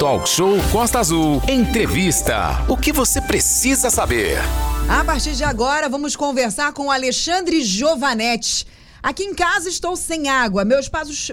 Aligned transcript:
Talk 0.00 0.26
Show 0.26 0.56
Costa 0.72 0.98
Azul. 0.98 1.42
Entrevista. 1.46 2.64
O 2.66 2.74
que 2.74 2.90
você 2.90 3.20
precisa 3.20 3.90
saber? 3.90 4.38
A 4.88 5.04
partir 5.04 5.32
de 5.32 5.44
agora, 5.44 5.90
vamos 5.90 6.16
conversar 6.16 6.72
com 6.72 6.90
Alexandre 6.90 7.62
Giovanetti. 7.62 8.66
Aqui 9.02 9.24
em 9.24 9.34
casa 9.34 9.68
estou 9.68 9.94
sem 9.96 10.26
água. 10.26 10.64
Meu 10.64 10.80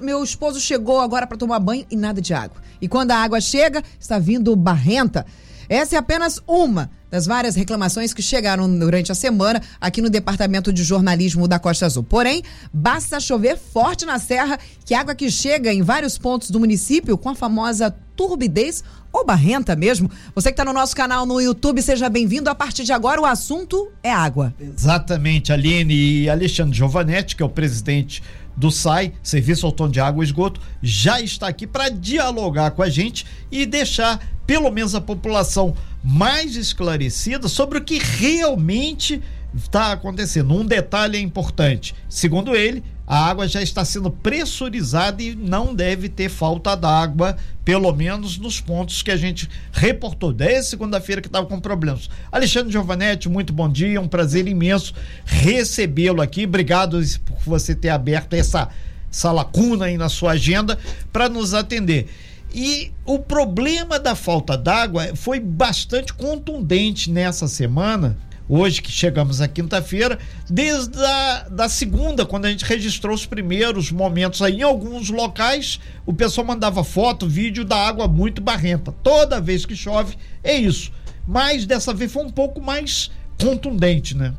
meu 0.01 0.21
esposo 0.21 0.59
chegou 0.59 0.99
agora 0.99 1.25
para 1.25 1.38
tomar 1.38 1.59
banho 1.59 1.85
e 1.89 1.95
nada 1.95 2.19
de 2.21 2.33
água. 2.33 2.61
E 2.81 2.89
quando 2.89 3.11
a 3.11 3.15
água 3.15 3.39
chega, 3.39 3.81
está 3.98 4.20
vindo 4.20 4.54
barrenta. 4.54 5.25
Essa 5.70 5.95
é 5.95 5.97
apenas 5.99 6.41
uma 6.45 6.91
das 7.10 7.26
várias 7.26 7.55
reclamações 7.55 8.14
que 8.14 8.21
chegaram 8.21 8.68
durante 8.78 9.12
a 9.12 9.16
semana 9.16 9.62
aqui 9.80 10.02
no 10.02 10.10
Departamento 10.10 10.74
de 10.74 10.84
Jornalismo 10.84 11.48
da 11.48 11.60
Costa 11.60 11.86
Azul. 11.86 12.04
Porém, 12.04 12.44
basta 12.74 13.20
chover 13.20 13.57
forte 13.57 14.06
na 14.06 14.20
serra 14.20 14.60
que 14.86 14.94
a 14.94 15.00
água 15.00 15.16
que 15.16 15.30
chega 15.30 15.74
em 15.74 15.82
vários 15.82 16.18
pontos 16.18 16.50
do 16.50 16.60
município 16.60 17.18
com 17.18 17.30
a 17.30 17.36
famosa 17.36 17.96
turbidez 18.16 18.84
ou 19.14 19.25
barrenta 19.25 19.75
mesmo. 19.75 20.10
Você 20.36 20.50
que 20.50 20.54
está 20.54 20.65
no 20.65 20.74
nosso 20.74 20.96
canal 20.96 21.25
no 21.25 21.39
YouTube, 21.39 21.82
seja 21.82 22.10
bem-vindo. 22.10 22.50
A 22.50 22.56
partir 22.56 22.84
de 22.84 22.92
agora, 22.92 23.21
o 23.21 23.26
assunto 23.26 23.92
é 24.04 24.12
água. 24.12 24.54
Exatamente, 24.60 25.54
Aline 25.54 25.93
e 25.93 26.29
Alexandre 26.29 26.76
Giovanetti, 26.76 27.36
que 27.36 27.43
é 27.43 27.46
o 27.46 27.50
presidente 27.50 28.21
do 28.57 28.71
SAI, 28.71 29.14
Serviço 29.21 29.68
Autônomo 29.68 29.93
de 29.93 30.00
Água 30.00 30.24
e 30.24 30.25
Esgoto, 30.25 30.60
já 30.82 31.21
está 31.21 31.48
aqui 31.48 31.68
para 31.68 31.89
dialogar 31.89 32.72
com 32.72 32.81
a 32.81 32.89
gente 32.89 33.25
e 33.52 33.66
deixar 33.66 34.20
pelo 34.48 34.72
menos 34.72 34.95
a 34.95 35.02
população 35.02 35.75
mais 36.03 36.56
esclarecida 36.56 37.48
sobre 37.48 37.78
o 37.78 37.84
que 37.84 38.00
realmente 38.00 39.22
está 39.56 39.92
acontecendo. 39.92 40.53
Um 40.53 40.66
detalhe 40.66 41.17
é 41.17 41.22
importante: 41.22 41.94
segundo 42.09 42.56
ele, 42.56 42.84
a 43.08 43.25
água 43.25 43.47
já 43.47 43.61
está 43.61 43.86
sendo 43.86 44.11
pressurizada 44.11 45.23
e 45.23 45.34
não 45.34 45.73
deve 45.73 46.09
ter 46.09 46.28
falta 46.28 46.75
d'água, 46.75 47.38
pelo 47.64 47.94
menos 47.94 48.38
nos 48.38 48.59
pontos 48.59 49.02
que 49.02 49.09
a 49.09 49.16
gente 49.16 49.50
reportou 49.72 50.34
desde 50.34 50.72
segunda-feira 50.72 51.22
que 51.22 51.30
estava 51.30 51.45
com 51.45 51.58
problemas. 51.58 52.09
Alexandre 52.30 52.70
Giovanetti, 52.70 53.30
muito 53.30 53.54
bom 53.54 53.70
dia, 53.72 54.02
um 54.02 54.09
prazer 54.09 54.46
imenso 54.46 54.94
recebê-lo 55.26 56.22
aqui. 56.22 56.44
Obrigado 56.44 57.00
por 57.26 57.40
você 57.46 57.73
ter 57.73 57.90
aberto 57.90 58.34
essa, 58.34 58.68
essa 59.09 59.31
lacuna 59.31 59.86
aí 59.86 59.98
na 59.98 60.09
sua 60.09 60.31
agenda 60.31 60.78
para 61.14 61.30
nos 61.30 61.53
atender. 61.53 62.09
E 62.53 62.92
o 63.06 63.20
problema 63.20 63.98
da 63.98 64.16
falta 64.16 64.58
d'água 64.58 65.16
foi 65.16 65.40
bastante 65.40 66.14
contundente 66.14 67.09
nessa 67.09 67.48
semana, 67.48 68.18
hoje 68.50 68.81
que 68.81 68.92
chegamos 68.92 69.42
à 69.42 69.48
quinta-feira, 69.48 70.17
desde 70.50 70.98
a 70.98 71.48
da 71.50 71.70
segunda, 71.70 72.26
quando 72.26 72.45
a 72.45 72.50
gente 72.50 72.66
registrou 72.66 73.14
os 73.14 73.26
primeiros 73.26 73.92
momentos 73.92 74.42
aí. 74.42 74.58
Em 74.58 74.64
alguns 74.64 75.09
locais, 75.09 75.80
o 76.06 76.14
pessoal 76.14 76.48
mandava 76.48 76.84
foto, 76.84 77.28
vídeo 77.28 77.66
da 77.66 77.78
água 77.78 78.08
muito 78.08 78.42
barrenta. 78.42 78.94
Toda 79.03 79.42
vez 79.42 79.66
que 79.66 79.75
chove, 79.75 80.16
é 80.44 80.56
isso. 80.56 80.92
Mas 81.28 81.66
dessa 81.66 81.94
vez 81.94 82.12
foi 82.12 82.23
um 82.23 82.30
pouco 82.30 82.62
mais 82.62 83.12
contundente, 83.40 84.16
né? 84.16 84.34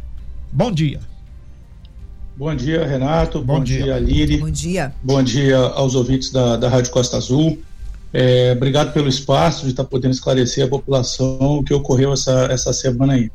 Bom 0.51 0.73
dia. 0.73 1.01
Bom 2.37 2.55
dia, 2.55 2.87
Renato. 2.87 3.41
Bom, 3.41 3.59
Bom 3.59 3.65
dia, 3.65 3.83
dia 3.83 3.99
Lili. 3.99 4.39
Bom 4.39 4.51
dia. 4.51 4.95
Bom 5.03 5.23
dia 5.23 5.59
aos 5.59 5.95
ouvintes 5.95 6.31
da, 6.31 6.57
da 6.57 6.69
Rádio 6.69 6.93
Costa 6.93 7.17
Azul. 7.17 7.59
É, 8.13 8.53
obrigado 8.57 8.93
pelo 8.93 9.09
espaço 9.09 9.65
de 9.65 9.71
estar 9.71 9.85
podendo 9.85 10.13
esclarecer 10.13 10.65
a 10.65 10.69
população 10.69 11.59
o 11.59 11.65
que 11.65 11.75
ocorreu 11.75 12.13
essa, 12.13 12.47
essa 12.51 12.73
semana 12.73 13.15
aí. 13.15 13.31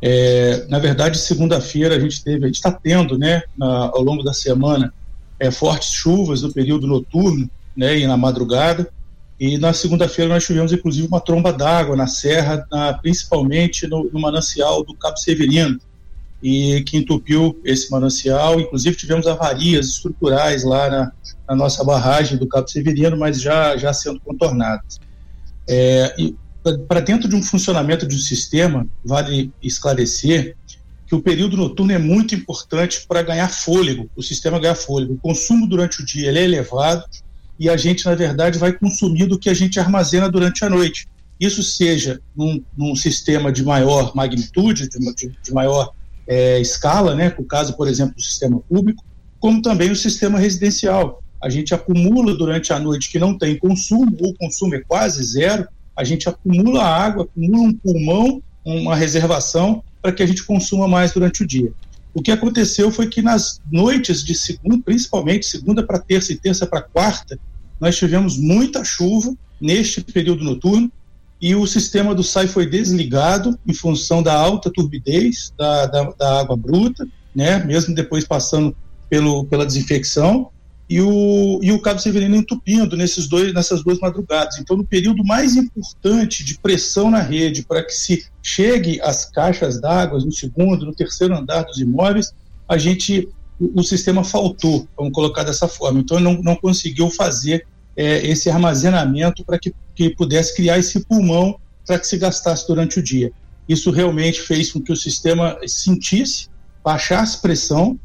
É, 0.00 0.66
na 0.68 0.78
verdade, 0.78 1.18
segunda-feira 1.18 1.96
a 1.96 2.00
gente 2.00 2.22
teve, 2.22 2.44
a 2.44 2.46
gente 2.46 2.56
está 2.56 2.70
tendo, 2.70 3.18
né, 3.18 3.42
na, 3.56 3.90
ao 3.92 4.02
longo 4.02 4.22
da 4.22 4.32
semana, 4.32 4.92
é, 5.40 5.50
fortes 5.50 5.90
chuvas 5.92 6.42
no 6.42 6.52
período 6.52 6.86
noturno, 6.86 7.50
né, 7.76 7.98
e 7.98 8.06
na 8.06 8.16
madrugada. 8.16 8.88
E 9.38 9.56
na 9.56 9.72
segunda-feira 9.72 10.34
nós 10.34 10.44
tivemos, 10.44 10.72
inclusive, 10.72 11.06
uma 11.06 11.20
tromba 11.20 11.52
d'água 11.52 11.96
na 11.96 12.06
serra, 12.06 12.66
na, 12.70 12.92
principalmente 12.94 13.86
no, 13.86 14.08
no 14.12 14.20
manancial 14.20 14.82
do 14.82 14.94
Cabo 14.94 15.16
Severino, 15.16 15.78
e 16.42 16.82
que 16.82 16.96
entupiu 16.96 17.60
esse 17.64 17.90
manancial. 17.90 18.60
Inclusive 18.60 18.96
tivemos 18.96 19.26
avarias 19.26 19.86
estruturais 19.86 20.64
lá 20.64 20.90
na, 20.90 21.12
na 21.48 21.56
nossa 21.56 21.84
barragem 21.84 22.36
do 22.36 22.48
Cabo 22.48 22.68
Severino, 22.68 23.16
mas 23.16 23.40
já, 23.40 23.76
já 23.76 23.92
sendo 23.92 24.20
contornadas. 24.20 24.98
É, 25.68 26.14
para 26.76 27.00
dentro 27.00 27.28
de 27.28 27.36
um 27.36 27.42
funcionamento 27.42 28.06
de 28.06 28.14
um 28.14 28.18
sistema, 28.18 28.86
vale 29.04 29.52
esclarecer 29.62 30.56
que 31.06 31.14
o 31.14 31.22
período 31.22 31.56
noturno 31.56 31.92
é 31.92 31.98
muito 31.98 32.34
importante 32.34 33.06
para 33.08 33.22
ganhar 33.22 33.48
fôlego, 33.48 34.10
o 34.14 34.22
sistema 34.22 34.60
ganhar 34.60 34.74
fôlego. 34.74 35.14
O 35.14 35.18
consumo 35.18 35.66
durante 35.66 36.02
o 36.02 36.04
dia 36.04 36.30
é 36.30 36.44
elevado 36.44 37.02
e 37.58 37.68
a 37.68 37.76
gente, 37.76 38.04
na 38.04 38.14
verdade, 38.14 38.58
vai 38.58 38.72
consumir 38.72 39.26
do 39.26 39.38
que 39.38 39.48
a 39.48 39.54
gente 39.54 39.80
armazena 39.80 40.30
durante 40.30 40.64
a 40.64 40.70
noite. 40.70 41.08
Isso 41.40 41.62
seja 41.62 42.20
num, 42.36 42.62
num 42.76 42.94
sistema 42.94 43.50
de 43.50 43.64
maior 43.64 44.14
magnitude, 44.14 44.88
de, 44.88 44.98
de, 45.14 45.32
de 45.42 45.52
maior 45.52 45.92
é, 46.26 46.60
escala, 46.60 47.14
né, 47.14 47.34
no 47.36 47.44
caso, 47.44 47.74
por 47.74 47.88
exemplo, 47.88 48.14
do 48.14 48.22
sistema 48.22 48.60
público, 48.60 49.02
como 49.40 49.62
também 49.62 49.90
o 49.90 49.96
sistema 49.96 50.38
residencial. 50.38 51.22
A 51.42 51.48
gente 51.48 51.72
acumula 51.72 52.36
durante 52.36 52.72
a 52.72 52.78
noite 52.78 53.10
que 53.10 53.18
não 53.18 53.38
tem 53.38 53.56
consumo, 53.56 54.14
ou 54.20 54.30
o 54.30 54.34
consumo 54.34 54.74
é 54.74 54.80
quase 54.80 55.22
zero, 55.22 55.66
a 55.98 56.04
gente 56.04 56.28
acumula 56.28 56.84
água, 56.84 57.24
acumula 57.24 57.58
um 57.58 57.74
pulmão, 57.74 58.40
uma 58.64 58.94
reservação, 58.94 59.82
para 60.00 60.12
que 60.12 60.22
a 60.22 60.26
gente 60.26 60.44
consuma 60.44 60.86
mais 60.86 61.12
durante 61.12 61.42
o 61.42 61.46
dia. 61.46 61.72
O 62.14 62.22
que 62.22 62.30
aconteceu 62.30 62.92
foi 62.92 63.08
que 63.08 63.20
nas 63.20 63.60
noites 63.68 64.24
de 64.24 64.32
segunda, 64.32 64.80
principalmente 64.84 65.44
segunda 65.44 65.82
para 65.82 65.98
terça 65.98 66.32
e 66.32 66.36
terça 66.36 66.68
para 66.68 66.82
quarta, 66.82 67.36
nós 67.80 67.96
tivemos 67.96 68.38
muita 68.38 68.84
chuva 68.84 69.34
neste 69.60 70.00
período 70.00 70.44
noturno 70.44 70.88
e 71.40 71.56
o 71.56 71.66
sistema 71.66 72.14
do 72.14 72.22
SAI 72.22 72.46
foi 72.46 72.64
desligado 72.64 73.58
em 73.66 73.74
função 73.74 74.22
da 74.22 74.34
alta 74.34 74.70
turbidez 74.70 75.52
da, 75.58 75.86
da, 75.86 76.10
da 76.12 76.40
água 76.40 76.56
bruta, 76.56 77.08
né, 77.34 77.64
mesmo 77.64 77.92
depois 77.92 78.24
passando 78.24 78.74
pelo, 79.10 79.44
pela 79.46 79.66
desinfecção, 79.66 80.50
e 80.88 81.02
o, 81.02 81.60
e 81.62 81.70
o 81.70 81.80
Cabo 81.80 82.00
Severino 82.00 82.34
entupindo 82.34 82.96
nesses 82.96 83.28
dois, 83.28 83.52
nessas 83.52 83.82
duas 83.84 83.98
madrugadas. 83.98 84.58
Então, 84.58 84.76
no 84.76 84.86
período 84.86 85.22
mais 85.22 85.54
importante 85.54 86.42
de 86.42 86.58
pressão 86.58 87.10
na 87.10 87.20
rede 87.20 87.62
para 87.62 87.84
que 87.84 87.92
se 87.92 88.24
chegue 88.42 88.98
às 89.02 89.26
caixas 89.26 89.80
d'água, 89.80 90.18
no 90.18 90.32
segundo, 90.32 90.86
no 90.86 90.94
terceiro 90.94 91.36
andar 91.36 91.62
dos 91.62 91.78
imóveis, 91.78 92.32
a 92.66 92.78
gente, 92.78 93.28
o, 93.60 93.80
o 93.80 93.84
sistema 93.84 94.24
faltou, 94.24 94.88
vamos 94.96 95.12
colocar 95.12 95.42
dessa 95.42 95.68
forma. 95.68 96.00
Então, 96.00 96.18
não, 96.18 96.40
não 96.42 96.56
conseguiu 96.56 97.10
fazer 97.10 97.66
é, 97.94 98.26
esse 98.26 98.48
armazenamento 98.48 99.44
para 99.44 99.58
que, 99.58 99.74
que 99.94 100.08
pudesse 100.10 100.56
criar 100.56 100.78
esse 100.78 101.00
pulmão 101.00 101.58
para 101.86 101.98
que 101.98 102.06
se 102.06 102.16
gastasse 102.16 102.66
durante 102.66 102.98
o 102.98 103.02
dia. 103.02 103.30
Isso 103.68 103.90
realmente 103.90 104.40
fez 104.40 104.72
com 104.72 104.80
que 104.80 104.92
o 104.92 104.96
sistema 104.96 105.58
sentisse, 105.66 106.48
baixasse 106.82 107.42
pressão, 107.42 108.00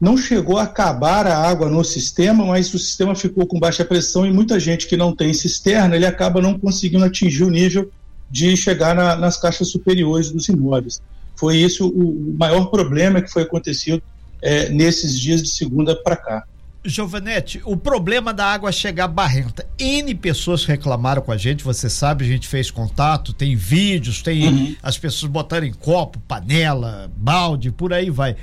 não 0.00 0.16
chegou 0.16 0.58
a 0.58 0.64
acabar 0.64 1.26
a 1.26 1.36
água 1.36 1.68
no 1.68 1.82
sistema, 1.82 2.44
mas 2.44 2.72
o 2.72 2.78
sistema 2.78 3.14
ficou 3.14 3.46
com 3.46 3.58
baixa 3.58 3.84
pressão 3.84 4.26
e 4.26 4.32
muita 4.32 4.60
gente 4.60 4.86
que 4.86 4.96
não 4.96 5.14
tem 5.14 5.32
cisterna, 5.32 5.96
ele 5.96 6.06
acaba 6.06 6.40
não 6.40 6.58
conseguindo 6.58 7.04
atingir 7.04 7.44
o 7.44 7.50
nível 7.50 7.90
de 8.30 8.56
chegar 8.56 8.94
na, 8.94 9.16
nas 9.16 9.38
caixas 9.38 9.68
superiores 9.68 10.30
dos 10.30 10.48
imóveis. 10.48 11.00
Foi 11.34 11.58
esse 11.58 11.82
o, 11.82 11.88
o 11.88 12.34
maior 12.38 12.66
problema 12.66 13.22
que 13.22 13.30
foi 13.30 13.42
acontecido 13.42 14.02
é, 14.42 14.68
nesses 14.68 15.18
dias 15.18 15.42
de 15.42 15.48
segunda 15.48 15.94
para 15.96 16.16
cá. 16.16 16.44
Giovanetti, 16.84 17.60
o 17.64 17.76
problema 17.76 18.32
da 18.32 18.46
água 18.46 18.70
chegar 18.70 19.08
barrenta. 19.08 19.66
N 19.78 20.14
pessoas 20.14 20.64
reclamaram 20.64 21.20
com 21.20 21.32
a 21.32 21.36
gente, 21.36 21.64
você 21.64 21.90
sabe, 21.90 22.24
a 22.24 22.28
gente 22.28 22.46
fez 22.46 22.70
contato, 22.70 23.32
tem 23.32 23.56
vídeos, 23.56 24.22
tem 24.22 24.46
uhum. 24.46 24.76
as 24.82 24.96
pessoas 24.96 25.30
botarem 25.30 25.72
copo, 25.72 26.20
panela, 26.28 27.10
balde, 27.16 27.72
por 27.72 27.92
aí 27.92 28.08
vai. 28.08 28.36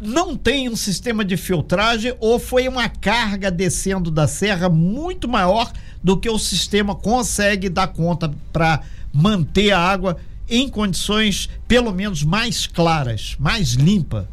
Não 0.00 0.34
tem 0.34 0.68
um 0.68 0.76
sistema 0.76 1.22
de 1.22 1.36
filtragem 1.36 2.14
ou 2.18 2.38
foi 2.38 2.66
uma 2.66 2.88
carga 2.88 3.50
descendo 3.50 4.10
da 4.10 4.26
serra 4.26 4.68
muito 4.70 5.28
maior 5.28 5.70
do 6.02 6.16
que 6.16 6.30
o 6.30 6.38
sistema 6.38 6.94
consegue 6.94 7.68
dar 7.68 7.88
conta 7.88 8.32
para 8.50 8.80
manter 9.12 9.72
a 9.72 9.78
água 9.78 10.16
em 10.48 10.68
condições 10.68 11.50
pelo 11.68 11.92
menos 11.92 12.24
mais 12.24 12.66
claras, 12.66 13.36
mais 13.38 13.74
limpa? 13.74 14.26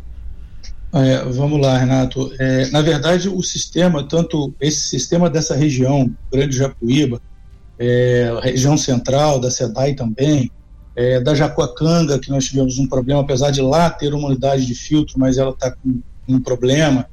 É, 0.94 1.24
vamos 1.25 1.60
lá, 1.60 1.78
Renato. 1.78 2.31
É, 2.40 2.69
na 2.69 2.81
verdade, 2.81 3.28
o 3.28 3.44
sistema, 3.44 4.04
tanto 4.04 4.54
esse 4.62 4.80
sistema 4.80 5.30
dessa 5.30 5.54
região, 5.54 6.10
Grande 6.31 6.56
Japuíba, 6.56 7.22
é, 7.78 8.31
região 8.42 8.78
central, 8.78 9.40
da 9.40 9.52
SEDAI 9.52 9.94
também, 9.94 10.50
é, 10.98 11.20
da 11.20 11.36
Jacuacanga, 11.36 12.18
que 12.18 12.32
nós 12.32 12.46
tivemos 12.46 12.80
um 12.80 12.88
problema, 12.88 13.22
apesar 13.22 13.52
de 13.52 13.62
lá 13.62 13.88
ter 13.88 14.16
uma 14.16 14.30
unidade 14.30 14.66
de 14.66 14.74
filtro, 14.74 15.20
mas 15.20 15.38
ela 15.38 15.52
está 15.52 15.70
com 15.70 16.02
um 16.28 16.42
problema. 16.42 17.08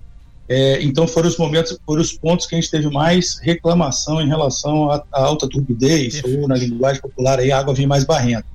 É, 0.48 0.82
então 0.82 1.06
foram 1.06 1.28
os 1.28 1.36
momentos, 1.36 1.78
foram 1.84 2.00
os 2.00 2.14
pontos 2.14 2.46
que 2.46 2.54
a 2.54 2.60
gente 2.60 2.70
teve 2.70 2.88
mais 2.88 3.38
reclamação 3.38 4.22
em 4.22 4.26
relação 4.26 4.90
à, 4.90 5.04
à 5.12 5.24
alta 5.24 5.46
turbidez, 5.46 6.22
ou 6.24 6.48
na 6.48 6.56
linguagem 6.56 7.02
popular, 7.02 7.38
aí 7.38 7.52
a 7.52 7.58
água 7.58 7.74
vem 7.74 7.86
mais 7.86 8.04
barrenta. 8.04 8.46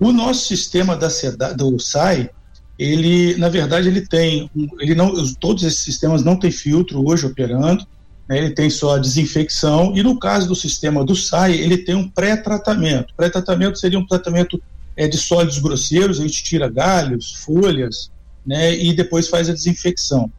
O 0.00 0.10
nosso 0.12 0.46
sistema 0.46 0.96
da 0.96 1.10
SEDAI, 1.10 1.54
do 1.54 1.78
SAI, 1.78 2.30
ele, 2.78 3.36
na 3.36 3.50
verdade, 3.50 3.86
ele 3.86 4.00
tem, 4.00 4.50
ele 4.80 4.94
não, 4.94 5.12
todos 5.34 5.62
esses 5.62 5.80
sistemas 5.80 6.24
não 6.24 6.36
têm 6.36 6.50
filtro 6.50 7.06
hoje 7.06 7.26
operando, 7.26 7.86
ele 8.28 8.50
tem 8.50 8.70
só 8.70 8.96
a 8.96 8.98
desinfecção, 8.98 9.92
e 9.96 10.02
no 10.02 10.18
caso 10.18 10.48
do 10.48 10.54
sistema 10.54 11.04
do 11.04 11.14
SAI, 11.14 11.54
ele 11.54 11.78
tem 11.78 11.94
um 11.94 12.08
pré-tratamento. 12.08 13.12
Pré-tratamento 13.16 13.78
seria 13.78 13.98
um 13.98 14.06
tratamento 14.06 14.62
é, 14.96 15.08
de 15.08 15.18
sólidos 15.18 15.58
grosseiros, 15.58 16.20
a 16.20 16.22
gente 16.22 16.42
tira 16.42 16.68
galhos, 16.68 17.34
folhas, 17.44 18.10
né, 18.46 18.76
e 18.76 18.94
depois 18.94 19.28
faz 19.28 19.48
a 19.48 19.52
desinfecção. 19.52 20.30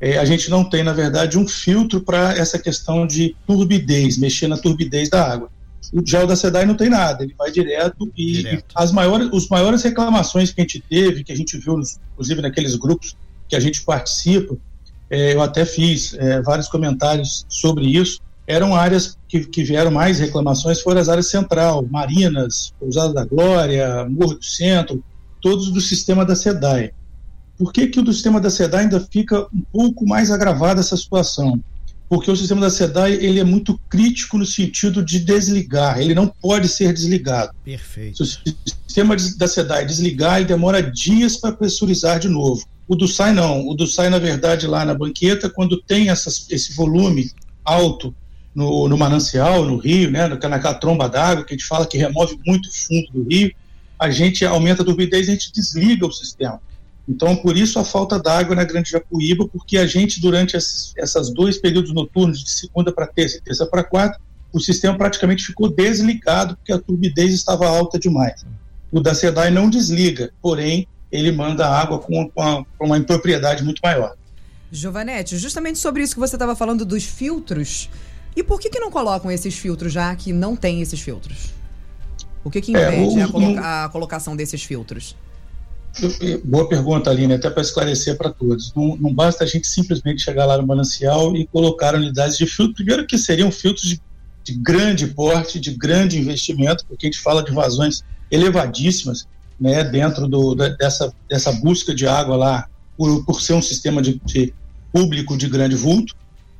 É, 0.00 0.18
a 0.18 0.24
gente 0.24 0.50
não 0.50 0.68
tem, 0.68 0.82
na 0.82 0.92
verdade, 0.92 1.38
um 1.38 1.46
filtro 1.46 2.00
para 2.00 2.36
essa 2.36 2.58
questão 2.58 3.06
de 3.06 3.34
turbidez, 3.46 4.18
mexer 4.18 4.48
na 4.48 4.56
turbidez 4.56 5.08
da 5.08 5.24
água. 5.24 5.50
O 5.92 6.04
gel 6.04 6.26
da 6.26 6.34
SEDAI 6.34 6.66
não 6.66 6.74
tem 6.74 6.88
nada, 6.88 7.22
ele 7.22 7.34
vai 7.36 7.50
direto 7.50 8.10
e, 8.16 8.32
direto. 8.32 8.64
as 8.74 8.90
maiores, 8.90 9.28
os 9.32 9.48
maiores 9.48 9.82
reclamações 9.82 10.50
que 10.52 10.60
a 10.60 10.64
gente 10.64 10.82
teve, 10.88 11.22
que 11.22 11.32
a 11.32 11.36
gente 11.36 11.56
viu, 11.58 11.80
inclusive 12.12 12.42
naqueles 12.42 12.74
grupos 12.74 13.16
que 13.48 13.54
a 13.54 13.60
gente 13.60 13.82
participa, 13.82 14.56
eu 15.14 15.42
até 15.42 15.64
fiz 15.64 16.14
é, 16.14 16.40
vários 16.42 16.68
comentários 16.68 17.44
sobre 17.48 17.86
isso, 17.86 18.20
eram 18.46 18.74
áreas 18.74 19.16
que, 19.28 19.40
que, 19.40 19.62
vieram 19.62 19.90
mais 19.90 20.18
reclamações, 20.18 20.80
foram 20.80 21.00
as 21.00 21.08
áreas 21.08 21.28
central, 21.28 21.86
Marinas, 21.90 22.72
Pousada 22.78 23.12
da 23.12 23.24
Glória, 23.24 24.06
Morro 24.08 24.34
do 24.34 24.44
Centro, 24.44 25.02
todos 25.40 25.70
do 25.70 25.80
sistema 25.80 26.24
da 26.24 26.36
SEDAI. 26.36 26.92
Por 27.56 27.72
que, 27.72 27.86
que 27.86 28.00
o 28.00 28.02
do 28.02 28.12
sistema 28.12 28.40
da 28.40 28.50
SEDAI 28.50 28.82
ainda 28.82 29.00
fica 29.00 29.46
um 29.54 29.62
pouco 29.72 30.06
mais 30.06 30.30
agravada 30.30 30.80
essa 30.80 30.96
situação? 30.96 31.62
Porque 32.08 32.30
o 32.30 32.36
sistema 32.36 32.60
da 32.60 32.70
SEDAI 32.70 33.14
ele 33.14 33.40
é 33.40 33.44
muito 33.44 33.78
crítico 33.88 34.36
no 34.36 34.44
sentido 34.44 35.02
de 35.02 35.18
desligar, 35.18 35.98
ele 35.98 36.14
não 36.14 36.26
pode 36.26 36.68
ser 36.68 36.92
desligado. 36.92 37.52
Perfeito. 37.64 38.24
Se 38.24 38.38
o 38.48 38.54
sistema 38.86 39.16
da 39.38 39.48
SEDAI 39.48 39.86
desligar, 39.86 40.36
ele 40.36 40.46
demora 40.46 40.82
dias 40.82 41.36
para 41.36 41.52
pressurizar 41.52 42.18
de 42.18 42.28
novo. 42.28 42.64
O 42.86 42.94
do 42.94 43.08
SAI 43.08 43.32
não. 43.32 43.66
O 43.66 43.74
do 43.74 43.86
SAI, 43.86 44.10
na 44.10 44.18
verdade, 44.18 44.66
lá 44.66 44.84
na 44.84 44.94
banqueta, 44.94 45.48
quando 45.48 45.80
tem 45.80 46.10
essas, 46.10 46.46
esse 46.50 46.74
volume 46.74 47.30
alto 47.64 48.14
no, 48.54 48.88
no 48.88 48.96
manancial, 48.96 49.64
no 49.64 49.76
rio, 49.76 50.10
né, 50.10 50.28
naquela 50.28 50.74
tromba 50.74 51.08
d'água, 51.08 51.44
que 51.44 51.54
a 51.54 51.56
gente 51.56 51.66
fala 51.66 51.86
que 51.86 51.98
remove 51.98 52.38
muito 52.46 52.70
fundo 52.70 53.06
do 53.12 53.28
rio, 53.28 53.52
a 53.98 54.10
gente 54.10 54.44
aumenta 54.44 54.82
a 54.82 54.84
turbidez 54.84 55.26
e 55.26 55.30
a 55.30 55.34
gente 55.34 55.52
desliga 55.52 56.06
o 56.06 56.12
sistema. 56.12 56.60
Então, 57.08 57.36
por 57.36 57.56
isso 57.56 57.78
a 57.78 57.84
falta 57.84 58.18
d'água 58.18 58.54
na 58.54 58.64
Grande 58.64 58.90
Jacuíba, 58.90 59.46
porque 59.48 59.76
a 59.76 59.86
gente, 59.86 60.20
durante 60.20 60.56
esses, 60.56 60.92
essas 60.96 61.32
dois 61.32 61.58
períodos 61.58 61.92
noturnos, 61.92 62.42
de 62.42 62.50
segunda 62.50 62.92
para 62.92 63.06
terça 63.06 63.36
e 63.36 63.40
terça 63.40 63.66
para 63.66 63.84
quarta, 63.84 64.18
o 64.52 64.60
sistema 64.60 64.96
praticamente 64.96 65.44
ficou 65.44 65.68
desligado, 65.68 66.56
porque 66.56 66.72
a 66.72 66.78
turbidez 66.78 67.34
estava 67.34 67.66
alta 67.66 67.98
demais. 67.98 68.46
O 68.90 69.00
da 69.00 69.14
SEDAI 69.14 69.50
não 69.50 69.68
desliga, 69.68 70.32
porém, 70.40 70.86
ele 71.14 71.30
manda 71.30 71.64
água 71.64 72.00
com, 72.00 72.28
com, 72.28 72.66
com 72.76 72.86
uma 72.86 72.98
impropriedade 72.98 73.62
muito 73.62 73.80
maior. 73.82 74.16
Giovanete, 74.72 75.38
justamente 75.38 75.78
sobre 75.78 76.02
isso 76.02 76.14
que 76.14 76.20
você 76.20 76.34
estava 76.34 76.56
falando 76.56 76.84
dos 76.84 77.04
filtros, 77.04 77.88
e 78.34 78.42
por 78.42 78.58
que, 78.58 78.68
que 78.68 78.80
não 78.80 78.90
colocam 78.90 79.30
esses 79.30 79.54
filtros 79.54 79.92
já 79.92 80.14
que 80.16 80.32
não 80.32 80.56
tem 80.56 80.82
esses 80.82 81.00
filtros? 81.00 81.50
O 82.42 82.50
que, 82.50 82.60
que 82.60 82.76
é, 82.76 82.88
impede 82.88 83.20
é, 83.20 83.26
o, 83.26 83.28
a, 83.28 83.32
coloca 83.32 83.84
a 83.84 83.88
colocação 83.90 84.34
desses 84.34 84.64
filtros? 84.64 85.16
Boa 86.42 86.68
pergunta, 86.68 87.08
Aline, 87.08 87.34
até 87.34 87.48
para 87.48 87.62
esclarecer 87.62 88.18
para 88.18 88.30
todos. 88.30 88.74
Não, 88.74 88.96
não, 88.96 89.14
basta 89.14 89.44
a 89.44 89.46
gente 89.46 89.68
simplesmente 89.68 90.20
chegar 90.20 90.44
lá 90.44 90.58
no 90.58 90.66
manancial 90.66 91.36
e 91.36 91.46
colocar 91.46 91.94
unidades 91.94 92.36
de 92.36 92.44
filtro. 92.44 92.74
Primeiro 92.74 93.06
que 93.06 93.16
seriam 93.16 93.52
filtros 93.52 93.86
de, 93.86 94.02
de 94.42 94.54
grande 94.54 95.06
porte, 95.06 95.60
de 95.60 95.70
grande 95.70 96.18
investimento, 96.18 96.84
porque 96.86 97.06
a 97.06 97.08
gente 97.08 97.22
fala 97.22 97.44
de 97.44 97.52
vazões 97.52 98.02
elevadíssimas 98.28 99.28
né, 99.60 99.84
dentro 99.84 100.26
do, 100.26 100.54
dessa, 100.54 101.12
dessa 101.28 101.52
busca 101.52 101.94
de 101.94 102.06
água 102.06 102.36
lá, 102.36 102.68
por, 102.96 103.24
por 103.24 103.40
ser 103.40 103.54
um 103.54 103.62
sistema 103.62 104.00
de, 104.00 104.20
de 104.24 104.54
público 104.92 105.36
de 105.36 105.48
grande 105.48 105.74
vulto, 105.74 106.14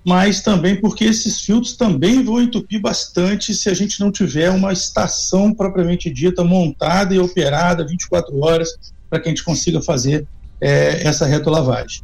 mas 0.04 0.42
também 0.42 0.78
porque 0.78 1.04
esses 1.04 1.40
filtros 1.40 1.76
também 1.76 2.22
vão 2.22 2.40
entupir 2.40 2.80
bastante 2.80 3.54
se 3.54 3.70
a 3.70 3.74
gente 3.74 3.98
não 4.00 4.12
tiver 4.12 4.50
uma 4.50 4.72
estação 4.72 5.54
propriamente 5.54 6.10
dita 6.10 6.44
montada 6.44 7.14
e 7.14 7.18
operada 7.18 7.86
24 7.86 8.38
horas 8.40 8.68
para 9.08 9.20
que 9.20 9.28
a 9.28 9.30
gente 9.30 9.44
consiga 9.44 9.80
fazer 9.80 10.26
é, 10.60 11.06
essa 11.06 11.24
retolavagem. 11.24 12.02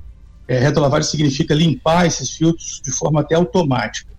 É, 0.49 0.59
retolavagem 0.59 1.11
significa 1.11 1.55
limpar 1.55 2.07
esses 2.07 2.31
filtros 2.31 2.81
de 2.83 2.91
forma 2.91 3.21
até 3.21 3.35
automática. 3.35 4.11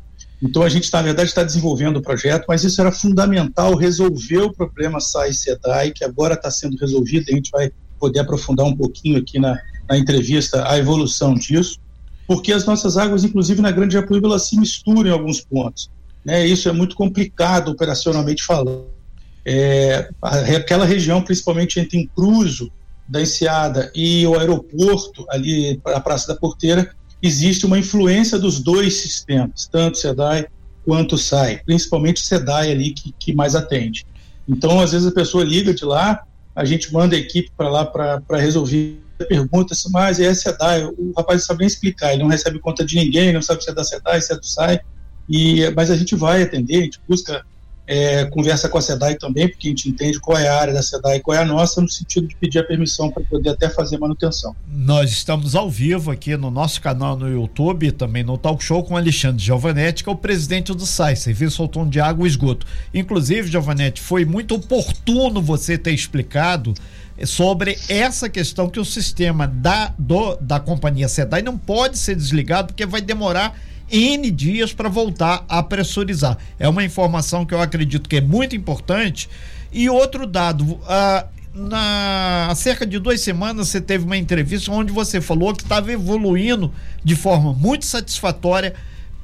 Então 0.42 0.64
a 0.64 0.70
gente, 0.70 0.92
na 0.92 1.02
verdade, 1.02 1.30
está 1.30 1.44
desenvolvendo 1.44 1.98
o 1.98 2.02
projeto, 2.02 2.46
mas 2.48 2.64
isso 2.64 2.82
era 2.82 2.92
fundamental 2.92 3.76
resolver 3.76 4.40
o 4.40 4.54
problema 4.54 5.00
SAI 5.00 5.34
SEDAI, 5.34 5.92
que 5.92 6.04
agora 6.04 6.34
está 6.34 6.50
sendo 6.50 6.76
resolvido, 6.78 7.26
a 7.30 7.36
gente 7.36 7.52
vai 7.52 7.72
poder 8.00 8.20
aprofundar 8.20 8.66
um 8.66 8.76
pouquinho 8.76 9.20
aqui 9.20 9.38
na, 9.38 9.60
na 9.88 9.98
entrevista 9.98 10.68
a 10.68 10.78
evolução 10.80 11.36
disso, 11.36 11.80
porque 12.26 12.52
as 12.52 12.66
nossas 12.66 12.98
águas, 12.98 13.24
inclusive 13.24 13.62
na 13.62 13.70
Grande 13.70 13.94
Japuíba, 13.94 14.28
elas 14.28 14.48
se 14.48 14.58
misturam 14.58 15.08
em 15.08 15.14
alguns 15.14 15.42
pontos. 15.42 15.92
Né? 16.26 16.46
Isso 16.48 16.68
é 16.68 16.72
muito 16.72 16.96
complicado 16.96 17.70
operacionalmente 17.70 18.44
falando. 18.44 18.86
É, 19.46 20.10
aquela 20.22 20.86
região, 20.86 21.22
principalmente 21.22 21.80
entre 21.80 22.00
Incruso 22.00 22.72
da 23.08 23.22
Enseada 23.22 23.92
e 23.94 24.26
o 24.26 24.40
aeroporto, 24.40 25.26
ali 25.30 25.80
a 25.86 26.00
Praça 26.00 26.28
da 26.28 26.40
Porteira, 26.40 26.96
existe 27.22 27.66
uma 27.66 27.78
influência 27.78 28.40
dos 28.40 28.60
dois 28.60 28.96
sistemas, 28.96 29.68
tanto 29.72 29.98
SEDAI 29.98 30.48
quanto 30.84 31.18
SAI, 31.18 31.62
principalmente 31.66 32.22
o 32.22 32.26
SEDAI 32.26 32.72
ali 32.72 32.92
que, 32.92 33.14
que 33.18 33.34
mais 33.34 33.56
atende. 33.56 34.06
Então, 34.48 34.80
às 34.80 34.92
vezes 34.92 35.08
a 35.08 35.12
pessoa 35.12 35.44
liga 35.44 35.74
de 35.74 35.86
lá, 35.86 36.24
a 36.56 36.66
gente 36.66 36.92
manda 36.92 37.16
a 37.16 37.20
equipe 37.20 37.52
para 37.56 37.70
lá 37.70 37.86
para 37.86 38.38
resolver 38.38 39.00
pergunta 39.26 39.76
mas 39.92 40.20
é 40.20 40.34
SEDAI, 40.34 40.84
o 40.86 41.14
rapaz 41.16 41.42
não 41.42 41.46
sabe 41.46 41.60
nem 41.60 41.68
explicar, 41.68 42.14
ele 42.14 42.24
não 42.24 42.30
recebe 42.30 42.60
conta 42.60 42.84
de 42.84 42.96
ninguém, 42.96 43.32
não 43.32 43.42
sabe 43.42 43.64
se 43.64 43.70
é 43.70 43.74
da 43.74 43.84
SEDAI, 43.84 44.22
se 44.22 44.34
é 44.34 44.36
do 44.36 44.46
SAI, 44.46 44.80
e, 45.30 45.70
mas 45.76 45.92
a 45.92 45.96
gente 45.96 46.16
vai 46.16 46.42
atender, 46.42 46.78
a 46.78 46.82
gente 46.82 47.00
busca 47.08 47.46
é, 47.88 48.26
conversa 48.26 48.70
com 48.70 48.78
a 48.78 48.82
SEDAI 48.82 49.16
também, 49.16 49.50
porque 49.50 49.68
a 49.68 49.70
gente 49.72 49.90
entende 49.90 50.20
qual 50.20 50.38
é 50.38 50.48
a 50.48 50.60
área 50.60 50.74
da 50.74 50.82
SEDAI 50.82 51.18
e 51.18 51.20
qual 51.20 51.36
é 51.36 51.42
a 51.42 51.46
nossa, 51.46 51.82
no 51.82 51.90
sentido 51.90 52.28
de 52.28 52.36
pedir 52.36 52.60
a 52.60 52.64
permissão 52.64 53.10
para 53.12 53.24
poder 53.24 53.50
até 53.50 53.70
fazer 53.70 53.98
manutenção. 53.98 54.56
Nós 54.72 55.12
estamos 55.12 55.56
ao 55.56 55.70
vivo 55.70 56.12
aqui 56.12 56.38
no 56.38 56.50
nosso 56.50 56.80
canal 56.80 57.18
no 57.18 57.30
YouTube, 57.30 57.92
também 57.92 58.24
no 58.24 58.38
Talk 58.38 58.64
Show, 58.64 58.84
com 58.84 58.96
Alexandre 58.96 59.44
Giovanetti, 59.44 60.04
que 60.04 60.10
é 60.10 60.14
o 60.14 60.16
presidente 60.16 60.74
do 60.74 60.86
SAI, 60.86 61.16
Serviço 61.16 61.62
Autônomo 61.62 61.92
de 61.92 62.00
Água 62.00 62.26
e 62.26 62.30
Esgoto. 62.30 62.66
Inclusive, 62.94 63.52
Giovanetti, 63.52 64.00
foi 64.00 64.26
muito 64.26 64.56
oportuno 64.56 65.42
você 65.42 65.78
ter 65.78 65.92
explicado 65.92 66.74
sobre 67.26 67.78
essa 67.90 68.30
questão 68.30 68.70
que 68.70 68.80
o 68.80 68.86
sistema 68.86 69.48
da, 69.48 69.94
do, 69.98 70.36
da 70.38 70.60
companhia 70.60 71.08
SEDAI 71.08 71.42
não 71.42 71.58
pode 71.58 71.98
ser 71.98 72.16
desligado 72.16 72.68
porque 72.68 72.86
vai 72.86 73.02
demorar 73.02 73.56
N 73.92 74.32
dias 74.32 74.74
para 74.74 74.90
voltar 74.90 75.46
a 75.50 75.62
pressurizar. 75.62 76.38
É 76.58 76.68
uma 76.68 76.84
informação 76.84 77.46
que 77.46 77.54
eu 77.54 77.62
acredito 77.62 78.08
que 78.08 78.18
é 78.18 78.22
muito 78.22 78.56
importante. 78.56 79.30
E 79.72 79.90
outro 79.90 80.26
dado, 80.26 80.64
uh, 80.64 81.28
na, 81.54 82.48
há 82.50 82.56
cerca 82.56 82.86
de 82.86 82.98
duas 82.98 83.22
semanas 83.22 83.68
você 83.68 83.82
teve 83.82 84.06
uma 84.06 84.18
entrevista 84.18 84.72
onde 84.72 84.92
você 84.92 85.20
falou 85.20 85.54
que 85.54 85.64
estava 85.64 85.92
evoluindo 85.92 86.74
de 87.04 87.16
forma 87.16 87.54
muito 87.54 87.86
satisfatória 87.86 88.74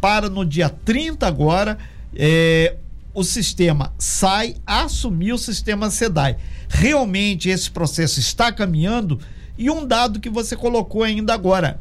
para 0.01 0.29
no 0.29 0.45
dia 0.45 0.69
30 0.69 1.25
agora 1.25 1.77
eh, 2.15 2.75
o 3.13 3.23
sistema 3.23 3.93
sai 3.97 4.57
assumir 4.65 5.33
o 5.33 5.37
sistema 5.37 5.89
SEDAI. 5.89 6.37
Realmente 6.69 7.49
esse 7.49 7.71
processo 7.71 8.19
está 8.19 8.51
caminhando 8.51 9.19
e 9.57 9.69
um 9.69 9.87
dado 9.87 10.19
que 10.19 10.29
você 10.29 10.55
colocou 10.55 11.03
ainda 11.03 11.33
agora, 11.33 11.79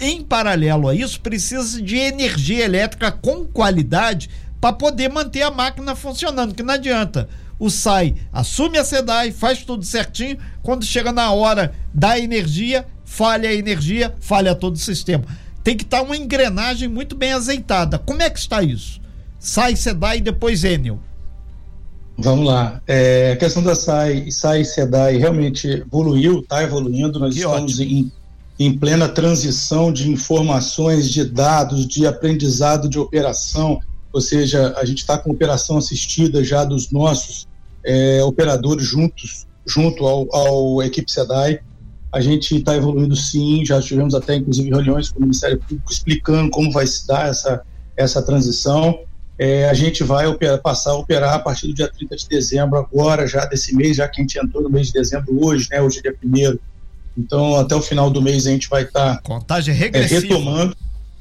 em 0.00 0.22
paralelo 0.22 0.88
a 0.88 0.94
isso, 0.94 1.20
precisa 1.20 1.80
de 1.80 1.96
energia 1.96 2.64
elétrica 2.64 3.10
com 3.10 3.44
qualidade 3.44 4.28
para 4.60 4.72
poder 4.72 5.08
manter 5.08 5.42
a 5.42 5.50
máquina 5.50 5.94
funcionando, 5.94 6.54
que 6.54 6.62
não 6.62 6.74
adianta. 6.74 7.28
O 7.58 7.70
SAI 7.70 8.14
assume 8.32 8.78
a 8.78 8.84
SEDAI, 8.84 9.32
faz 9.32 9.64
tudo 9.64 9.84
certinho, 9.84 10.38
quando 10.62 10.84
chega 10.84 11.10
na 11.10 11.30
hora 11.32 11.72
da 11.92 12.18
energia, 12.18 12.86
falha 13.04 13.48
a 13.48 13.54
energia, 13.54 14.14
falha 14.20 14.54
todo 14.54 14.74
o 14.74 14.78
sistema. 14.78 15.24
Tem 15.64 15.76
que 15.76 15.84
estar 15.84 15.98
tá 15.98 16.02
uma 16.02 16.16
engrenagem 16.16 16.88
muito 16.88 17.16
bem 17.16 17.32
azeitada. 17.32 17.98
Como 17.98 18.22
é 18.22 18.28
que 18.28 18.38
está 18.38 18.62
isso? 18.62 19.00
SAI, 19.38 19.76
SEDAI 19.76 20.18
e 20.18 20.20
depois 20.20 20.64
Enel. 20.64 21.00
Vamos 22.18 22.46
lá. 22.46 22.80
É, 22.86 23.32
a 23.32 23.36
questão 23.36 23.62
da 23.62 23.74
SAI, 23.74 24.30
SAI 24.30 24.60
e 24.62 24.64
SEDAI 24.64 25.16
realmente 25.16 25.68
evoluiu, 25.68 26.40
está 26.40 26.62
evoluindo. 26.62 27.18
Nós 27.18 27.34
que 27.34 27.40
estamos 27.40 27.78
ótimo. 27.78 27.90
em 27.90 28.12
em 28.58 28.76
plena 28.76 29.08
transição 29.08 29.92
de 29.92 30.10
informações, 30.10 31.10
de 31.10 31.24
dados, 31.24 31.86
de 31.86 32.06
aprendizado 32.06 32.88
de 32.88 32.98
operação, 32.98 33.78
ou 34.12 34.20
seja, 34.20 34.74
a 34.78 34.84
gente 34.84 34.98
está 34.98 35.18
com 35.18 35.30
operação 35.30 35.76
assistida 35.76 36.42
já 36.42 36.64
dos 36.64 36.90
nossos 36.90 37.46
é, 37.84 38.22
operadores 38.24 38.86
juntos, 38.86 39.46
junto 39.66 40.06
ao, 40.06 40.34
ao 40.34 40.82
equipe 40.82 41.10
SEDAI. 41.10 41.60
A 42.10 42.20
gente 42.20 42.56
está 42.56 42.74
evoluindo 42.74 43.14
sim, 43.14 43.62
já 43.64 43.80
tivemos 43.80 44.14
até 44.14 44.36
inclusive 44.36 44.70
reuniões 44.70 45.10
com 45.10 45.18
o 45.18 45.22
Ministério 45.22 45.58
Público 45.58 45.92
explicando 45.92 46.50
como 46.50 46.72
vai 46.72 46.86
se 46.86 47.06
dar 47.06 47.28
essa, 47.28 47.62
essa 47.94 48.22
transição. 48.22 49.00
É, 49.38 49.68
a 49.68 49.74
gente 49.74 50.02
vai 50.02 50.26
operar, 50.26 50.62
passar 50.62 50.92
a 50.92 50.96
operar 50.96 51.34
a 51.34 51.38
partir 51.38 51.66
do 51.66 51.74
dia 51.74 51.88
30 51.88 52.16
de 52.16 52.26
dezembro, 52.26 52.78
agora, 52.78 53.26
já 53.26 53.44
desse 53.44 53.76
mês, 53.76 53.98
já 53.98 54.08
que 54.08 54.22
a 54.22 54.24
gente 54.24 54.38
entrou 54.38 54.62
no 54.62 54.70
mês 54.70 54.86
de 54.86 54.94
dezembro 54.94 55.44
hoje, 55.44 55.68
né? 55.70 55.82
Hoje 55.82 55.98
é 55.98 56.02
dia 56.02 56.14
primeiro 56.14 56.58
então, 57.16 57.56
até 57.56 57.74
o 57.74 57.80
final 57.80 58.10
do 58.10 58.20
mês 58.20 58.46
a 58.46 58.50
gente 58.50 58.68
vai 58.68 58.82
estar 58.82 59.16
tá, 59.16 59.22
Contagem 59.22 59.74
é, 59.74 59.76
regressiva. 59.76 60.20
É, 60.20 60.28
retomando. 60.28 60.76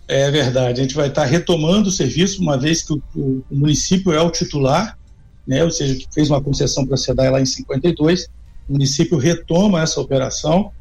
É 0.07 0.29
verdade. 0.29 0.79
A 0.79 0.83
gente 0.83 0.95
vai 0.95 1.07
estar 1.07 1.25
retomando 1.25 1.89
o 1.89 1.91
serviço, 1.91 2.41
uma 2.41 2.57
vez 2.57 2.83
que 2.83 2.93
o, 2.93 3.01
o, 3.15 3.43
o 3.49 3.55
município 3.55 4.11
é 4.11 4.21
o 4.21 4.29
titular, 4.29 4.97
né? 5.47 5.63
ou 5.63 5.71
seja, 5.71 5.95
que 5.95 6.07
fez 6.13 6.29
uma 6.29 6.41
concessão 6.41 6.85
para 6.85 6.95
a 6.95 6.97
SEDAI 6.97 7.31
lá 7.31 7.41
em 7.41 7.45
52. 7.45 8.27
O 8.67 8.73
município 8.73 9.17
retoma 9.17 9.81
essa 9.81 9.99
operação 10.01 10.71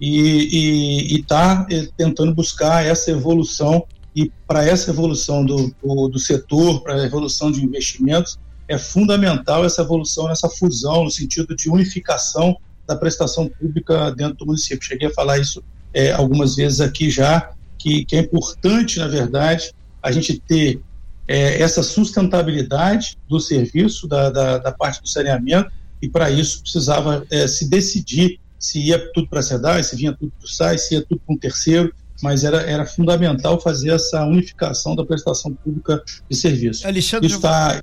e 0.00 1.14
está 1.14 1.66
eh, 1.70 1.88
tentando 1.96 2.34
buscar 2.34 2.84
essa 2.84 3.10
evolução. 3.10 3.84
E 4.14 4.30
para 4.46 4.64
essa 4.64 4.90
evolução 4.90 5.44
do, 5.44 5.74
do, 5.82 6.08
do 6.08 6.18
setor, 6.18 6.82
para 6.82 6.94
a 6.94 7.04
evolução 7.04 7.50
de 7.50 7.64
investimentos, 7.64 8.38
é 8.68 8.78
fundamental 8.78 9.64
essa 9.64 9.82
evolução, 9.82 10.30
essa 10.30 10.48
fusão, 10.48 11.04
no 11.04 11.10
sentido 11.10 11.54
de 11.54 11.68
unificação 11.68 12.56
da 12.86 12.96
prestação 12.96 13.48
pública 13.48 14.10
dentro 14.12 14.38
do 14.38 14.46
município. 14.46 14.86
Cheguei 14.86 15.08
a 15.08 15.12
falar 15.12 15.38
isso 15.38 15.62
é, 15.92 16.12
algumas 16.12 16.56
vezes 16.56 16.80
aqui 16.80 17.10
já, 17.10 17.50
que, 17.78 18.04
que, 18.04 18.16
é 18.16 18.20
importante, 18.20 18.98
na 18.98 19.08
verdade, 19.08 19.72
a 20.02 20.10
gente 20.10 20.38
ter 20.40 20.80
é, 21.26 21.60
essa 21.60 21.82
sustentabilidade 21.82 23.16
do 23.28 23.40
serviço, 23.40 24.06
da, 24.06 24.30
da, 24.30 24.58
da, 24.58 24.72
parte 24.72 25.00
do 25.00 25.08
saneamento, 25.08 25.70
e 26.02 26.08
para 26.08 26.30
isso 26.30 26.62
precisava 26.62 27.24
é, 27.30 27.46
se 27.46 27.68
decidir 27.68 28.38
se 28.58 28.78
ia 28.78 29.12
tudo 29.12 29.28
para 29.28 29.40
a 29.40 29.42
SEDAI, 29.42 29.82
se 29.82 29.94
vinha 29.96 30.12
tudo 30.12 30.32
para 30.38 30.46
o 30.46 30.48
SAI, 30.48 30.78
se 30.78 30.94
ia 30.94 31.02
tudo 31.02 31.20
para 31.24 31.34
um 31.34 31.38
terceiro, 31.38 31.94
mas 32.22 32.44
era, 32.44 32.62
era 32.62 32.86
fundamental 32.86 33.60
fazer 33.60 33.90
essa 33.90 34.24
unificação 34.24 34.96
da 34.96 35.04
prestação 35.04 35.52
pública 35.52 36.02
de 36.28 36.36
serviço. 36.36 36.86
Alexandre, 36.86 37.26
está 37.30 37.82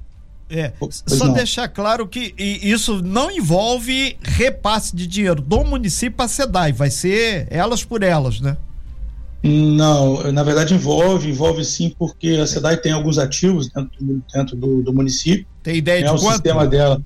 é, 0.52 0.74
só 1.08 1.26
não. 1.26 1.34
deixar 1.34 1.68
claro 1.68 2.08
que 2.08 2.34
isso 2.38 3.02
não 3.02 3.32
envolve 3.32 4.18
repasse 4.22 4.96
de 4.96 5.08
dinheiro 5.08 5.42
do 5.42 5.64
município 5.64 6.18
para 6.18 6.26
a 6.26 6.30
SEDAI, 6.30 6.74
vai 6.74 6.90
ser 6.90 7.48
elas 7.50 7.84
por 7.84 8.04
elas, 8.04 8.40
né? 8.42 8.58
Não, 9.44 10.32
na 10.32 10.44
verdade 10.44 10.74
envolve, 10.76 11.30
envolve 11.30 11.66
sim, 11.66 11.96
porque 11.98 12.40
a 12.42 12.46
SEDAI 12.46 12.78
tem 12.78 12.92
alguns 12.92 13.18
ativos 13.18 13.70
dentro, 13.70 14.24
dentro 14.32 14.56
do, 14.56 14.84
do 14.84 14.94
município. 14.94 15.48
Tem 15.64 15.78
ideia 15.78 16.02
né, 16.02 16.08
de 16.10 16.16
o 16.16 16.20
quanto? 16.20 16.34
sistema 16.34 16.68
dela. 16.68 17.02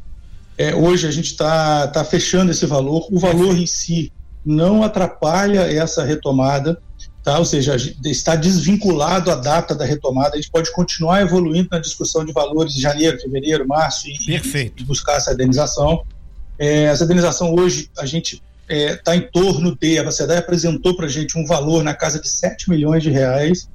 É, 0.58 0.75
hoje 0.75 1.08
a 1.08 1.12
gente 1.12 1.28
está 1.28 1.88
tá 1.88 2.04
fechando 2.04 2.52
esse 2.52 2.66
valor. 2.66 3.08
O 3.10 3.20
valor 3.20 3.56
em 3.58 3.66
si 3.66 4.12
não 4.46 4.84
atrapalha 4.84 5.62
essa 5.62 6.04
retomada 6.04 6.82
tá? 7.25 7.39
ou 7.39 7.44
seja, 7.44 7.75
está 8.05 8.36
desvinculado 8.36 9.32
a 9.32 9.36
data 9.36 9.74
da 9.74 9.84
retomada. 9.84 10.36
A 10.36 10.36
gente 10.36 10.51
pode 10.51 10.72
continuar 10.72 11.24
evoluindo 11.24 11.67
na 11.72 11.79
discussão 11.79 12.24
de 12.24 12.32
valores 12.32 12.75
de 12.75 12.79
janeiro, 12.79 13.20
fevereiro, 13.20 13.67
março 13.67 14.08
e, 14.08 14.25
Perfeito. 14.25 14.84
e 14.84 14.86
buscar 14.86 15.17
essa 15.17 15.34
indenização. 15.34 16.05
É, 16.60 16.84
essa 16.84 17.03
indenização 17.03 17.53
hoje 17.55 17.89
a 17.98 18.05
gente 18.05 18.36
está 18.70 18.75
é, 18.75 18.96
tá 18.96 19.15
em 19.15 19.22
torno 19.22 19.75
de, 19.75 19.98
a 19.98 20.12
SEDAI 20.12 20.38
apresentou 20.38 20.96
para 20.96 21.08
a 21.08 21.10
gente 21.10 21.38
um 21.38 21.46
valor 21.46 21.84
na 21.84 21.96
casa 21.96 22.22
de 22.22 22.29
7 22.29 22.70
milhões 22.70 23.01
de 23.01 23.10
reais, 23.10 23.67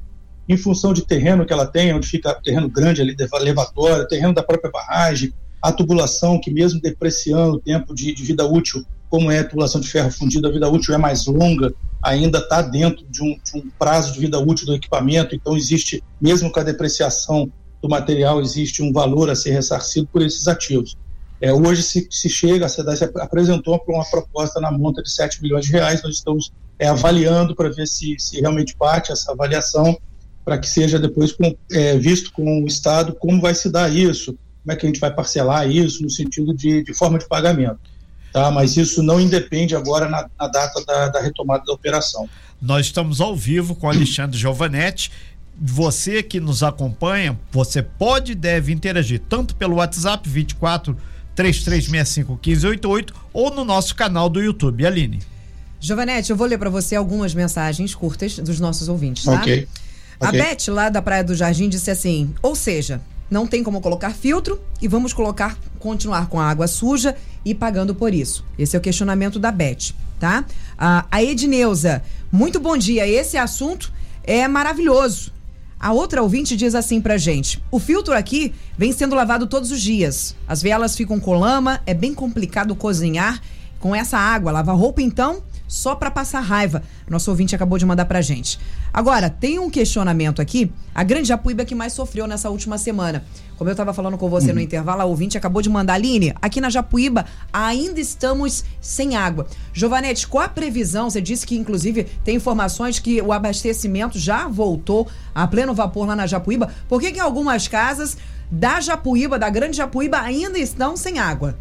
em 0.49 0.57
função 0.57 0.93
de 0.93 1.05
terreno 1.05 1.45
que 1.45 1.53
ela 1.53 1.67
tem, 1.67 1.93
onde 1.93 2.07
fica 2.07 2.33
terreno 2.43 2.69
grande 2.69 3.03
ali, 3.03 3.17
levatório, 3.41 4.07
terreno 4.07 4.33
da 4.33 4.43
própria 4.43 4.71
barragem, 4.71 5.33
a 5.61 5.73
tubulação 5.73 6.41
que 6.41 6.51
mesmo 6.53 6.81
depreciando 6.81 7.57
o 7.57 7.61
tempo 7.61 7.95
de, 7.95 8.15
de 8.15 8.23
vida 8.23 8.45
útil, 8.45 8.85
como 9.09 9.31
é 9.31 9.41
a 9.41 9.45
tubulação 9.45 9.81
de 9.81 9.89
ferro 9.89 10.11
fundido, 10.11 10.47
a 10.49 10.53
vida 10.53 10.69
útil 10.69 10.95
é 10.95 10.99
mais 10.99 11.27
longa, 11.27 11.73
ainda 12.03 12.39
está 12.39 12.63
dentro 12.63 13.05
de 13.09 13.23
um, 13.23 13.39
de 13.43 13.59
um, 13.59 13.71
prazo 13.79 14.13
de 14.13 14.21
vida 14.21 14.39
útil 14.39 14.67
do 14.67 14.75
equipamento, 14.75 15.35
então 15.35 15.57
existe, 15.57 16.03
mesmo 16.21 16.51
com 16.51 16.61
a 16.61 16.65
depreciação 16.65 17.51
do 17.83 17.89
material, 17.89 18.41
existe 18.41 18.83
um 18.83 18.93
valor 18.93 19.31
a 19.31 19.35
ser 19.35 19.53
ressarcido 19.53 20.07
por 20.13 20.23
esses 20.23 20.47
ativos. 20.49 20.97
É, 21.41 21.53
hoje 21.53 21.83
se, 21.83 22.07
se 22.11 22.29
chega, 22.29 22.67
a 22.67 22.69
SEDAS 22.69 23.03
apresentou 23.03 23.83
uma 23.89 24.05
proposta 24.05 24.61
na 24.61 24.71
monta 24.71 25.03
de 25.03 25.11
7 25.11 25.43
milhões 25.43 25.65
de 25.65 25.73
reais, 25.73 26.03
nós 26.03 26.17
estamos 26.17 26.53
é, 26.79 26.89
avaliando 26.89 27.55
para 27.55 27.71
ver 27.71 27.87
se, 27.87 28.17
se 28.19 28.41
realmente 28.41 28.77
parte 28.77 29.13
essa 29.13 29.33
avaliação, 29.33 29.99
para 30.45 30.59
que 30.59 30.69
seja 30.69 30.99
depois 30.99 31.33
com, 31.33 31.55
é, 31.73 31.97
visto 31.97 32.33
com 32.33 32.63
o 32.63 32.67
Estado 32.67 33.15
como 33.15 33.41
vai 33.41 33.55
se 33.55 33.71
dar 33.71 33.95
isso, 33.95 34.37
como 34.63 34.73
é 34.73 34.77
que 34.77 34.87
a 34.87 34.89
gente 34.89 35.01
vai 35.01 35.15
parcelar 35.15 35.71
isso 35.71 36.03
no 36.03 36.11
sentido 36.11 36.55
de, 36.55 36.83
de 36.83 36.95
forma 36.95 37.19
de 37.19 37.27
pagamento 37.27 37.90
tá? 38.33 38.51
mas 38.51 38.77
isso 38.77 39.03
não 39.03 39.21
independe 39.21 39.75
agora 39.75 40.09
na, 40.09 40.29
na 40.39 40.49
data 40.49 40.85
da, 40.85 41.09
da, 41.09 41.21
retomada 41.21 41.65
da 41.65 41.73
operação. 41.73 42.29
Nós 42.61 42.87
estamos 42.87 43.21
ao 43.21 43.35
vivo 43.37 43.75
com 43.75 43.89
Alexandre 43.89 44.39
Giovanetti. 44.39 45.11
Você 45.63 46.23
que 46.23 46.41
nos 46.41 46.63
acompanha, 46.63 47.39
você 47.53 47.83
pode 47.83 48.33
e 48.33 48.35
deve 48.35 48.73
interagir 48.73 49.21
tanto 49.29 49.55
pelo 49.55 49.77
WhatsApp 49.77 50.29
24 50.29 50.97
3365 51.35 52.33
1588 52.33 53.15
ou 53.33 53.51
no 53.51 53.65
nosso 53.65 53.95
canal 53.95 54.29
do 54.29 54.41
YouTube. 54.41 54.87
Aline. 54.87 55.21
Giovanetti, 55.79 56.31
eu 56.31 56.37
vou 56.37 56.47
ler 56.47 56.59
para 56.59 56.69
você 56.69 56.95
algumas 56.95 57.35
mensagens 57.35 57.95
curtas 57.95 58.39
dos 58.39 58.61
nossos 58.61 58.89
ouvintes, 58.89 59.25
tá? 59.25 59.35
Ok. 59.35 59.67
A 60.21 60.31
Beth, 60.31 60.69
lá 60.69 60.91
da 60.91 61.01
Praia 61.01 61.25
do 61.25 61.35
Jardim, 61.35 61.69
disse 61.69 61.91
assim: 61.91 62.35
ou 62.43 62.55
seja, 62.55 63.01
não 63.31 63.47
tem 63.47 63.63
como 63.63 63.81
colocar 63.81 64.11
filtro 64.11 64.61
e 64.83 64.89
vamos 64.89 65.13
colocar, 65.13 65.57
continuar 65.79 66.29
com 66.29 66.41
a 66.41 66.51
água 66.51 66.67
suja 66.67 67.17
e 67.45 67.55
pagando 67.55 67.95
por 67.95 68.13
isso. 68.13 68.45
Esse 68.59 68.77
é 68.77 68.79
o 68.79 68.83
questionamento 68.83 69.39
da 69.39 69.53
Beth, 69.53 69.95
tá? 70.19 70.45
A, 70.77 71.23
Edneuza, 71.23 72.03
muito 72.33 72.59
bom 72.59 72.77
dia. 72.77 73.07
Esse 73.07 73.37
assunto 73.37 73.93
é 74.25 74.47
maravilhoso. 74.49 75.33
A 75.79 75.93
outra 75.93 76.23
ouvinte 76.23 76.57
diz 76.57 76.75
assim 76.75 77.01
pra 77.01 77.17
gente: 77.17 77.63
o 77.71 77.79
filtro 77.79 78.15
aqui 78.15 78.53
vem 78.77 78.93
sendo 78.93 79.15
lavado 79.15 79.47
todos 79.47 79.71
os 79.71 79.81
dias. 79.81 80.35
As 80.47 80.61
velas 80.61 80.97
ficam 80.97 81.19
com 81.19 81.39
lama, 81.39 81.81
é 81.87 81.95
bem 81.95 82.13
complicado 82.13 82.75
cozinhar 82.75 83.41
com 83.79 83.95
essa 83.95 84.19
água. 84.19 84.53
Lavar 84.53 84.77
roupa, 84.77 85.01
então, 85.01 85.43
só 85.71 85.95
para 85.95 86.11
passar 86.11 86.41
raiva. 86.41 86.83
Nosso 87.09 87.31
ouvinte 87.31 87.55
acabou 87.55 87.79
de 87.79 87.87
mandar 87.87 88.05
pra 88.05 88.21
gente. 88.21 88.59
Agora, 88.93 89.31
tem 89.31 89.61
um 89.61 89.71
questionamento 89.71 90.43
aqui. 90.43 90.73
A 90.93 91.05
grande 91.05 91.29
Japuíba 91.29 91.65
que 91.65 91.77
mais 91.77 91.93
sofreu 91.93 92.27
nessa 92.27 92.51
última 92.51 92.77
semana. 92.77 93.25
Como 93.57 93.71
eu 93.71 93.73
estava 93.73 93.95
falando 93.95 94.19
com 94.19 94.29
você 94.29 94.49
uhum. 94.49 94.57
no 94.57 94.61
intervalo, 94.61 95.03
a 95.03 95.05
ouvinte 95.05 95.39
acabou 95.39 95.63
de 95.63 95.71
mandar, 95.71 95.95
Aline, 95.95 96.35
aqui 96.43 96.61
na 96.61 96.71
Japuíba 96.71 97.25
ainda 97.53 98.01
estamos 98.01 98.65
sem 98.81 99.15
água. 99.15 99.47
Giovanete, 99.73 100.27
qual 100.27 100.45
a 100.45 100.49
previsão? 100.49 101.09
Você 101.09 101.21
disse 101.21 101.47
que, 101.47 101.57
inclusive, 101.57 102.05
tem 102.25 102.35
informações 102.35 102.99
que 102.99 103.23
o 103.23 103.33
abastecimento 103.33 104.19
já 104.19 104.49
voltou 104.49 105.07
a 105.33 105.47
pleno 105.47 105.73
vapor 105.73 106.09
lá 106.09 106.17
na 106.17 106.27
Japuíba. 106.27 106.69
Por 106.89 107.01
que, 107.01 107.13
que 107.13 107.21
algumas 107.21 107.69
casas 107.69 108.19
da 108.51 108.81
Japuíba, 108.81 109.39
da 109.39 109.49
grande 109.49 109.77
Japuíba, 109.77 110.19
ainda 110.19 110.59
estão 110.59 110.97
sem 110.97 111.21
água? 111.21 111.57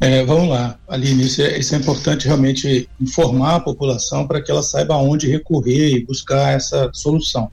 É, 0.00 0.24
vamos 0.24 0.48
lá, 0.48 0.78
Aline, 0.86 1.24
isso 1.24 1.42
é, 1.42 1.58
isso 1.58 1.74
é 1.74 1.78
importante 1.78 2.26
realmente 2.26 2.88
informar 3.00 3.56
a 3.56 3.60
população 3.60 4.28
para 4.28 4.40
que 4.40 4.48
ela 4.48 4.62
saiba 4.62 4.94
aonde 4.94 5.26
recorrer 5.26 5.96
e 5.96 6.04
buscar 6.04 6.52
essa 6.52 6.88
solução. 6.92 7.50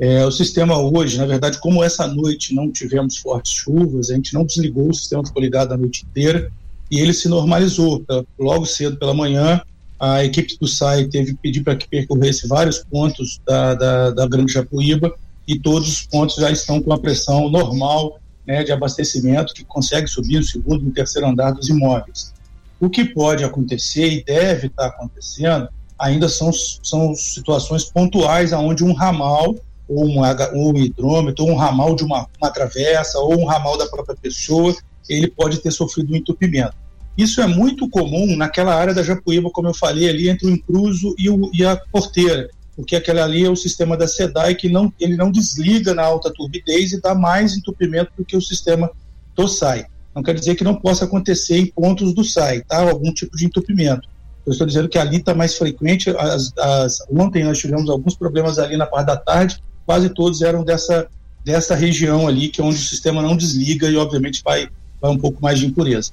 É, 0.00 0.24
o 0.24 0.30
sistema 0.30 0.78
hoje, 0.78 1.18
na 1.18 1.26
verdade, 1.26 1.60
como 1.60 1.84
essa 1.84 2.06
noite 2.06 2.54
não 2.54 2.72
tivemos 2.72 3.18
fortes 3.18 3.52
chuvas, 3.52 4.10
a 4.10 4.14
gente 4.14 4.32
não 4.32 4.44
desligou, 4.44 4.88
o 4.88 4.94
sistema 4.94 5.24
ficou 5.26 5.42
ligado 5.42 5.72
a 5.72 5.76
noite 5.76 6.06
inteira 6.10 6.50
e 6.90 7.00
ele 7.00 7.12
se 7.12 7.28
normalizou. 7.28 8.02
Logo 8.38 8.64
cedo 8.64 8.96
pela 8.96 9.12
manhã, 9.12 9.60
a 10.00 10.24
equipe 10.24 10.56
do 10.58 10.66
SAI 10.66 11.06
teve 11.08 11.32
que 11.32 11.38
pedir 11.38 11.62
para 11.62 11.76
que 11.76 11.86
percorresse 11.86 12.48
vários 12.48 12.78
pontos 12.78 13.40
da, 13.46 13.74
da, 13.74 14.10
da 14.10 14.26
Grande 14.26 14.52
Japuíba 14.52 15.14
e 15.46 15.58
todos 15.58 15.88
os 15.88 16.02
pontos 16.06 16.36
já 16.36 16.50
estão 16.50 16.80
com 16.80 16.92
a 16.92 16.98
pressão 16.98 17.50
normal 17.50 18.18
né, 18.46 18.62
de 18.62 18.72
abastecimento 18.72 19.54
que 19.54 19.64
consegue 19.64 20.06
subir 20.06 20.38
no 20.38 20.44
segundo 20.44 20.82
e 20.82 20.84
no 20.86 20.92
terceiro 20.92 21.26
andar 21.26 21.52
dos 21.52 21.68
imóveis. 21.68 22.32
O 22.80 22.90
que 22.90 23.04
pode 23.04 23.44
acontecer 23.44 24.08
e 24.08 24.24
deve 24.24 24.66
estar 24.66 24.86
acontecendo 24.86 25.68
ainda 25.98 26.28
são, 26.28 26.50
são 26.52 27.14
situações 27.14 27.84
pontuais 27.84 28.52
onde 28.52 28.84
um 28.84 28.92
ramal 28.92 29.54
ou 29.88 30.06
um, 30.06 30.20
um 30.54 30.76
hidrômetro, 30.76 31.44
ou 31.44 31.50
um 31.50 31.56
ramal 31.56 31.94
de 31.94 32.04
uma, 32.04 32.26
uma 32.40 32.50
travessa, 32.50 33.18
ou 33.18 33.38
um 33.38 33.44
ramal 33.44 33.76
da 33.76 33.86
própria 33.86 34.16
pessoa, 34.16 34.74
ele 35.08 35.28
pode 35.28 35.58
ter 35.58 35.70
sofrido 35.70 36.12
um 36.12 36.16
entupimento. 36.16 36.74
Isso 37.16 37.40
é 37.40 37.46
muito 37.46 37.88
comum 37.88 38.36
naquela 38.36 38.74
área 38.74 38.94
da 38.94 39.02
Japuíba, 39.02 39.50
como 39.50 39.68
eu 39.68 39.74
falei, 39.74 40.08
ali 40.08 40.28
entre 40.28 40.46
o 40.46 40.50
intruso 40.50 41.14
e, 41.18 41.30
o, 41.30 41.50
e 41.52 41.64
a 41.64 41.76
porteira 41.76 42.48
porque 42.76 42.96
aquele 42.96 43.20
ali 43.20 43.44
é 43.44 43.50
o 43.50 43.56
sistema 43.56 43.96
da 43.96 44.08
SEDAI 44.08 44.54
que 44.54 44.68
não, 44.68 44.92
ele 44.98 45.16
não 45.16 45.30
desliga 45.30 45.94
na 45.94 46.02
alta 46.02 46.32
turbidez 46.32 46.92
e 46.92 47.00
dá 47.00 47.14
mais 47.14 47.56
entupimento 47.56 48.12
do 48.16 48.24
que 48.24 48.36
o 48.36 48.42
sistema 48.42 48.90
do 49.34 49.46
SAI. 49.48 49.86
Não 50.14 50.22
quer 50.22 50.34
dizer 50.34 50.54
que 50.54 50.64
não 50.64 50.74
possa 50.74 51.04
acontecer 51.04 51.58
em 51.58 51.66
pontos 51.66 52.14
do 52.14 52.24
SAI, 52.24 52.62
tá? 52.62 52.78
Algum 52.78 53.12
tipo 53.12 53.36
de 53.36 53.46
entupimento. 53.46 54.08
Eu 54.46 54.52
estou 54.52 54.66
dizendo 54.66 54.88
que 54.88 54.98
ali 54.98 55.16
está 55.16 55.34
mais 55.34 55.56
frequente. 55.56 56.10
As, 56.10 56.52
as, 56.58 56.98
ontem 57.10 57.44
nós 57.44 57.58
tivemos 57.58 57.88
alguns 57.88 58.14
problemas 58.14 58.58
ali 58.58 58.76
na 58.76 58.86
parte 58.86 59.06
da 59.06 59.16
tarde, 59.16 59.62
quase 59.86 60.10
todos 60.10 60.42
eram 60.42 60.62
dessa, 60.62 61.08
dessa 61.44 61.74
região 61.74 62.28
ali, 62.28 62.48
que 62.48 62.60
é 62.60 62.64
onde 62.64 62.76
o 62.76 62.80
sistema 62.80 63.22
não 63.22 63.36
desliga 63.36 63.88
e, 63.88 63.96
obviamente, 63.96 64.42
vai, 64.44 64.68
vai 65.00 65.10
um 65.10 65.18
pouco 65.18 65.42
mais 65.42 65.58
de 65.58 65.66
impureza. 65.66 66.12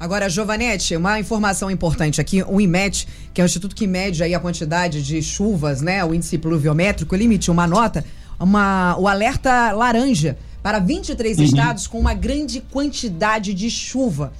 Agora, 0.00 0.30
Giovanete, 0.30 0.96
uma 0.96 1.20
informação 1.20 1.70
importante 1.70 2.22
aqui, 2.22 2.42
o 2.42 2.58
IMET, 2.58 3.06
que 3.34 3.40
é 3.42 3.44
o 3.44 3.46
instituto 3.46 3.76
que 3.76 3.86
mede 3.86 4.22
aí 4.22 4.34
a 4.34 4.40
quantidade 4.40 5.02
de 5.02 5.22
chuvas, 5.22 5.82
né, 5.82 6.02
o 6.02 6.14
índice 6.14 6.38
pluviométrico, 6.38 7.14
ele 7.14 7.24
emitiu 7.24 7.52
uma 7.52 7.66
nota, 7.66 8.02
uma, 8.38 8.96
o 8.98 9.06
alerta 9.06 9.72
laranja 9.72 10.38
para 10.62 10.78
23 10.78 11.36
uhum. 11.36 11.44
estados 11.44 11.86
com 11.86 12.00
uma 12.00 12.14
grande 12.14 12.62
quantidade 12.62 13.52
de 13.52 13.70
chuva. 13.70 14.32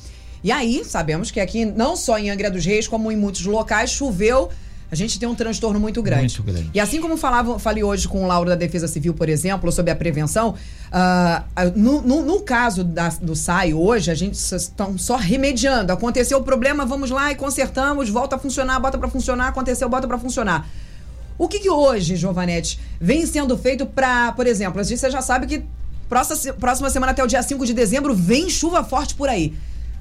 E 0.43 0.51
aí, 0.51 0.83
sabemos 0.83 1.31
que 1.31 1.39
aqui, 1.39 1.67
não 1.67 1.95
só 1.95 2.19
em 2.19 2.31
Angra 2.31 2.51
dos 2.51 2.65
Reis, 2.65 2.89
como 2.89 3.13
em 3.13 3.17
muitos 3.17 3.45
locais, 3.45 3.91
choveu 3.91 4.49
a 4.91 4.97
gente 4.97 5.19
tem 5.21 5.29
um 5.29 5.35
transtorno 5.35 5.79
muito 5.79 6.03
grande. 6.03 6.41
Muito 6.41 6.43
grande. 6.43 6.71
E 6.75 6.81
assim 6.81 7.01
como 7.01 7.17
falava, 7.17 7.59
falei 7.59 7.85
hoje 7.85 8.09
com 8.09 8.25
o 8.25 8.27
Lauro 8.27 8.51
da 8.51 8.57
Defesa 8.57 8.89
Civil, 8.89 9.15
por 9.15 9.29
exemplo, 9.29 9.71
sobre 9.71 9.93
a 9.93 9.97
prevenção, 9.97 10.55
uh, 10.91 11.79
no, 11.79 12.03
no, 12.03 12.23
no, 12.23 12.41
caso 12.41 12.83
da, 12.83 13.09
do 13.09 13.37
SAI 13.37 13.73
hoje, 13.73 14.11
a 14.11 14.15
gente 14.15 14.35
estão 14.35 14.99
só 14.99 15.17
remediando. 15.17 15.93
Aconteceu 15.93 16.39
o 16.39 16.43
problema, 16.43 16.85
vamos 16.85 17.11
lá 17.11 17.31
e 17.31 17.37
consertamos, 17.37 18.09
volta 18.09 18.35
a 18.35 18.39
funcionar, 18.39 18.81
bota 18.81 18.99
para 18.99 19.09
funcionar, 19.09 19.49
aconteceu, 19.49 19.89
bota 19.89 20.09
para 20.09 20.19
funcionar. 20.19 20.69
O 21.39 21.47
que, 21.47 21.61
que 21.61 21.71
hoje, 21.71 22.17
Giovanete, 22.17 22.81
vem 23.01 23.25
sendo 23.27 23.57
feito 23.57 23.87
para, 23.87 24.33
por 24.33 24.47
exemplo, 24.47 24.81
a 24.81 24.83
gente 24.83 25.01
já 25.09 25.23
sabe 25.23 25.47
que 25.47 25.65
próxima, 26.09 26.53
próxima 26.55 26.91
semana 26.91 27.13
até 27.13 27.23
o 27.23 27.27
dia 27.29 27.43
5 27.43 27.65
de 27.65 27.73
dezembro 27.73 28.13
vem 28.13 28.51
chuva 28.51 28.83
forte 28.83 29.15
por 29.15 29.29
aí 29.29 29.55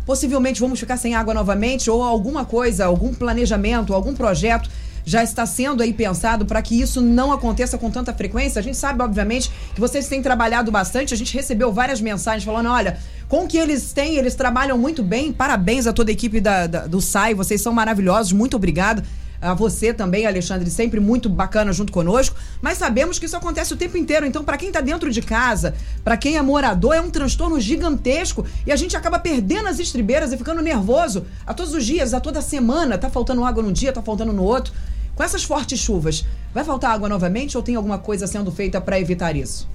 possivelmente 0.09 0.59
vamos 0.59 0.79
ficar 0.79 0.97
sem 0.97 1.13
água 1.13 1.35
novamente 1.35 1.87
ou 1.87 2.01
alguma 2.01 2.43
coisa, 2.43 2.87
algum 2.87 3.13
planejamento, 3.13 3.93
algum 3.93 4.15
projeto 4.15 4.67
já 5.05 5.23
está 5.23 5.45
sendo 5.45 5.83
aí 5.83 5.93
pensado 5.93 6.47
para 6.47 6.63
que 6.63 6.81
isso 6.81 6.99
não 6.99 7.31
aconteça 7.31 7.77
com 7.77 7.91
tanta 7.91 8.11
frequência? 8.11 8.59
A 8.59 8.63
gente 8.63 8.75
sabe, 8.75 9.03
obviamente, 9.03 9.51
que 9.75 9.79
vocês 9.79 10.07
têm 10.07 10.19
trabalhado 10.19 10.71
bastante. 10.71 11.13
A 11.13 11.17
gente 11.17 11.31
recebeu 11.35 11.71
várias 11.71 12.01
mensagens 12.01 12.43
falando: 12.43 12.69
olha, 12.69 12.97
com 13.27 13.43
o 13.43 13.47
que 13.47 13.59
eles 13.59 13.93
têm, 13.93 14.15
eles 14.15 14.33
trabalham 14.33 14.79
muito 14.79 15.03
bem. 15.03 15.31
Parabéns 15.31 15.85
a 15.85 15.93
toda 15.93 16.09
a 16.09 16.13
equipe 16.13 16.41
da, 16.41 16.65
da, 16.65 16.87
do 16.87 16.99
SAI, 16.99 17.35
vocês 17.35 17.61
são 17.61 17.71
maravilhosos. 17.71 18.31
Muito 18.31 18.55
obrigado 18.57 19.03
a 19.41 19.53
você 19.53 19.93
também, 19.93 20.25
Alexandre, 20.25 20.69
sempre 20.69 21.00
muito 21.00 21.29
bacana 21.29 21.72
junto 21.72 21.91
conosco, 21.93 22.36
mas 22.62 22.77
sabemos 22.77 23.17
que 23.17 23.25
isso 23.25 23.38
acontece 23.38 23.74
o 23.74 23.77
tempo 23.77 23.98
inteiro. 23.98 24.25
Então, 24.25 24.43
para 24.43 24.58
quem 24.58 24.67
está 24.67 24.81
dentro 24.81 25.12
de 25.12 25.22
casa, 25.22 25.74
para 26.03 26.17
quem 26.17 26.38
é 26.38 26.41
morador, 26.41 26.93
é 26.93 27.01
um 27.01 27.10
transtorno 27.10 27.60
gigantesco 27.60 28.46
e 28.65 28.72
a 28.72 28.75
gente 28.75 28.98
acaba 28.98 29.17
perdendo 29.17 29.69
as 29.69 29.79
estribeiras 29.79 30.34
e 30.34 30.38
ficando 30.38 30.62
nervoso 30.62 31.25
a 31.46 31.53
todos 31.53 31.74
os 31.74 31.86
dias, 31.86 32.13
a 32.13 32.19
toda 32.19 32.41
semana. 32.41 32.98
Tá 32.98 33.10
faltando 33.10 33.43
água 33.46 33.63
num 33.63 33.72
dia, 33.72 33.93
tá 33.93 34.01
faltando 34.01 34.34
no 34.34 34.43
outro. 34.43 34.74
Com 35.15 35.24
essas 35.24 35.43
fortes 35.43 35.79
chuvas, 35.79 36.25
vai 36.53 36.63
faltar 36.63 36.91
água 36.91 37.10
novamente 37.10 37.58
ou 37.58 37.63
tem 37.63 37.75
alguma 37.75 37.98
coisa 37.98 38.25
sendo 38.25 38.51
feita 38.51 38.79
para 38.79 39.00
evitar 39.00 39.36
isso? 39.36 39.67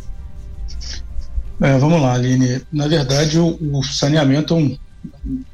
É, 1.61 1.79
vamos 1.79 2.01
lá, 2.01 2.15
Aline. 2.15 2.63
Na 2.73 2.89
verdade, 2.89 3.39
o, 3.39 3.59
o 3.79 3.83
saneamento 3.83 4.55
é 4.55 4.57
um 4.57 4.79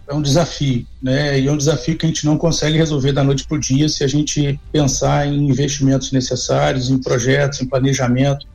é 0.09 0.15
um 0.15 0.23
desafio, 0.23 0.87
né? 1.03 1.39
E 1.39 1.47
é 1.47 1.53
um 1.53 1.57
desafio 1.57 1.97
que 1.97 2.05
a 2.05 2.09
gente 2.09 2.27
não 2.27 2.37
consegue 2.37 2.77
resolver 2.77 3.13
da 3.13 3.23
noite 3.23 3.47
para 3.47 3.57
o 3.57 3.61
dia 3.61 3.89
se 3.89 4.03
a 4.03 4.07
gente 4.07 4.59
pensar 4.73 5.27
em 5.27 5.49
investimentos 5.49 6.13
necessários, 6.13 6.91
em 6.91 6.99
projetos, 6.99 7.61
em 7.61 7.67
planejamento. 7.67 8.47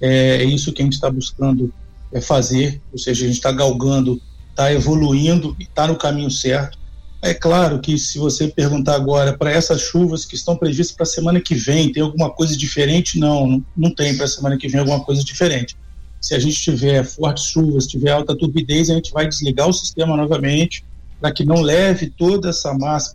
É, 0.00 0.36
é 0.36 0.44
isso 0.44 0.72
que 0.72 0.82
a 0.82 0.84
gente 0.84 0.94
está 0.94 1.10
buscando 1.10 1.72
é 2.12 2.20
fazer, 2.20 2.80
ou 2.92 2.98
seja, 2.98 3.24
a 3.24 3.26
gente 3.26 3.36
está 3.36 3.52
galgando, 3.52 4.20
está 4.50 4.72
evoluindo 4.72 5.56
e 5.58 5.62
está 5.62 5.86
no 5.86 5.96
caminho 5.96 6.30
certo. 6.30 6.78
É 7.22 7.32
claro 7.32 7.78
que 7.78 7.96
se 7.98 8.18
você 8.18 8.48
perguntar 8.48 8.96
agora 8.96 9.36
para 9.36 9.50
essas 9.50 9.80
chuvas 9.80 10.24
que 10.24 10.34
estão 10.34 10.56
previstas 10.56 10.96
para 10.96 11.04
a 11.04 11.06
semana 11.06 11.40
que 11.40 11.54
vem, 11.54 11.92
tem 11.92 12.02
alguma 12.02 12.30
coisa 12.30 12.56
diferente? 12.56 13.18
Não, 13.18 13.46
não, 13.46 13.64
não 13.76 13.94
tem 13.94 14.16
para 14.16 14.24
a 14.24 14.28
semana 14.28 14.56
que 14.58 14.68
vem 14.68 14.80
alguma 14.80 15.00
coisa 15.04 15.22
diferente 15.22 15.76
se 16.22 16.34
a 16.34 16.38
gente 16.38 16.62
tiver 16.62 17.04
fortes 17.04 17.44
chuvas, 17.46 17.86
tiver 17.86 18.12
alta 18.12 18.36
turbidez, 18.36 18.88
a 18.88 18.94
gente 18.94 19.12
vai 19.12 19.28
desligar 19.28 19.68
o 19.68 19.72
sistema 19.72 20.16
novamente 20.16 20.84
para 21.20 21.32
que 21.32 21.44
não 21.44 21.60
leve 21.60 22.10
toda 22.10 22.50
essa 22.50 22.72
massa, 22.72 23.14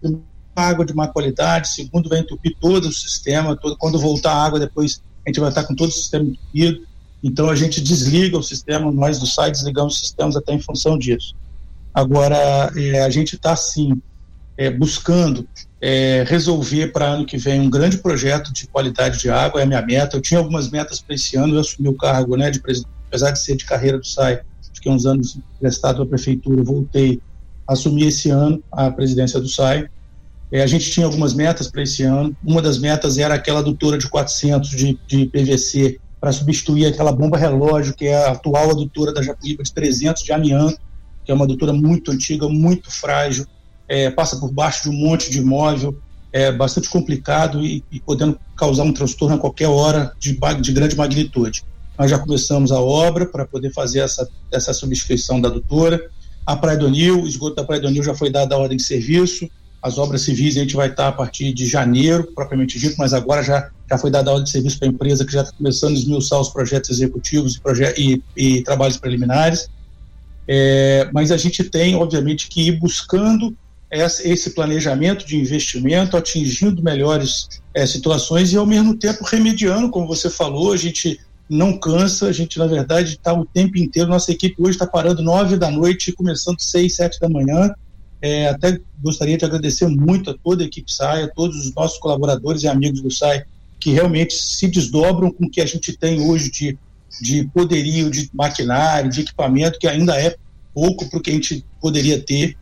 água 0.54 0.86
de 0.86 0.94
má 0.94 1.08
qualidade, 1.08 1.70
segundo 1.70 2.10
vai 2.10 2.20
entupir 2.20 2.56
todo 2.60 2.86
o 2.86 2.92
sistema, 2.92 3.56
todo, 3.56 3.78
quando 3.78 3.98
voltar 3.98 4.34
a 4.34 4.44
água 4.44 4.60
depois 4.60 5.02
a 5.26 5.30
gente 5.30 5.40
vai 5.40 5.50
estar 5.50 5.64
com 5.64 5.74
todo 5.74 5.90
o 5.90 5.94
sistema 5.94 6.26
entupido, 6.26 6.86
então 7.24 7.50
a 7.50 7.56
gente 7.56 7.82
desliga 7.82 8.38
o 8.38 8.44
sistema, 8.44 8.92
nós 8.92 9.20
do 9.20 9.26
site 9.26 9.54
desligamos 9.54 9.96
os 9.96 10.00
sistemas 10.02 10.36
até 10.36 10.54
em 10.54 10.60
função 10.60 10.98
disso. 10.98 11.34
Agora, 11.94 12.72
é, 12.76 13.04
a 13.04 13.10
gente 13.10 13.36
está 13.36 13.56
sim 13.56 14.02
é, 14.58 14.70
buscando 14.70 15.48
é, 15.80 16.26
resolver 16.28 16.88
para 16.88 17.06
ano 17.06 17.26
que 17.26 17.38
vem 17.38 17.62
um 17.62 17.70
grande 17.70 17.98
projeto 17.98 18.52
de 18.52 18.68
qualidade 18.68 19.20
de 19.20 19.30
água, 19.30 19.62
é 19.62 19.64
a 19.64 19.68
minha 19.68 19.82
meta. 19.82 20.18
Eu 20.18 20.22
tinha 20.22 20.40
algumas 20.40 20.70
metas 20.70 21.00
para 21.00 21.16
esse 21.16 21.38
ano, 21.38 21.56
eu 21.56 21.60
assumi 21.60 21.88
o 21.88 21.94
cargo 21.94 22.36
né, 22.36 22.50
de 22.50 22.60
presidente 22.60 22.97
apesar 23.08 23.32
de 23.32 23.40
ser 23.40 23.56
de 23.56 23.66
carreira 23.66 23.98
do 23.98 24.06
SAI, 24.06 24.42
fiquei 24.74 24.92
uns 24.92 25.06
anos 25.06 25.38
prestado 25.60 26.02
à 26.02 26.06
prefeitura, 26.06 26.64
voltei 26.64 27.22
a 27.68 27.74
assumir 27.74 28.08
esse 28.08 28.30
ano 28.30 28.62
a 28.72 28.90
presidência 28.92 29.40
do 29.40 29.50
SAI. 29.50 29.90
É, 30.52 30.62
a 30.62 30.68
gente 30.68 30.90
tinha 30.92 31.06
algumas 31.06 31.34
metas 31.34 31.70
para 31.70 31.82
esse 31.82 32.04
ano. 32.04 32.36
Uma 32.44 32.62
das 32.62 32.78
metas 32.78 33.18
era 33.18 33.34
aquela 33.34 33.60
adutora 33.60 33.98
de 33.98 34.08
400 34.08 34.70
de, 34.70 35.00
de 35.08 35.26
PVC 35.26 36.00
para 36.20 36.32
substituir 36.32 36.86
aquela 36.86 37.12
bomba 37.12 37.38
relógio, 37.38 37.94
que 37.94 38.08
é 38.08 38.16
a 38.16 38.32
atual 38.32 38.72
adutora 38.72 39.14
da 39.14 39.22
Japuíba 39.22 39.64
de 39.64 39.74
300 39.74 40.24
de 40.24 40.32
amianto, 40.32 40.80
que 41.26 41.32
é 41.32 41.36
uma 41.36 41.46
adutora 41.46 41.74
muito 41.74 42.12
antiga, 42.12 42.48
muito 42.48 42.90
frágil, 42.90 43.46
é, 43.88 44.10
passa 44.10 44.38
por 44.38 44.52
baixo 44.52 44.84
de 44.84 44.90
um 44.90 44.94
monte 44.94 45.30
de 45.30 45.40
imóvel, 45.40 45.98
é 46.32 46.52
bastante 46.52 46.90
complicado 46.90 47.64
e, 47.64 47.84
e 47.92 48.00
podendo 48.00 48.40
causar 48.56 48.84
um 48.84 48.94
transtorno 48.94 49.36
a 49.36 49.40
qualquer 49.40 49.68
hora 49.68 50.14
de, 50.20 50.38
de 50.62 50.72
grande 50.72 50.96
magnitude. 50.96 51.64
Nós 51.98 52.12
já 52.12 52.20
começamos 52.20 52.72
a 52.72 52.80
obra 52.80 53.26
para 53.26 53.46
poder 53.46 53.72
fazer 53.74 54.00
essa, 54.00 54.30
essa 54.52 54.74
substituição 54.74 55.42
da 55.42 55.50
adutora. 55.50 56.10
A 56.46 56.56
Praia 56.56 56.78
do 56.78 56.90
Nil, 56.90 57.24
o 57.24 57.28
esgoto 57.28 57.56
da 57.56 57.64
Praia 57.64 57.82
do 57.82 57.90
Nil 57.90 58.04
já 58.04 58.14
foi 58.14 58.30
dado 58.30 58.54
a 58.54 58.58
ordem 58.58 58.78
de 58.78 58.84
serviço. 58.84 59.50
As 59.82 59.98
obras 59.98 60.22
civis 60.22 60.58
a 60.58 60.62
gente 60.62 60.76
vai 60.76 60.90
estar 60.90 61.08
a 61.08 61.12
partir 61.12 61.54
de 61.54 61.66
janeiro, 61.66 62.32
propriamente 62.34 62.80
dito, 62.80 62.96
mas 62.98 63.14
agora 63.14 63.44
já, 63.44 63.70
já 63.90 63.98
foi 63.98 64.12
dada 64.12 64.30
a 64.30 64.34
ordem 64.34 64.46
de 64.46 64.52
serviço 64.52 64.80
para 64.80 64.88
a 64.88 64.92
empresa 64.92 65.26
que 65.26 65.32
já 65.32 65.42
está 65.42 65.54
começando 65.54 65.92
a 65.92 65.98
esmiuçar 65.98 66.40
os 66.40 66.50
projetos 66.50 66.90
executivos 66.90 67.56
e, 67.56 67.62
proje 67.62 67.84
e, 67.98 68.22
e 68.36 68.62
trabalhos 68.64 68.98
preliminares. 68.98 69.70
É, 70.48 71.10
mas 71.14 71.32
a 71.32 71.38
gente 71.38 71.64
tem, 71.64 71.96
obviamente, 71.96 72.48
que 72.48 72.68
ir 72.68 72.80
buscando 72.80 73.56
esse 73.90 74.50
planejamento 74.52 75.26
de 75.26 75.38
investimento, 75.38 76.18
atingindo 76.18 76.84
melhores 76.84 77.48
é, 77.74 77.86
situações 77.86 78.52
e, 78.52 78.58
ao 78.58 78.66
mesmo 78.66 78.96
tempo, 78.96 79.24
remediando, 79.24 79.90
como 79.90 80.08
você 80.08 80.30
falou, 80.30 80.74
a 80.74 80.78
gente 80.78 81.20
não 81.50 81.78
cansa, 81.78 82.28
a 82.28 82.32
gente, 82.32 82.60
na 82.60 82.68
verdade, 82.68 83.14
está 83.14 83.34
o 83.34 83.46
tempo 83.46 83.78
inteiro. 83.78 84.10
Nossa 84.10 84.32
equipe 84.32 84.56
hoje 84.60 84.72
está 84.72 84.86
parando 84.86 85.22
nove 85.22 85.56
da 85.56 85.72
noite 85.72 86.12
começando 86.12 86.60
seis, 86.60 86.96
sete 86.96 87.20
da 87.20 87.30
manhã. 87.30 87.74
É, 88.22 88.50
até 88.50 88.80
gostaria 89.02 89.38
de 89.38 89.46
agradecer 89.46 89.88
muito 89.88 90.32
a 90.32 90.36
toda 90.38 90.64
a 90.64 90.66
equipe 90.66 90.92
SAI, 90.92 91.24
a 91.24 91.28
todos 91.30 91.66
os 91.66 91.74
nossos 91.74 92.00
colaboradores 92.00 92.64
e 92.64 92.68
amigos 92.68 93.02
do 93.02 93.12
SAI, 93.12 93.44
que 93.80 93.92
realmente 93.92 94.34
se 94.34 94.68
desdobram 94.68 95.32
com 95.32 95.46
o 95.46 95.50
que 95.50 95.62
a 95.62 95.66
gente 95.66 95.96
tem 95.96 96.20
hoje 96.20 96.52
de, 96.52 96.78
de 97.22 97.48
poderio, 97.54 98.10
de 98.10 98.30
maquinário, 98.34 99.10
de 99.10 99.22
equipamento, 99.22 99.80
que 99.80 99.88
ainda 99.88 100.20
é 100.20 100.36
pouco 100.74 101.10
para 101.10 101.20
o 101.20 101.22
que 101.22 101.30
a 101.30 101.34
gente 101.34 101.64
poderia 101.80 102.20
ter. 102.20 102.58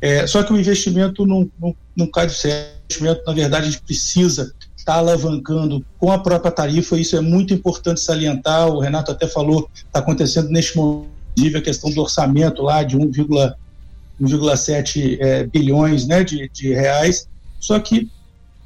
É, 0.00 0.26
só 0.26 0.42
que 0.42 0.52
o 0.52 0.58
investimento 0.58 1.24
não, 1.24 1.50
não, 1.60 1.74
não 1.96 2.06
cai 2.10 2.26
do 2.26 2.32
céu. 2.32 2.52
O 2.52 2.84
investimento, 2.84 3.22
na 3.26 3.32
verdade, 3.32 3.68
a 3.68 3.70
gente 3.70 3.82
precisa 3.82 4.52
está 4.88 4.94
alavancando 4.94 5.84
com 5.98 6.10
a 6.10 6.18
própria 6.18 6.50
tarifa, 6.50 6.98
isso 6.98 7.14
é 7.14 7.20
muito 7.20 7.52
importante 7.52 8.00
salientar. 8.00 8.68
O 8.68 8.80
Renato 8.80 9.12
até 9.12 9.28
falou, 9.28 9.68
está 9.74 9.98
acontecendo 9.98 10.48
neste 10.48 10.78
momento 10.78 11.10
a 11.56 11.60
questão 11.60 11.90
do 11.90 12.00
orçamento 12.00 12.62
lá 12.62 12.82
de 12.82 12.96
1,7 12.96 15.18
é, 15.20 15.44
bilhões 15.44 16.06
né, 16.06 16.24
de, 16.24 16.48
de, 16.48 16.72
reais, 16.72 17.28
só 17.60 17.78
que 17.78 18.10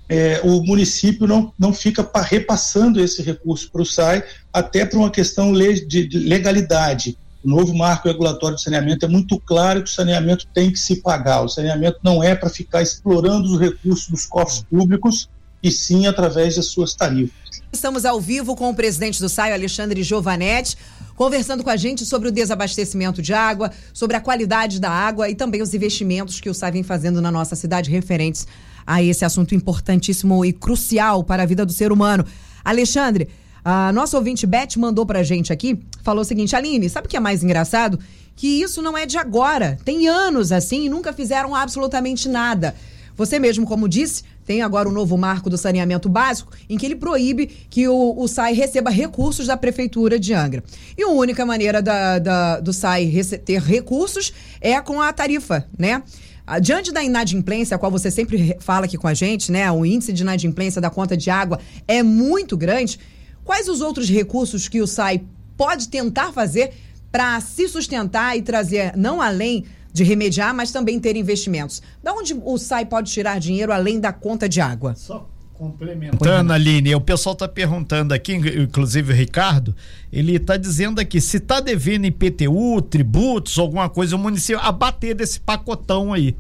é, 0.09 0.41
o 0.45 0.63
município 0.63 1.27
não, 1.27 1.53
não 1.59 1.75
fica 1.75 2.09
repassando 2.23 3.01
esse 3.01 3.21
recurso 3.21 3.69
para 3.71 3.83
o 3.83 3.87
SAI, 3.87 4.23
até 4.53 4.87
por 4.87 4.99
uma 4.99 5.11
questão 5.11 5.53
de 5.53 6.09
legalidade. 6.13 7.19
O 7.45 7.49
novo 7.49 7.75
marco 7.75 8.07
regulatório 8.07 8.55
de 8.57 8.63
saneamento 8.63 9.05
é 9.05 9.09
muito 9.09 9.41
claro 9.41 9.83
que 9.83 9.91
o 9.91 9.93
saneamento 9.93 10.47
tem 10.55 10.71
que 10.71 10.79
se 10.79 11.03
pagar. 11.03 11.43
O 11.43 11.49
saneamento 11.49 11.99
não 12.03 12.23
é 12.23 12.37
para 12.37 12.49
ficar 12.49 12.81
explorando 12.81 13.53
os 13.53 13.61
recursos 13.61 14.09
dos 14.09 14.25
cofres 14.25 14.63
públicos 14.63 15.29
e 15.62 15.70
sim 15.70 16.07
através 16.07 16.57
das 16.57 16.66
suas 16.66 16.94
tarifas. 16.94 17.62
Estamos 17.72 18.05
ao 18.05 18.20
vivo 18.20 18.57
com 18.57 18.68
o 18.68 18.75
presidente 18.75 19.20
do 19.20 19.29
SAI, 19.29 19.53
Alexandre 19.53 20.03
Giovanetti, 20.03 20.77
conversando 21.14 21.62
com 21.62 21.70
a 21.70 21.77
gente 21.77 22.05
sobre 22.05 22.29
o 22.29 22.33
desabastecimento 22.33 23.22
de 23.22 23.33
água, 23.33 23.70
sobre 23.94 24.16
a 24.16 24.20
qualidade 24.20 24.81
da 24.81 24.90
água 24.90 25.29
e 25.29 25.35
também 25.35 25.62
os 25.62 25.72
investimentos 25.72 26.40
que 26.40 26.51
o 26.51 26.55
SAI 26.55 26.72
vem 26.72 26.83
fazendo 26.83 27.20
na 27.20 27.31
nossa 27.31 27.55
cidade 27.55 27.90
referentes 27.90 28.46
a 28.87 29.03
esse 29.03 29.25
assunto 29.25 29.55
importantíssimo 29.55 30.44
e 30.44 30.53
crucial 30.53 31.22
para 31.22 31.44
a 31.44 31.46
vida 31.46 31.64
do 31.64 31.72
ser 31.72 31.92
humano. 31.92 32.25
Alexandre, 32.64 33.29
a 33.64 33.92
nossa 33.92 34.16
ouvinte 34.16 34.46
Beth 34.46 34.77
mandou 34.77 35.07
pra 35.07 35.22
gente 35.22 35.53
aqui, 35.53 35.79
falou 36.03 36.22
o 36.22 36.25
seguinte: 36.25 36.57
Aline, 36.57 36.90
sabe 36.90 37.07
o 37.07 37.11
que 37.11 37.16
é 37.16 37.20
mais 37.20 37.44
engraçado? 37.44 37.98
Que 38.35 38.61
isso 38.61 38.83
não 38.83 38.98
é 38.98 39.07
de 39.07 39.16
agora. 39.16 39.79
Tem 39.85 40.09
anos 40.09 40.51
assim 40.51 40.87
e 40.87 40.88
nunca 40.88 41.12
fizeram 41.12 41.55
absolutamente 41.55 42.29
nada. 42.29 42.75
Você 43.16 43.38
mesmo, 43.38 43.66
como 43.66 43.88
disse, 43.88 44.25
tem 44.45 44.63
agora 44.63 44.89
um 44.89 44.93
novo 44.93 45.17
marco 45.17 45.49
do 45.49 45.57
saneamento 45.57 46.09
básico, 46.09 46.53
em 46.69 46.77
que 46.77 46.87
ele 46.87 46.97
proíbe 46.97 47.47
que 47.47 47.89
o, 47.89 48.15
o 48.17 48.27
SAI 48.29 48.55
receba 48.55 48.91
recursos 48.91 49.47
da 49.47 49.57
Prefeitura 49.57 50.19
de 50.19 50.35
Angra. 50.35 50.63
E 50.97 51.03
a 51.03 51.09
única 51.09 51.47
maneira 51.47 51.81
da, 51.81 52.19
da, 52.19 52.61
do 52.61 52.73
SAI 52.73 53.11
ter 53.45 53.61
recursos 53.61 54.33
é 54.61 54.81
com 54.81 55.01
a 55.01 55.13
tarifa, 55.13 55.67
né? 55.79 56.03
Ah, 56.45 56.59
diante 56.59 56.93
da 56.93 57.03
inadimplência, 57.03 57.77
a 57.77 57.79
qual 57.79 57.91
você 57.91 58.11
sempre 58.11 58.57
fala 58.59 58.87
aqui 58.87 58.99
com 58.99 59.07
a 59.07 59.15
gente, 59.15 59.53
né? 59.53 59.71
O 59.71 59.87
índice 59.87 60.13
de 60.13 60.23
inadimplência 60.23 60.81
da 60.81 60.91
conta 60.91 61.17
de 61.17 61.31
água 61.31 61.61
é 61.87 62.03
muito 62.03 62.57
grande. 62.57 62.99
Quais 63.45 63.69
os 63.69 63.81
outros 63.81 64.09
recursos 64.09 64.69
que 64.69 64.81
o 64.81 64.87
SAI 64.87 65.23
pode 65.57 65.89
tentar 65.89 66.33
fazer 66.33 66.73
para 67.13 67.41
se 67.41 67.69
sustentar 67.69 68.37
e 68.37 68.43
trazer, 68.43 68.97
não 68.97 69.21
além 69.21 69.65
de 69.93 70.05
remediar, 70.05 70.55
mas 70.55 70.73
também 70.73 70.99
ter 70.99 71.17
investimentos. 71.17 71.83
Da 72.03 72.13
onde 72.13 72.35
o 72.35 72.59
SAI 72.59 72.87
pode 72.87 73.13
tirar 73.13 73.39
dinheiro 73.39 73.73
além 73.73 74.01
da 74.01 74.13
conta 74.13 74.49
de 74.49 74.61
água? 74.61 74.95
Só 74.95 75.29
Complementando, 75.63 76.53
Aline, 76.53 76.93
o 76.93 77.01
pessoal 77.01 77.35
está 77.35 77.47
perguntando 77.47 78.13
aqui, 78.13 78.35
inclusive 78.35 79.13
o 79.13 79.15
Ricardo, 79.15 79.77
ele 80.13 80.35
está 80.35 80.57
dizendo 80.57 81.01
aqui, 81.01 81.21
se 81.21 81.37
está 81.37 81.61
devendo 81.61 82.05
IPTU, 82.05 82.83
tributos, 82.83 83.57
alguma 83.61 83.89
coisa, 83.89 84.17
o 84.17 84.19
município 84.19 84.61
abater 84.61 85.15
desse 85.15 85.39
pacotão 85.39 86.13
aí. 86.13 86.35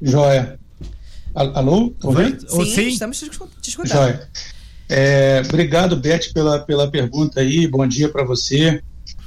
Joia. 0.00 0.60
Alô? 1.34 1.92
Sim, 2.46 2.64
Sim, 2.66 2.88
estamos 2.88 3.18
te 3.18 3.70
escutando. 3.70 3.88
Joia. 3.88 4.28
É, 4.88 5.42
obrigado, 5.44 5.96
Beth, 5.96 6.32
pela, 6.32 6.60
pela 6.60 6.88
pergunta 6.88 7.40
aí. 7.40 7.66
Bom 7.66 7.84
dia 7.84 8.08
para 8.08 8.22
você. 8.22 8.80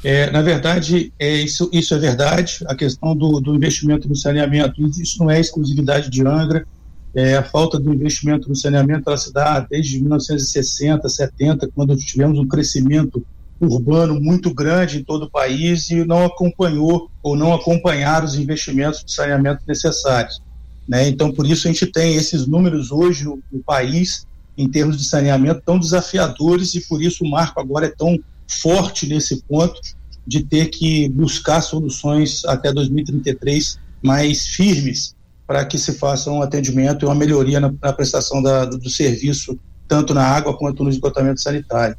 É, 0.03 0.29
na 0.31 0.41
verdade, 0.41 1.13
é, 1.17 1.37
isso, 1.37 1.69
isso 1.71 1.93
é 1.95 1.97
verdade. 1.97 2.59
A 2.67 2.75
questão 2.75 3.15
do, 3.15 3.39
do 3.39 3.55
investimento 3.55 4.07
no 4.07 4.15
saneamento, 4.15 4.81
isso 5.01 5.19
não 5.19 5.31
é 5.31 5.39
exclusividade 5.39 6.09
de 6.09 6.25
Angra. 6.27 6.67
É, 7.15 7.37
a 7.37 7.43
falta 7.43 7.79
do 7.79 7.93
investimento 7.93 8.49
no 8.49 8.55
saneamento 8.55 9.03
ela 9.07 9.17
se 9.17 9.31
dá 9.31 9.59
desde 9.59 9.99
1960, 10.01 11.07
70, 11.07 11.69
quando 11.73 11.95
tivemos 11.95 12.37
um 12.39 12.47
crescimento 12.47 13.23
urbano 13.61 14.19
muito 14.19 14.53
grande 14.53 14.97
em 14.97 15.03
todo 15.03 15.23
o 15.23 15.29
país 15.29 15.89
e 15.89 16.03
não 16.03 16.25
acompanhou 16.25 17.09
ou 17.21 17.35
não 17.35 17.53
acompanharam 17.53 18.25
os 18.25 18.35
investimentos 18.35 19.03
de 19.05 19.11
saneamento 19.13 19.61
necessários. 19.67 20.41
Né? 20.87 21.07
Então, 21.07 21.31
por 21.31 21.47
isso 21.47 21.67
a 21.67 21.71
gente 21.71 21.85
tem 21.85 22.15
esses 22.15 22.45
números 22.45 22.91
hoje 22.91 23.23
no, 23.23 23.41
no 23.51 23.63
país, 23.63 24.25
em 24.57 24.67
termos 24.67 24.97
de 24.97 25.05
saneamento, 25.05 25.61
tão 25.65 25.79
desafiadores 25.79 26.75
e 26.75 26.81
por 26.81 27.01
isso 27.01 27.23
o 27.23 27.29
marco 27.29 27.59
agora 27.59 27.85
é 27.85 27.89
tão 27.89 28.19
forte 28.61 29.07
nesse 29.07 29.41
ponto 29.43 29.79
de 30.25 30.43
ter 30.43 30.67
que 30.67 31.09
buscar 31.09 31.61
soluções 31.61 32.45
até 32.45 32.71
2033 32.71 33.79
mais 34.01 34.47
firmes 34.47 35.15
para 35.45 35.65
que 35.65 35.77
se 35.77 35.93
faça 35.93 36.31
um 36.31 36.41
atendimento 36.41 37.03
e 37.03 37.05
uma 37.05 37.15
melhoria 37.15 37.59
na, 37.59 37.73
na 37.81 37.93
prestação 37.93 38.41
da, 38.41 38.65
do, 38.65 38.77
do, 38.77 38.89
serviço, 38.89 39.59
tanto 39.87 40.13
na 40.13 40.23
água 40.23 40.57
quanto 40.57 40.83
no 40.83 40.89
esgotamento 40.89 41.41
sanitário. 41.41 41.97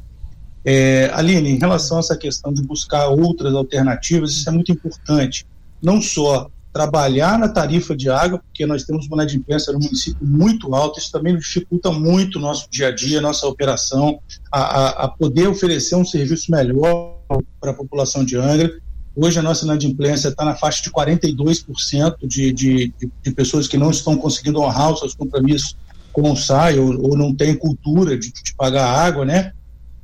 É, 0.63 1.11
Aline, 1.13 1.51
em 1.51 1.59
relação 1.59 1.97
a 1.97 1.99
essa 1.99 2.17
questão 2.17 2.51
de 2.51 2.63
buscar 2.63 3.07
outras 3.07 3.53
alternativas, 3.53 4.31
isso 4.31 4.49
é 4.49 4.51
muito 4.51 4.71
importante. 4.71 5.45
Não 5.81 6.01
só 6.01 6.49
trabalhar 6.75 7.39
na 7.39 7.47
tarifa 7.47 7.95
de 7.95 8.09
água, 8.09 8.37
porque 8.37 8.65
nós 8.65 8.83
temos 8.83 9.07
uma 9.07 9.15
inadimplência 9.15 9.71
no 9.71 9.79
município 9.79 10.27
muito 10.27 10.75
alta, 10.75 10.99
isso 10.99 11.09
também 11.09 11.33
dificulta 11.37 11.89
muito 11.89 12.37
o 12.37 12.41
nosso 12.41 12.69
dia 12.69 12.89
a 12.89 12.91
dia, 12.91 13.21
nossa 13.21 13.47
operação, 13.47 14.19
a, 14.51 14.59
a, 14.59 14.89
a 15.05 15.07
poder 15.07 15.47
oferecer 15.47 15.95
um 15.95 16.03
serviço 16.03 16.51
melhor 16.51 17.17
para 17.61 17.71
a 17.71 17.73
população 17.73 18.25
de 18.25 18.35
Angra. 18.35 18.77
Hoje 19.15 19.39
a 19.39 19.41
nossa 19.41 19.63
inadimplência 19.63 20.27
está 20.27 20.43
na 20.43 20.53
faixa 20.53 20.83
de 20.83 20.89
42% 20.91 22.27
de, 22.27 22.51
de, 22.51 22.93
de, 22.99 23.11
de 23.23 23.31
pessoas 23.31 23.69
que 23.69 23.77
não 23.77 23.89
estão 23.89 24.17
conseguindo 24.17 24.59
honrar 24.59 24.91
os 24.91 24.99
seus 24.99 25.15
compromissos 25.15 25.77
com 26.11 26.29
o 26.29 26.35
SAI 26.35 26.77
ou, 26.77 27.09
ou 27.09 27.17
não 27.17 27.33
têm 27.33 27.55
cultura 27.55 28.17
de, 28.17 28.33
de 28.33 28.53
pagar 28.53 28.85
água, 28.85 29.23
né? 29.23 29.53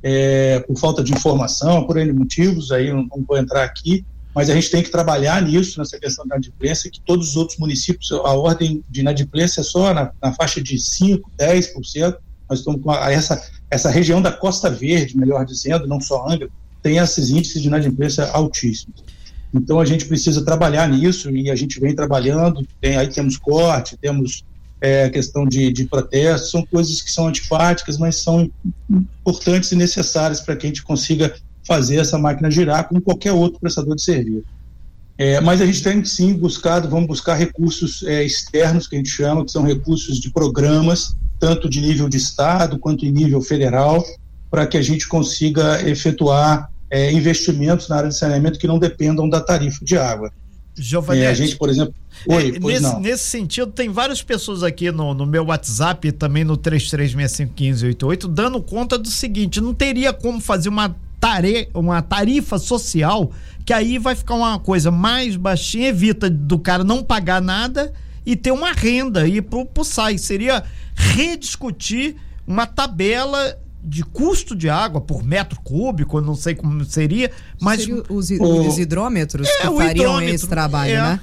É, 0.02 0.60
por 0.60 0.78
falta 0.78 1.04
de 1.04 1.12
informação, 1.12 1.86
por 1.86 1.98
N 1.98 2.14
motivos, 2.14 2.72
aí 2.72 2.90
não, 2.90 3.02
não 3.02 3.22
vou 3.28 3.36
entrar 3.36 3.62
aqui, 3.62 4.06
mas 4.34 4.48
a 4.48 4.54
gente 4.54 4.70
tem 4.70 4.82
que 4.82 4.90
trabalhar 4.90 5.42
nisso, 5.42 5.78
nessa 5.78 5.98
questão 5.98 6.26
da 6.26 6.36
inadimplência, 6.36 6.90
que 6.90 7.00
todos 7.00 7.30
os 7.30 7.36
outros 7.36 7.58
municípios, 7.58 8.10
a 8.12 8.32
ordem 8.32 8.82
de 8.88 9.00
inadimplência 9.00 9.60
é 9.60 9.64
só 9.64 9.92
na, 9.92 10.10
na 10.22 10.32
faixa 10.32 10.60
de 10.62 10.76
5%, 10.76 11.20
10%. 11.38 12.16
Nós 12.48 12.60
estamos 12.60 12.82
com 12.82 12.90
a, 12.90 13.10
essa, 13.12 13.42
essa 13.70 13.90
região 13.90 14.22
da 14.22 14.32
Costa 14.32 14.70
Verde, 14.70 15.16
melhor 15.16 15.44
dizendo, 15.44 15.86
não 15.86 16.00
só 16.00 16.26
Angra, 16.28 16.48
tem 16.82 16.96
esses 16.96 17.30
índices 17.30 17.60
de 17.60 17.68
inadimplência 17.68 18.24
altíssimos. 18.30 19.04
Então 19.54 19.78
a 19.78 19.84
gente 19.84 20.06
precisa 20.06 20.42
trabalhar 20.42 20.88
nisso 20.88 21.30
e 21.30 21.50
a 21.50 21.54
gente 21.54 21.78
vem 21.78 21.94
trabalhando. 21.94 22.66
Tem, 22.80 22.96
aí 22.96 23.08
temos 23.08 23.36
corte, 23.36 23.98
temos 23.98 24.44
é, 24.80 25.10
questão 25.10 25.46
de, 25.46 25.70
de 25.72 25.84
protesto, 25.84 26.48
são 26.48 26.64
coisas 26.64 27.02
que 27.02 27.10
são 27.10 27.28
antipáticas, 27.28 27.98
mas 27.98 28.16
são 28.16 28.50
importantes 28.90 29.70
e 29.72 29.76
necessárias 29.76 30.40
para 30.40 30.56
que 30.56 30.66
a 30.66 30.68
gente 30.68 30.82
consiga 30.82 31.34
fazer 31.66 31.96
essa 31.96 32.18
máquina 32.18 32.50
girar 32.50 32.88
como 32.88 33.00
qualquer 33.00 33.32
outro 33.32 33.60
prestador 33.60 33.94
de 33.94 34.02
serviço. 34.02 34.44
É, 35.18 35.40
mas 35.40 35.60
a 35.60 35.66
gente 35.66 35.82
tem 35.82 36.04
sim 36.04 36.34
buscado, 36.34 36.88
vamos 36.88 37.06
buscar 37.06 37.34
recursos 37.34 38.02
é, 38.04 38.24
externos, 38.24 38.88
que 38.88 38.96
a 38.96 38.98
gente 38.98 39.10
chama, 39.10 39.44
que 39.44 39.52
são 39.52 39.62
recursos 39.62 40.18
de 40.18 40.30
programas, 40.30 41.14
tanto 41.38 41.68
de 41.68 41.80
nível 41.80 42.08
de 42.08 42.16
Estado 42.16 42.78
quanto 42.78 43.04
em 43.04 43.12
nível 43.12 43.40
federal, 43.40 44.04
para 44.50 44.66
que 44.66 44.76
a 44.76 44.82
gente 44.82 45.06
consiga 45.06 45.86
efetuar 45.88 46.70
é, 46.90 47.12
investimentos 47.12 47.88
na 47.88 47.96
área 47.96 48.08
de 48.08 48.16
saneamento 48.16 48.58
que 48.58 48.66
não 48.66 48.78
dependam 48.78 49.28
da 49.28 49.40
tarifa 49.40 49.84
de 49.84 49.96
água. 49.96 50.32
Giovanni, 50.74 51.20
é, 51.20 51.26
a 51.28 51.34
gente, 51.34 51.56
por 51.56 51.68
exemplo. 51.68 51.94
Oi, 52.26 52.56
é, 52.56 52.58
nesse, 52.58 53.00
nesse, 53.00 53.24
sentido, 53.24 53.70
tem 53.70 53.90
várias 53.90 54.22
pessoas 54.22 54.62
aqui 54.62 54.90
no, 54.90 55.12
no 55.12 55.26
meu 55.26 55.44
WhatsApp 55.44 56.08
e 56.08 56.12
também 56.12 56.44
no 56.44 56.56
33651588 56.56 58.26
dando 58.28 58.60
conta 58.62 58.98
do 58.98 59.08
seguinte: 59.08 59.60
não 59.60 59.74
teria 59.74 60.12
como 60.12 60.40
fazer 60.40 60.68
uma 60.68 60.96
tare, 61.22 61.68
uma 61.72 62.02
tarifa 62.02 62.58
social, 62.58 63.30
que 63.64 63.72
aí 63.72 63.96
vai 63.96 64.16
ficar 64.16 64.34
uma 64.34 64.58
coisa 64.58 64.90
mais 64.90 65.36
baixinha, 65.36 65.90
evita 65.90 66.28
do 66.28 66.58
cara 66.58 66.82
não 66.82 67.00
pagar 67.00 67.40
nada 67.40 67.92
e 68.26 68.34
ter 68.34 68.50
uma 68.50 68.72
renda 68.72 69.28
e 69.28 69.40
pro, 69.40 69.64
pro 69.64 69.84
SAI. 69.84 70.18
Seria 70.18 70.64
rediscutir 70.96 72.16
uma 72.44 72.66
tabela 72.66 73.56
de 73.84 74.02
custo 74.02 74.56
de 74.56 74.68
água 74.68 75.00
por 75.00 75.22
metro 75.22 75.60
cúbico, 75.60 76.18
eu 76.18 76.22
não 76.22 76.34
sei 76.34 76.56
como 76.56 76.84
seria, 76.84 77.30
mas 77.60 77.82
seria 77.82 78.02
os, 78.08 78.30
os 78.30 78.78
hidrômetros 78.78 79.46
é, 79.46 79.58
que 79.58 79.76
fariam 79.76 80.20
esse 80.22 80.48
trabalho, 80.48 80.92
é. 80.92 81.02
né? 81.02 81.20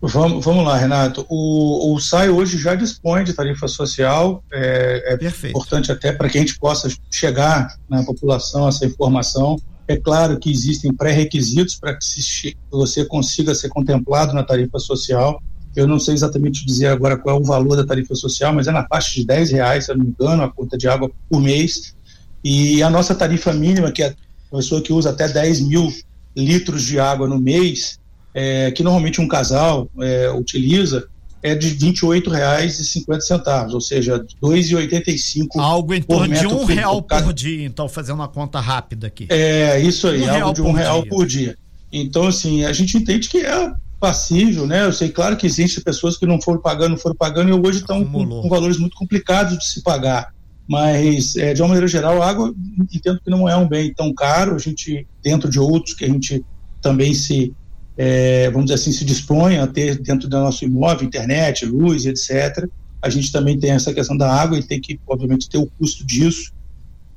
Vamos, 0.00 0.44
vamos 0.44 0.64
lá, 0.64 0.76
Renato. 0.76 1.26
O, 1.28 1.92
o 1.92 2.00
SAI 2.00 2.28
hoje 2.28 2.56
já 2.56 2.74
dispõe 2.76 3.24
de 3.24 3.32
tarifa 3.32 3.66
social. 3.66 4.44
É, 4.52 5.16
é 5.20 5.48
importante 5.48 5.90
até 5.90 6.12
para 6.12 6.28
que 6.28 6.38
a 6.38 6.40
gente 6.40 6.58
possa 6.58 6.88
chegar 7.10 7.76
na 7.88 8.04
população 8.04 8.68
essa 8.68 8.86
informação. 8.86 9.56
É 9.88 9.96
claro 9.96 10.38
que 10.38 10.50
existem 10.50 10.92
pré-requisitos 10.94 11.76
para 11.76 11.96
que 11.96 12.04
se, 12.04 12.56
você 12.70 13.04
consiga 13.04 13.54
ser 13.54 13.70
contemplado 13.70 14.32
na 14.32 14.44
tarifa 14.44 14.78
social. 14.78 15.42
Eu 15.74 15.86
não 15.86 15.98
sei 15.98 16.14
exatamente 16.14 16.64
dizer 16.64 16.86
agora 16.86 17.16
qual 17.16 17.36
é 17.36 17.40
o 17.40 17.44
valor 17.44 17.76
da 17.76 17.84
tarifa 17.84 18.14
social, 18.14 18.52
mas 18.52 18.68
é 18.68 18.72
na 18.72 18.86
faixa 18.86 19.14
de 19.14 19.26
10 19.26 19.50
reais, 19.50 19.84
se 19.86 19.90
eu 19.90 19.96
não 19.96 20.04
me 20.04 20.10
engano, 20.10 20.44
a 20.44 20.50
conta 20.50 20.78
de 20.78 20.86
água 20.86 21.10
por 21.28 21.40
mês. 21.40 21.96
E 22.44 22.82
a 22.82 22.90
nossa 22.90 23.14
tarifa 23.14 23.52
mínima, 23.52 23.90
que 23.90 24.02
é 24.02 24.14
a 24.52 24.56
pessoa 24.56 24.80
que 24.80 24.92
usa 24.92 25.10
até 25.10 25.28
10 25.28 25.62
mil 25.62 25.92
litros 26.36 26.84
de 26.84 27.00
água 27.00 27.26
no 27.26 27.40
mês, 27.40 27.98
é, 28.38 28.70
que 28.70 28.84
normalmente 28.84 29.20
um 29.20 29.26
casal 29.26 29.90
é, 30.00 30.30
utiliza 30.30 31.08
é 31.42 31.56
de 31.56 31.70
R$ 31.70 31.92
28,50, 31.92 33.72
ou 33.72 33.80
seja, 33.80 34.16
R$ 34.16 34.24
2,85 34.40 35.48
Algo 35.56 35.92
em 35.92 36.02
torno 36.02 36.32
de 36.32 36.46
um 36.46 36.64
real 36.64 37.02
por, 37.02 37.22
por 37.22 37.32
dia, 37.32 37.64
então, 37.64 37.88
fazendo 37.88 38.16
uma 38.16 38.28
conta 38.28 38.60
rápida 38.60 39.08
aqui. 39.08 39.26
É, 39.28 39.80
isso 39.80 40.06
aí, 40.06 40.22
um 40.22 40.30
algo 40.30 40.54
de 40.54 40.62
um 40.62 40.72
real 40.72 41.02
dia. 41.02 41.10
por 41.10 41.26
dia. 41.26 41.56
Então, 41.92 42.28
assim, 42.28 42.64
a 42.64 42.72
gente 42.72 42.96
entende 42.96 43.28
que 43.28 43.38
é 43.38 43.72
passível, 43.98 44.66
né? 44.66 44.84
Eu 44.84 44.92
sei, 44.92 45.08
claro 45.08 45.36
que 45.36 45.46
existem 45.46 45.82
pessoas 45.82 46.16
que 46.16 46.26
não 46.26 46.40
foram 46.40 46.60
pagando, 46.60 46.90
não 46.90 46.98
foram 46.98 47.16
pagando 47.16 47.50
e 47.50 47.52
hoje 47.52 47.80
estão 47.80 48.04
com, 48.04 48.24
com, 48.24 48.48
valores 48.48 48.78
muito 48.78 48.96
complicados 48.96 49.58
de 49.58 49.64
se 49.64 49.82
pagar. 49.82 50.32
Mas, 50.68 51.34
é, 51.34 51.54
de 51.54 51.62
uma 51.62 51.68
maneira 51.68 51.88
geral, 51.88 52.22
a 52.22 52.28
água, 52.28 52.54
entendo 52.92 53.20
que 53.20 53.30
não 53.30 53.48
é 53.48 53.56
um 53.56 53.66
bem 53.66 53.92
tão 53.92 54.12
caro, 54.14 54.54
a 54.54 54.58
gente, 54.58 55.06
dentro 55.22 55.50
de 55.50 55.58
outros 55.58 55.94
que 55.94 56.04
a 56.04 56.08
gente 56.08 56.44
também 56.80 57.14
se 57.14 57.52
é, 58.00 58.48
vamos 58.50 58.66
dizer 58.66 58.76
assim, 58.76 58.92
se 58.92 59.04
dispõe 59.04 59.58
a 59.58 59.66
ter 59.66 59.98
dentro 59.98 60.28
do 60.28 60.38
nosso 60.38 60.64
imóvel 60.64 61.04
internet, 61.04 61.66
luz, 61.66 62.06
etc. 62.06 62.68
A 63.02 63.10
gente 63.10 63.32
também 63.32 63.58
tem 63.58 63.72
essa 63.72 63.92
questão 63.92 64.16
da 64.16 64.32
água 64.32 64.56
e 64.56 64.62
tem 64.62 64.80
que, 64.80 65.00
obviamente, 65.04 65.48
ter 65.48 65.58
o 65.58 65.66
custo 65.66 66.06
disso. 66.06 66.52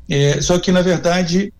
É, 0.09 0.41
só 0.41 0.57
que, 0.57 0.71
na 0.71 0.81
verdade, 0.81 1.53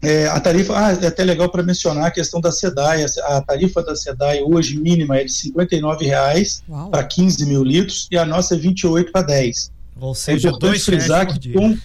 é, 0.00 0.28
a 0.28 0.40
tarifa, 0.40 0.72
ah, 0.74 0.92
é 0.92 1.08
até 1.08 1.24
legal 1.24 1.50
para 1.50 1.62
mencionar 1.62 2.06
a 2.06 2.10
questão 2.10 2.40
da 2.40 2.50
SEDAI. 2.50 3.04
A 3.24 3.42
tarifa 3.42 3.82
da 3.82 3.94
SEDAI 3.94 4.42
hoje 4.42 4.78
mínima 4.78 5.18
é 5.18 5.24
de 5.24 5.52
R$ 5.54 6.06
reais 6.06 6.62
para 6.90 7.04
15 7.04 7.44
mil 7.44 7.62
litros 7.62 8.08
e 8.10 8.16
a 8.16 8.24
nossa 8.24 8.54
é 8.54 8.58
28 8.58 9.12
para 9.12 9.26
10. 9.26 9.70
Ou 10.00 10.14
seja, 10.14 10.48
é 10.48 10.50
importante 10.50 10.80
frisar 10.80 11.26
que 11.26 11.52
com, 11.52 11.76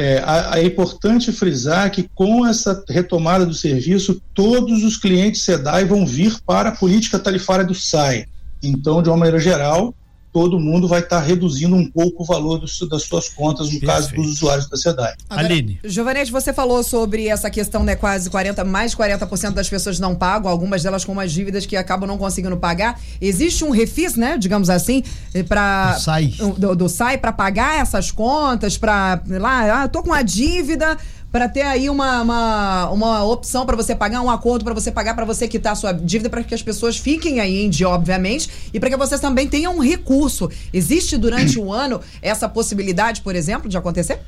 é, 0.00 0.22
é, 0.60 0.64
importante 0.64 1.32
frisar 1.32 1.90
que 1.90 2.08
com 2.14 2.46
essa 2.46 2.84
retomada 2.88 3.44
do 3.44 3.52
serviço, 3.52 4.22
todos 4.32 4.84
os 4.84 4.96
clientes 4.96 5.42
SEDAI 5.42 5.84
vão 5.84 6.06
vir 6.06 6.38
para 6.46 6.68
a 6.68 6.76
política 6.76 7.18
tarifária 7.18 7.64
do 7.64 7.74
SAI. 7.74 8.26
Então, 8.62 9.02
de 9.02 9.08
uma 9.08 9.16
maneira 9.16 9.40
geral, 9.40 9.92
todo 10.38 10.60
mundo 10.60 10.86
vai 10.86 11.00
estar 11.00 11.20
tá 11.20 11.26
reduzindo 11.26 11.74
um 11.74 11.84
pouco 11.84 12.22
o 12.22 12.24
valor 12.24 12.58
do, 12.58 12.88
das 12.88 13.02
suas 13.02 13.28
contas, 13.28 13.66
no 13.66 13.80
Perfeito. 13.80 13.86
caso 13.92 14.14
dos 14.14 14.28
usuários 14.28 14.68
da 14.68 14.76
SEDAI. 14.76 15.14
Aline. 15.28 15.80
Giovanete, 15.82 16.30
você 16.30 16.52
falou 16.52 16.84
sobre 16.84 17.26
essa 17.26 17.50
questão, 17.50 17.82
né? 17.82 17.96
Quase 17.96 18.30
40, 18.30 18.62
mais 18.62 18.94
40% 18.94 19.50
das 19.50 19.68
pessoas 19.68 19.98
não 19.98 20.14
pagam, 20.14 20.48
algumas 20.48 20.80
delas 20.80 21.04
com 21.04 21.10
umas 21.10 21.32
dívidas 21.32 21.66
que 21.66 21.76
acabam 21.76 22.06
não 22.06 22.16
conseguindo 22.16 22.56
pagar. 22.56 23.00
Existe 23.20 23.64
um 23.64 23.70
refis, 23.70 24.14
né? 24.14 24.38
Digamos 24.38 24.70
assim, 24.70 25.02
eh, 25.34 25.42
para 25.42 25.94
do 25.94 26.00
SAI, 26.02 26.34
do, 26.56 26.76
do 26.76 26.88
SAI 26.88 27.18
para 27.18 27.32
pagar 27.32 27.80
essas 27.80 28.12
contas, 28.12 28.78
para 28.78 29.20
lá, 29.26 29.82
ah, 29.82 29.88
tô 29.88 30.04
com 30.04 30.10
uma 30.10 30.22
dívida, 30.22 30.96
para 31.30 31.48
ter 31.48 31.62
aí 31.62 31.90
uma, 31.90 32.22
uma, 32.22 32.90
uma 32.90 33.24
opção 33.24 33.66
para 33.66 33.76
você 33.76 33.94
pagar, 33.94 34.22
um 34.22 34.30
acordo 34.30 34.64
para 34.64 34.72
você 34.72 34.90
pagar, 34.90 35.14
para 35.14 35.24
você 35.24 35.46
quitar 35.46 35.72
a 35.72 35.76
sua 35.76 35.92
dívida, 35.92 36.30
para 36.30 36.42
que 36.42 36.54
as 36.54 36.62
pessoas 36.62 36.96
fiquem 36.96 37.40
aí 37.40 37.64
em 37.64 37.70
dia, 37.70 37.88
obviamente, 37.88 38.48
e 38.72 38.80
para 38.80 38.88
que 38.88 38.96
vocês 38.96 39.20
também 39.20 39.46
tenham 39.46 39.76
um 39.76 39.80
recurso. 39.80 40.50
Existe 40.72 41.16
durante 41.16 41.58
o 41.58 41.72
ano 41.72 42.00
essa 42.22 42.48
possibilidade, 42.48 43.20
por 43.20 43.36
exemplo, 43.36 43.68
de 43.68 43.76
acontecer? 43.76 44.20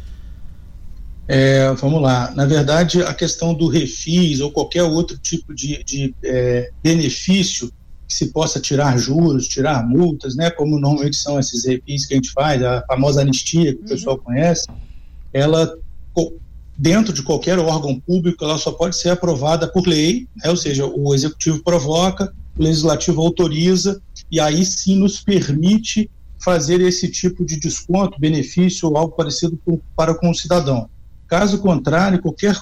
É, 1.27 1.73
vamos 1.75 2.03
lá. 2.03 2.33
Na 2.35 2.45
verdade, 2.45 3.03
a 3.03 3.15
questão 3.15 3.55
do 3.55 3.69
refis 3.69 4.41
ou 4.41 4.51
qualquer 4.51 4.83
outro 4.83 5.17
tipo 5.17 5.55
de, 5.55 5.83
de 5.85 6.15
é, 6.23 6.71
benefício 6.83 7.73
que 8.09 8.15
se 8.15 8.33
possa 8.33 8.61
tirar 8.61 8.99
juros, 8.99 9.47
tirar 9.47 9.87
multas, 9.87 10.35
né, 10.35 10.51
como 10.51 10.79
normalmente 10.79 11.17
são 11.17 11.39
esses 11.39 11.65
refis 11.65 12.05
que 12.05 12.15
a 12.15 12.17
gente 12.17 12.33
faz, 12.33 12.61
a 12.63 12.85
famosa 12.87 13.21
anistia 13.21 13.73
que 13.73 13.79
uhum. 13.79 13.87
o 13.87 13.89
pessoal 13.89 14.19
conhece, 14.19 14.67
ela 15.33 15.73
dentro 16.81 17.13
de 17.13 17.23
qualquer 17.23 17.59
órgão 17.59 18.01
público, 18.01 18.43
ela 18.43 18.57
só 18.57 18.73
pode 18.73 18.97
ser 18.97 19.11
aprovada 19.11 19.71
por 19.71 19.87
lei, 19.87 20.27
né? 20.35 20.49
ou 20.49 20.57
seja, 20.57 20.87
o 20.87 21.15
executivo 21.15 21.63
provoca, 21.63 22.33
o 22.59 22.63
legislativo 22.63 23.21
autoriza, 23.21 24.01
e 24.31 24.41
aí 24.41 24.65
sim 24.65 24.97
nos 24.97 25.21
permite 25.21 26.11
fazer 26.43 26.81
esse 26.81 27.11
tipo 27.11 27.45
de 27.45 27.61
desconto, 27.61 28.19
benefício 28.19 28.89
ou 28.89 28.97
algo 28.97 29.15
parecido 29.15 29.61
com, 29.63 29.79
para 29.95 30.15
com 30.15 30.31
o 30.31 30.35
cidadão. 30.35 30.89
Caso 31.29 31.59
contrário, 31.59 32.19
qualquer 32.19 32.59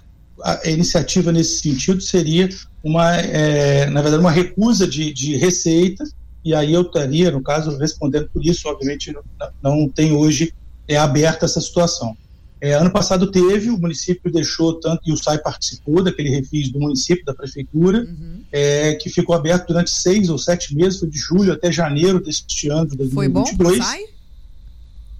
iniciativa 0.65 1.31
nesse 1.31 1.61
sentido 1.61 2.01
seria 2.01 2.49
uma, 2.83 3.15
é, 3.15 3.89
na 3.89 4.03
verdade, 4.03 4.21
uma 4.21 4.33
recusa 4.33 4.85
de, 4.89 5.13
de 5.13 5.37
receita, 5.37 6.03
e 6.45 6.53
aí 6.53 6.75
eu 6.75 6.83
estaria, 6.83 7.31
no 7.31 7.41
caso, 7.41 7.79
respondendo 7.79 8.29
por 8.33 8.45
isso, 8.45 8.69
obviamente 8.69 9.13
não, 9.13 9.23
não 9.63 9.89
tem 9.89 10.11
hoje 10.11 10.53
é, 10.89 10.97
aberta 10.97 11.47
essa 11.47 11.61
situação. 11.61 12.17
É, 12.61 12.73
ano 12.73 12.91
passado 12.91 13.31
teve, 13.31 13.71
o 13.71 13.79
município 13.79 14.33
deixou 14.33 14.75
tanto, 14.75 15.03
e 15.07 15.13
o 15.13 15.17
SAI 15.17 15.39
participou 15.39 16.03
daquele 16.03 16.31
refis 16.31 16.71
do 16.71 16.81
município, 16.81 17.25
da 17.25 17.33
prefeitura, 17.33 18.01
uhum. 18.01 18.43
é, 18.51 18.95
que 18.95 19.09
ficou 19.09 19.35
aberto 19.35 19.69
durante 19.69 19.91
seis 19.91 20.29
ou 20.29 20.39
sete 20.39 20.75
meses, 20.75 20.99
foi 20.99 21.09
de 21.09 21.19
julho 21.19 21.53
até 21.53 21.71
janeiro 21.71 22.21
deste 22.21 22.69
ano 22.69 22.89
de 22.89 22.97
2022. 22.97 23.57
Foi 23.57 23.79
bom 23.79 23.85
SAI? 23.85 24.05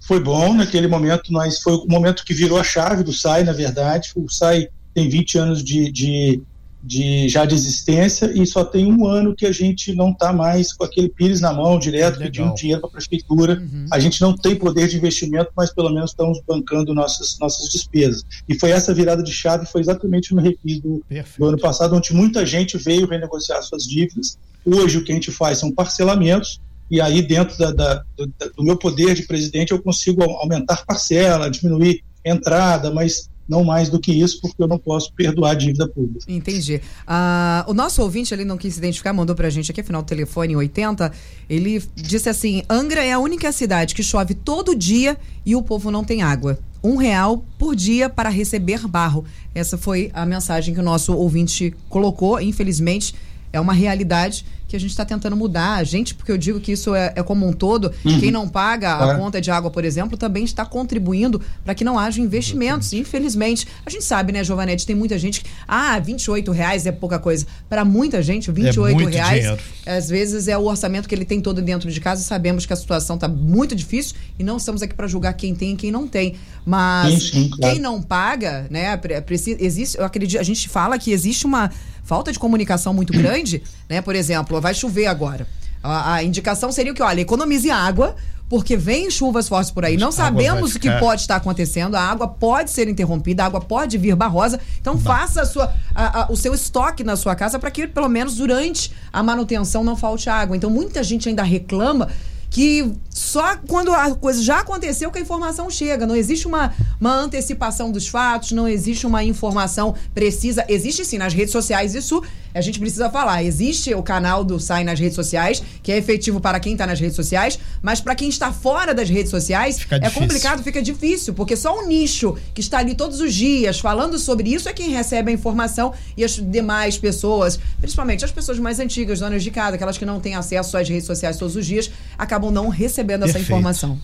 Foi 0.01 0.19
bom, 0.19 0.53
naquele 0.53 0.87
momento, 0.87 1.31
nós, 1.31 1.59
foi 1.61 1.73
o 1.73 1.85
momento 1.87 2.25
que 2.25 2.33
virou 2.33 2.57
a 2.57 2.63
chave 2.63 3.03
do 3.03 3.13
SAI, 3.13 3.43
na 3.43 3.53
verdade, 3.53 4.11
o 4.15 4.27
SAI 4.27 4.67
tem 4.93 5.07
20 5.07 5.37
anos 5.37 5.63
de, 5.63 5.91
de 5.91 6.41
de 6.89 7.29
já 7.29 7.45
de 7.45 7.53
existência 7.53 8.31
e 8.33 8.47
só 8.47 8.65
tem 8.65 8.91
um 8.91 9.05
ano 9.05 9.35
que 9.35 9.45
a 9.45 9.51
gente 9.51 9.93
não 9.93 10.09
está 10.09 10.33
mais 10.33 10.73
com 10.73 10.83
aquele 10.83 11.07
pires 11.07 11.39
na 11.39 11.53
mão 11.53 11.77
direto 11.77 12.17
Legal. 12.17 12.31
pedindo 12.31 12.55
dinheiro 12.55 12.81
para 12.81 12.89
a 12.89 12.93
prefeitura. 12.93 13.59
Uhum. 13.59 13.85
A 13.91 13.99
gente 13.99 14.19
não 14.19 14.35
tem 14.35 14.55
poder 14.55 14.87
de 14.87 14.97
investimento, 14.97 15.51
mas 15.55 15.71
pelo 15.71 15.91
menos 15.91 16.09
estamos 16.09 16.41
bancando 16.47 16.91
nossas 16.95 17.37
nossas 17.37 17.69
despesas. 17.69 18.25
E 18.49 18.57
foi 18.57 18.71
essa 18.71 18.91
virada 18.91 19.21
de 19.21 19.31
chave, 19.31 19.67
foi 19.67 19.81
exatamente 19.81 20.33
no 20.33 20.41
refis 20.41 20.79
do, 20.79 21.03
do 21.37 21.45
ano 21.45 21.59
passado, 21.59 21.95
onde 21.95 22.11
muita 22.11 22.43
gente 22.43 22.75
veio 22.75 23.05
renegociar 23.05 23.61
suas 23.61 23.83
dívidas. 23.83 24.39
Hoje 24.65 24.97
o 24.97 25.03
que 25.03 25.11
a 25.11 25.15
gente 25.15 25.31
faz 25.31 25.59
são 25.59 25.71
parcelamentos 25.71 26.59
e 26.89 26.99
aí 26.99 27.21
dentro 27.21 27.55
da, 27.55 27.71
da, 27.71 28.03
do, 28.17 28.33
do 28.57 28.63
meu 28.63 28.77
poder 28.77 29.13
de 29.13 29.27
presidente 29.27 29.73
eu 29.73 29.79
consigo 29.81 30.23
aumentar 30.23 30.83
parcela, 30.87 31.51
diminuir 31.51 32.03
entrada, 32.25 32.91
mas 32.91 33.28
não 33.49 33.63
mais 33.63 33.89
do 33.89 33.99
que 33.99 34.13
isso, 34.13 34.39
porque 34.39 34.61
eu 34.61 34.67
não 34.67 34.77
posso 34.77 35.11
perdoar 35.13 35.51
a 35.51 35.53
dívida 35.55 35.87
pública. 35.87 36.23
Entendi. 36.27 36.75
Uh, 37.07 37.71
o 37.71 37.73
nosso 37.73 38.01
ouvinte, 38.03 38.31
ele 38.31 38.45
não 38.45 38.57
quis 38.57 38.75
se 38.75 38.79
identificar, 38.79 39.11
mandou 39.11 39.35
pra 39.35 39.49
gente 39.49 39.71
aqui, 39.71 39.81
afinal, 39.81 40.01
o 40.01 40.05
telefone 40.05 40.55
80, 40.55 41.11
ele 41.49 41.83
disse 41.95 42.29
assim, 42.29 42.61
Angra 42.69 43.03
é 43.03 43.11
a 43.11 43.19
única 43.19 43.51
cidade 43.51 43.95
que 43.95 44.03
chove 44.03 44.35
todo 44.35 44.75
dia 44.75 45.17
e 45.43 45.55
o 45.55 45.63
povo 45.63 45.89
não 45.89 46.03
tem 46.03 46.21
água. 46.21 46.59
Um 46.83 46.95
real 46.95 47.43
por 47.57 47.75
dia 47.75 48.07
para 48.07 48.29
receber 48.29 48.87
barro. 48.87 49.25
Essa 49.53 49.77
foi 49.77 50.11
a 50.13 50.25
mensagem 50.25 50.73
que 50.73 50.79
o 50.79 50.83
nosso 50.83 51.13
ouvinte 51.13 51.73
colocou, 51.89 52.39
infelizmente 52.39 53.15
é 53.51 53.59
uma 53.59 53.73
realidade 53.73 54.45
que 54.69 54.75
a 54.75 54.79
gente 54.79 54.91
está 54.91 55.03
tentando 55.03 55.35
mudar. 55.35 55.75
A 55.75 55.83
gente, 55.83 56.13
porque 56.13 56.31
eu 56.31 56.37
digo 56.37 56.59
que 56.59 56.71
isso 56.71 56.93
é, 56.93 57.11
é 57.15 57.23
como 57.23 57.47
um 57.47 57.51
todo, 57.51 57.91
uhum. 58.05 58.19
quem 58.19 58.31
não 58.31 58.47
paga 58.47 59.03
a 59.03 59.13
é. 59.13 59.17
conta 59.17 59.41
de 59.41 59.49
água, 59.49 59.71
por 59.71 59.83
exemplo, 59.83 60.17
também 60.17 60.43
está 60.43 60.63
contribuindo 60.63 61.41
para 61.65 61.73
que 61.73 61.83
não 61.83 61.97
haja 61.97 62.21
investimentos. 62.21 62.93
Infelizmente, 62.93 63.67
a 63.85 63.89
gente 63.89 64.05
sabe, 64.05 64.31
né, 64.31 64.43
Giovanete, 64.43 64.85
tem 64.85 64.95
muita 64.95 65.17
gente 65.17 65.41
que, 65.41 65.49
ah, 65.67 65.99
28 65.99 66.51
reais 66.51 66.85
é 66.85 66.91
pouca 66.91 67.17
coisa. 67.17 67.47
Para 67.67 67.83
muita 67.83 68.21
gente, 68.21 68.51
28 68.51 69.01
é 69.01 69.11
reais, 69.11 69.41
dinheiro. 69.41 69.61
às 69.85 70.07
vezes 70.07 70.47
é 70.47 70.57
o 70.57 70.65
orçamento 70.65 71.09
que 71.09 71.15
ele 71.15 71.25
tem 71.25 71.41
todo 71.41 71.61
dentro 71.61 71.91
de 71.91 71.99
casa 71.99 72.23
sabemos 72.23 72.65
que 72.65 72.73
a 72.73 72.75
situação 72.75 73.15
está 73.15 73.27
muito 73.27 73.75
difícil 73.75 74.15
e 74.37 74.43
não 74.43 74.57
estamos 74.57 74.83
aqui 74.83 74.93
para 74.93 75.07
julgar 75.07 75.33
quem 75.33 75.55
tem 75.55 75.73
e 75.73 75.75
quem 75.75 75.91
não 75.91 76.07
tem. 76.07 76.35
Mas 76.63 77.23
sim, 77.23 77.29
sim, 77.31 77.49
claro. 77.49 77.73
quem 77.73 77.81
não 77.81 78.01
paga, 78.01 78.67
né, 78.69 78.95
precisa, 79.25 79.57
existe, 79.59 79.97
eu 79.97 80.05
acredito, 80.05 80.39
a 80.39 80.43
gente 80.43 80.69
fala 80.69 80.99
que 80.99 81.11
existe 81.11 81.47
uma 81.47 81.71
falta 82.09 82.31
de 82.31 82.39
comunicação 82.39 82.91
muito 82.91 83.13
grande, 83.13 83.61
né? 83.87 84.01
Por 84.01 84.15
exemplo, 84.15 84.59
vai 84.59 84.73
chover 84.73 85.05
agora. 85.05 85.47
A, 85.83 86.15
a 86.15 86.23
indicação 86.23 86.71
seria 86.71 86.91
o 86.91 86.95
que, 86.95 87.03
olha, 87.03 87.21
economize 87.21 87.69
água, 87.69 88.15
porque 88.49 88.75
vem 88.75 89.11
chuvas 89.11 89.47
fortes 89.47 89.69
por 89.69 89.85
aí. 89.85 89.95
Não 89.95 90.11
sabemos 90.11 90.73
o 90.73 90.79
que 90.79 90.89
pode 90.99 91.21
estar 91.21 91.35
acontecendo. 91.35 91.95
A 91.95 92.01
água 92.01 92.27
pode 92.27 92.71
ser 92.71 92.89
interrompida, 92.89 93.43
a 93.43 93.45
água 93.45 93.61
pode 93.61 93.95
vir 93.95 94.15
barrosa. 94.15 94.59
Então 94.81 94.97
bah. 94.97 95.19
faça 95.19 95.43
a 95.43 95.45
sua, 95.45 95.71
a, 95.93 96.23
a, 96.23 96.31
o 96.31 96.35
seu 96.35 96.53
estoque 96.55 97.03
na 97.03 97.15
sua 97.15 97.35
casa 97.35 97.59
para 97.59 97.69
que, 97.69 97.87
pelo 97.87 98.09
menos 98.09 98.35
durante 98.35 98.91
a 99.13 99.21
manutenção, 99.21 99.83
não 99.83 99.95
falte 99.95 100.31
água. 100.31 100.57
Então 100.57 100.69
muita 100.69 101.03
gente 101.03 101.29
ainda 101.29 101.43
reclama 101.43 102.09
que 102.49 102.91
só 103.09 103.57
quando 103.67 103.93
a 103.93 104.15
coisa 104.15 104.41
já 104.41 104.59
aconteceu 104.59 105.11
que 105.11 105.19
a 105.19 105.21
informação 105.21 105.69
chega. 105.69 106.07
Não 106.07 106.15
existe 106.15 106.47
uma, 106.47 106.73
uma 106.99 107.13
antecipação 107.13 107.91
dos 107.91 108.07
fatos, 108.07 108.51
não 108.51 108.67
existe 108.67 109.05
uma 109.05 109.23
informação 109.23 109.93
precisa. 110.13 110.65
Existe 110.67 111.05
sim 111.05 111.17
nas 111.17 111.33
redes 111.33 111.51
sociais, 111.51 111.93
isso 111.93 112.23
a 112.53 112.61
gente 112.61 112.79
precisa 112.79 113.09
falar. 113.09 113.43
Existe 113.43 113.93
o 113.93 114.01
canal 114.01 114.43
do 114.43 114.59
SAI 114.59 114.83
nas 114.83 114.99
redes 114.99 115.15
sociais, 115.15 115.61
que 115.83 115.91
é 115.91 115.97
efetivo 115.97 116.39
para 116.39 116.59
quem 116.59 116.73
está 116.73 116.85
nas 116.87 116.99
redes 116.99 117.15
sociais, 117.15 117.59
mas 117.81 118.01
para 118.01 118.15
quem 118.15 118.29
está 118.29 118.51
fora 118.51 118.93
das 118.93 119.09
redes 119.09 119.29
sociais, 119.29 119.79
fica 119.79 119.95
é 119.95 119.99
difícil. 119.99 120.21
complicado, 120.21 120.63
fica 120.63 120.81
difícil, 120.81 121.33
porque 121.33 121.55
só 121.55 121.79
um 121.79 121.87
nicho 121.87 122.35
que 122.53 122.61
está 122.61 122.79
ali 122.79 122.95
todos 122.95 123.19
os 123.19 123.33
dias 123.33 123.79
falando 123.79 124.17
sobre 124.17 124.53
isso 124.53 124.67
é 124.67 124.73
quem 124.73 124.89
recebe 124.89 125.31
a 125.31 125.33
informação 125.33 125.93
e 126.15 126.23
as 126.23 126.35
demais 126.35 126.97
pessoas, 126.97 127.59
principalmente 127.79 128.25
as 128.25 128.31
pessoas 128.31 128.59
mais 128.59 128.79
antigas, 128.79 129.19
donas 129.19 129.43
de 129.43 129.51
casa, 129.51 129.75
aquelas 129.75 129.97
que 129.97 130.05
não 130.05 130.19
têm 130.19 130.35
acesso 130.35 130.77
às 130.77 130.87
redes 130.87 131.05
sociais 131.05 131.37
todos 131.37 131.55
os 131.55 131.65
dias, 131.65 131.91
acabam 132.17 132.51
não 132.51 132.69
recebendo 132.69 133.21
Perfeito. 133.21 133.43
essa 133.43 133.53
informação. 133.53 133.99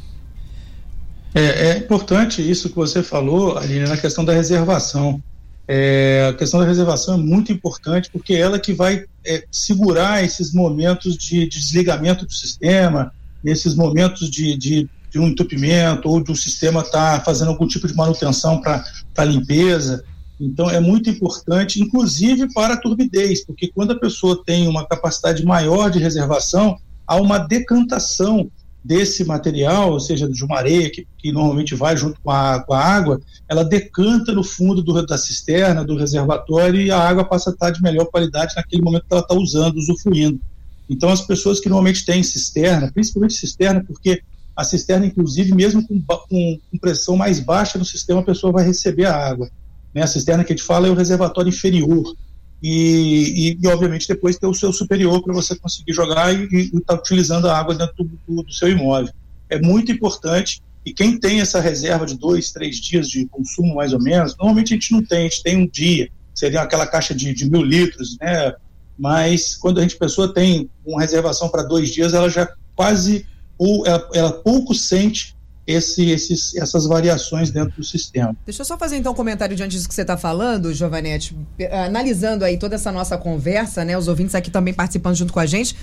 É, 1.34 1.71
é 1.71 1.77
importante 1.77 2.41
isso 2.49 2.69
que 2.69 2.75
você 2.75 3.03
falou, 3.03 3.58
Aline, 3.58 3.88
na 3.88 3.97
questão 3.97 4.23
da 4.23 4.31
reservação. 4.31 5.21
É, 5.67 6.28
a 6.30 6.34
questão 6.34 6.60
da 6.60 6.65
reservação 6.65 7.15
é 7.15 7.17
muito 7.17 7.51
importante 7.51 8.10
porque 8.12 8.34
é 8.34 8.39
ela 8.39 8.60
que 8.60 8.73
vai 8.73 9.06
é, 9.25 9.45
segurar 9.51 10.23
esses 10.23 10.54
momentos 10.54 11.17
de, 11.17 11.47
de, 11.47 11.60
desligamento 11.60 12.25
do 12.25 12.34
sistema, 12.34 13.12
esses 13.43 13.73
momentos 13.73 14.30
de, 14.30 14.56
de, 14.56 14.89
de 15.10 15.19
um 15.19 15.28
entupimento 15.28 16.08
ou 16.08 16.23
de 16.23 16.32
um 16.32 16.36
sistema 16.36 16.82
estar 16.82 17.19
tá 17.19 17.25
fazendo 17.25 17.49
algum 17.49 17.67
tipo 17.67 17.88
de 17.88 17.95
manutenção 17.95 18.62
para 18.62 19.25
limpeza. 19.25 20.04
Então 20.39 20.69
é 20.69 20.80
muito 20.80 21.10
importante, 21.10 21.82
inclusive 21.82 22.54
para 22.54 22.75
a 22.75 22.78
turbidez, 22.78 23.43
porque 23.43 23.71
quando 23.73 23.91
a 23.91 23.99
pessoa 23.99 24.43
tem 24.45 24.67
uma 24.67 24.86
capacidade 24.86 25.43
maior 25.43 25.89
de 25.89 25.97
reservação, 25.97 26.78
há 27.08 27.15
uma 27.15 27.39
decantação 27.39 28.51
desse 28.86 29.26
material, 29.26 29.93
ou 29.93 30.00
seja, 30.00 30.30
de 30.30 30.45
uma 30.45 30.58
areia 30.58 30.91
que, 30.91 31.08
que 31.17 31.32
normalmente 31.32 31.74
vai 31.74 31.98
junto 31.98 32.21
com 32.21 32.30
a, 32.30 32.60
com 32.60 32.71
a, 32.71 32.80
água, 32.80 33.19
ela 33.50 33.65
decanta 33.65 34.32
no 34.32 34.43
fundo 34.43 34.84
do, 34.84 35.04
da 35.04 35.17
cisterna, 35.17 35.84
do 35.84 35.98
reservatório, 35.98 36.80
e 36.80 36.91
a 36.91 37.00
água 37.00 37.26
passa 37.26 37.50
a 37.50 37.54
estar 37.54 37.71
de 37.71 37.82
melhor 37.82 38.06
qualidade 38.06 38.54
naquele 38.56 38.84
momento 38.84 39.06
que 39.08 39.13
ela 39.13 39.24
está 39.24 39.34
usando, 39.34 39.78
usufruindo. 39.78 40.39
Então, 40.88 41.10
as 41.10 41.21
pessoas 41.21 41.60
que 41.60 41.67
normalmente 41.67 42.06
têm 42.06 42.21
cisterna, 42.21 42.91
principalmente 42.93 43.34
cisterna, 43.34 43.84
porque 43.84 44.21
a 44.56 44.63
cisterna, 44.63 45.08
inclusive, 45.08 45.52
mesmo 45.56 45.86
com, 45.88 46.00
com, 46.00 46.60
com 46.71 46.78
pressão 46.78 47.17
mais 47.17 47.39
baixa 47.39 47.80
no 47.80 47.86
sistema, 47.86 48.19
a 48.19 48.26
pessoa 48.26 48.54
vai 48.54 48.63
receber 48.63 49.06
a 49.06 49.15
água. 49.15 49.50
Né? 49.95 50.04
A 50.04 50.08
cisterna 50.08 50.43
que 50.43 50.54
a 50.54 50.56
gente 50.56 50.65
fala 50.65 50.88
é 50.88 50.91
o 50.91 50.95
reservatório 50.95 51.50
inferior 51.50 52.15
e, 52.67 53.60
e, 53.62 53.67
obviamente 53.67 54.08
depois 54.08 54.39
ter 54.39 54.47
o 54.47 54.54
seu 54.54 54.73
superior 54.73 55.21
para 55.21 55.32
você 55.32 55.56
conseguir 55.56 55.93
jogar 55.93 56.34
e 56.34 56.45
estar 56.45 56.80
tá 56.88 56.95
utilizando 56.95 57.47
a 57.47 57.56
água 57.56 57.75
dentro 57.75 58.10
do, 58.28 58.41
do, 58.41 58.51
seu 58.51 58.67
imóvel. 58.67 59.13
É 59.47 59.62
muito 59.62 59.91
importante 59.91 60.63
e 60.84 60.91
quem 60.91 61.19
tem 61.19 61.41
essa 61.41 61.60
reserva 61.60 62.08
de 62.08 62.17
dois, 62.17 62.51
três 62.51 62.78
dias 62.78 63.08
de 63.08 63.28
consumo 63.28 63.75
mais 63.75 63.93
ou 63.93 64.01
menos, 64.01 64.36
normalmente 64.36 64.73
a 64.73 64.78
gente 64.78 64.91
não 64.93 65.06
tem, 65.06 65.19
a 65.19 65.30
gente 65.30 65.43
tem 65.43 65.58
um 65.58 65.67
dia, 65.67 66.10
seria 66.34 66.62
aquela 66.62 66.88
caixa 66.88 67.13
de, 67.13 67.36
de 67.36 67.47
mil 67.47 67.62
litros, 67.62 68.17
né? 68.19 68.51
Mas 68.97 69.56
quando 69.56 69.78
a 69.78 69.84
gente 69.84 69.95
pessoa 69.95 70.34
tem 70.34 70.67
uma 70.84 71.01
reservação 71.01 71.49
para 71.49 71.62
dois 71.62 71.89
dias, 71.89 72.15
ela 72.15 72.32
já 72.32 72.51
quase 72.75 73.28
ou 73.60 73.86
ela, 73.86 74.10
ela 74.12 74.32
pouco 74.32 74.73
sente 74.73 75.35
esse, 75.67 76.10
esses, 76.10 76.56
essas 76.56 76.86
variações 76.86 77.49
dentro 77.49 77.75
do 77.78 77.84
sistema. 77.84 78.36
Deixa 78.45 78.62
eu 78.62 78.65
só 78.65 78.78
fazer 78.78 78.97
então 78.97 79.13
um 79.13 79.15
comentário 79.15 79.56
diante 79.56 79.71
disso 79.71 79.88
que 79.88 79.95
você 79.95 80.01
está 80.01 80.15
falando, 80.15 80.73
Giovanetti. 80.73 81.36
Analisando 81.71 82.45
aí 82.45 82.58
toda 82.58 82.75
essa 82.75 82.91
nossa 82.91 83.17
conversa, 83.17 83.84
né? 83.84 83.97
Os 83.97 84.08
ouvintes 84.08 84.36
aqui 84.36 84.51
também 84.51 84.73
participando 84.73 85.15
junto 85.15 85.34
com 85.34 85.39
a 85.39 85.45
gente. 85.45 85.75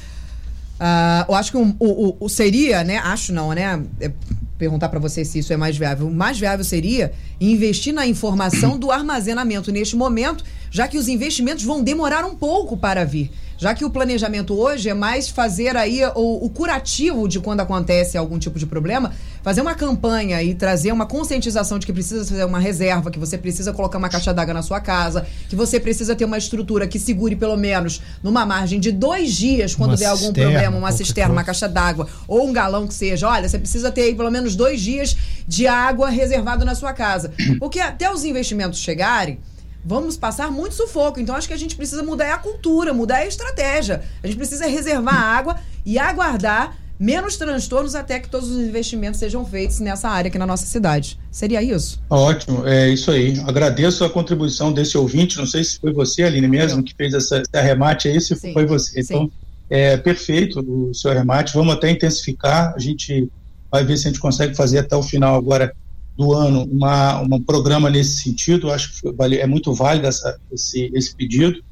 Uh, 0.83 1.25
eu 1.29 1.35
acho 1.35 1.51
que 1.51 1.57
o, 1.57 1.77
o, 1.79 2.17
o, 2.19 2.29
seria, 2.29 2.83
né? 2.85 2.99
Acho 2.99 3.33
não, 3.33 3.53
né? 3.53 3.83
É, 4.01 4.11
perguntar 4.57 4.89
para 4.89 4.99
você 4.99 5.25
se 5.25 5.41
isso 5.41 5.53
é 5.53 5.57
mais 5.57 5.77
viável. 5.77 6.07
O 6.07 6.15
mais 6.15 6.39
viável 6.39 6.65
seria 6.65 7.13
investir 7.41 7.93
na 7.93 8.07
informação 8.07 8.79
do 8.79 8.91
armazenamento 8.91 9.73
neste 9.73 9.97
momento, 9.97 10.45
já 10.73 10.89
que 10.89 10.97
os 10.97 11.07
investimentos 11.07 11.63
vão 11.63 11.85
demorar 11.85 12.25
um 12.25 12.35
pouco 12.35 12.77
para 12.79 13.05
vir. 13.05 13.31
Já 13.59 13.75
que 13.75 13.85
o 13.85 13.91
planejamento 13.91 14.59
hoje 14.59 14.89
é 14.89 14.95
mais 14.95 15.29
fazer 15.29 15.77
aí 15.77 16.01
o, 16.17 16.47
o, 16.47 16.51
curativo 16.51 17.29
de 17.29 17.39
quando 17.39 17.61
acontece 17.61 18.19
algum 18.19 18.37
tipo 18.37 18.59
de 18.59 18.67
problema, 18.67 19.13
fazer 19.41 19.61
uma 19.61 19.75
campanha 19.75 20.43
e 20.43 20.53
trazer 20.53 20.91
uma 20.91 21.07
conscientização 21.07 21.79
de 21.79 21.87
que 21.87 21.93
precisa 21.93 22.25
fazer 22.25 22.45
uma 22.45 22.59
reserva, 22.59 23.09
que 23.09 23.21
você 23.21 23.39
precisa 23.39 23.73
colocar 23.73 23.99
uma 23.99 24.09
caixa 24.09 24.35
d'água 24.35 24.55
na 24.55 24.63
sua 24.63 24.81
casa, 24.81 25.25
que 25.49 25.55
você 25.55 25.79
precisa 25.79 26.17
ter 26.17 26.25
uma 26.25 26.39
estrutura 26.39 26.89
que 26.89 26.99
segure 26.99 27.37
pelo 27.37 27.57
menos 27.57 28.01
numa 28.21 28.45
margem 28.45 28.81
de 28.81 28.91
dois 28.91 29.33
dias 29.33 29.77
quando 29.77 29.91
uma 29.91 29.97
der 29.97 30.07
algum 30.07 30.27
cisterna, 30.27 30.51
problema, 30.51 30.79
uma 30.79 30.91
cisterna, 30.91 31.29
coisa. 31.29 31.41
uma 31.41 31.45
caixa 31.45 31.69
d'água 31.69 32.09
ou 32.27 32.49
um 32.49 32.53
galão 32.53 32.89
que 32.89 32.95
seja. 32.95 33.29
Olha, 33.29 33.49
você 33.49 33.59
precisa 33.59 33.93
ter 33.93 34.03
aí 34.03 34.15
pelo 34.15 34.31
menos 34.31 34.57
dois 34.57 34.81
dias 34.81 35.17
de 35.47 35.69
água 35.69 36.09
reservado 36.09 36.65
na 36.65 36.75
sua 36.75 36.93
casa. 36.93 37.31
Porque 37.61 37.79
até 37.79 38.11
os 38.11 38.25
investimentos 38.25 38.81
chegarem, 38.81 39.39
vamos 39.85 40.17
passar 40.17 40.51
muito 40.51 40.75
sufoco. 40.75 41.21
Então 41.21 41.35
acho 41.35 41.49
que 41.49 41.55
a 41.55 41.59
gente 41.59 41.77
precisa 41.77 42.03
mudar 42.03 42.35
a 42.35 42.39
cultura, 42.39 42.93
mudar 42.93 43.17
a 43.17 43.27
estratégia. 43.27 44.03
A 44.23 44.27
gente 44.27 44.37
precisa 44.37 44.67
reservar 44.67 45.15
água 45.15 45.57
e 45.85 45.99
aguardar 45.99 46.77
menos 47.03 47.37
transtornos 47.37 47.97
até 47.97 48.21
que 48.21 48.29
todos 48.29 48.49
os 48.49 48.59
investimentos 48.59 49.19
sejam 49.19 49.45
feitos 49.45 49.81
nessa 49.81 50.09
área 50.09 50.29
aqui 50.29 50.39
na 50.39 50.47
nossa 50.47 50.65
cidade. 50.67 51.19
Seria 51.33 51.61
isso? 51.61 52.01
Ótimo, 52.09 52.67
é 52.67 52.91
isso 52.91 53.11
aí. 53.11 53.41
Agradeço 53.45 54.05
a 54.05 54.11
contribuição 54.11 54.73
desse 54.73 54.97
ouvinte. 54.97 55.37
Não 55.37 55.47
sei 55.47 55.65
se 55.65 55.81
foi 55.81 55.93
você, 55.93 56.23
Aline, 56.23 56.47
mesmo, 56.47 56.81
que 56.81 56.95
fez 56.95 57.13
essa, 57.13 57.39
esse 57.39 57.57
arremate 57.57 58.07
aí, 58.07 58.21
se 58.21 58.37
sim, 58.37 58.53
foi 58.53 58.67
você. 58.67 59.01
Então, 59.01 59.25
sim. 59.25 59.33
é 59.69 59.97
perfeito 59.97 60.61
o 60.61 60.95
seu 60.95 61.11
arremate. 61.11 61.55
Vamos 61.55 61.75
até 61.75 61.91
intensificar. 61.91 62.73
A 62.77 62.79
gente 62.79 63.29
vai 63.69 63.85
ver 63.85 63.97
se 63.97 64.07
a 64.07 64.11
gente 64.13 64.21
consegue 64.21 64.55
fazer 64.55 64.79
até 64.79 64.95
o 64.95 65.03
final 65.03 65.35
agora 65.35 65.75
do 66.23 66.33
ano 66.33 66.65
uma, 66.71 67.21
um 67.21 67.43
programa 67.43 67.91
nesse 67.91 68.23
sentido. 68.23 68.71
Acho 68.71 68.93
que 68.93 69.09
é 69.37 69.47
muito 69.47 69.75
válido 69.75 70.07
essa, 70.07 70.39
esse, 70.53 70.91
esse 70.95 71.15
pedido 71.15 71.63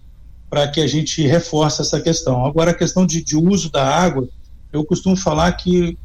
para 0.48 0.66
que 0.66 0.80
a 0.80 0.86
gente 0.86 1.24
reforce 1.24 1.80
essa 1.80 2.00
questão. 2.00 2.44
Agora, 2.44 2.72
a 2.72 2.74
questão 2.74 3.06
de, 3.06 3.22
de, 3.22 3.36
uso 3.36 3.70
da 3.70 3.86
água, 3.86 4.28
eu 4.72 4.84
costumo 4.84 5.16
falar 5.16 5.52
que 5.52 5.96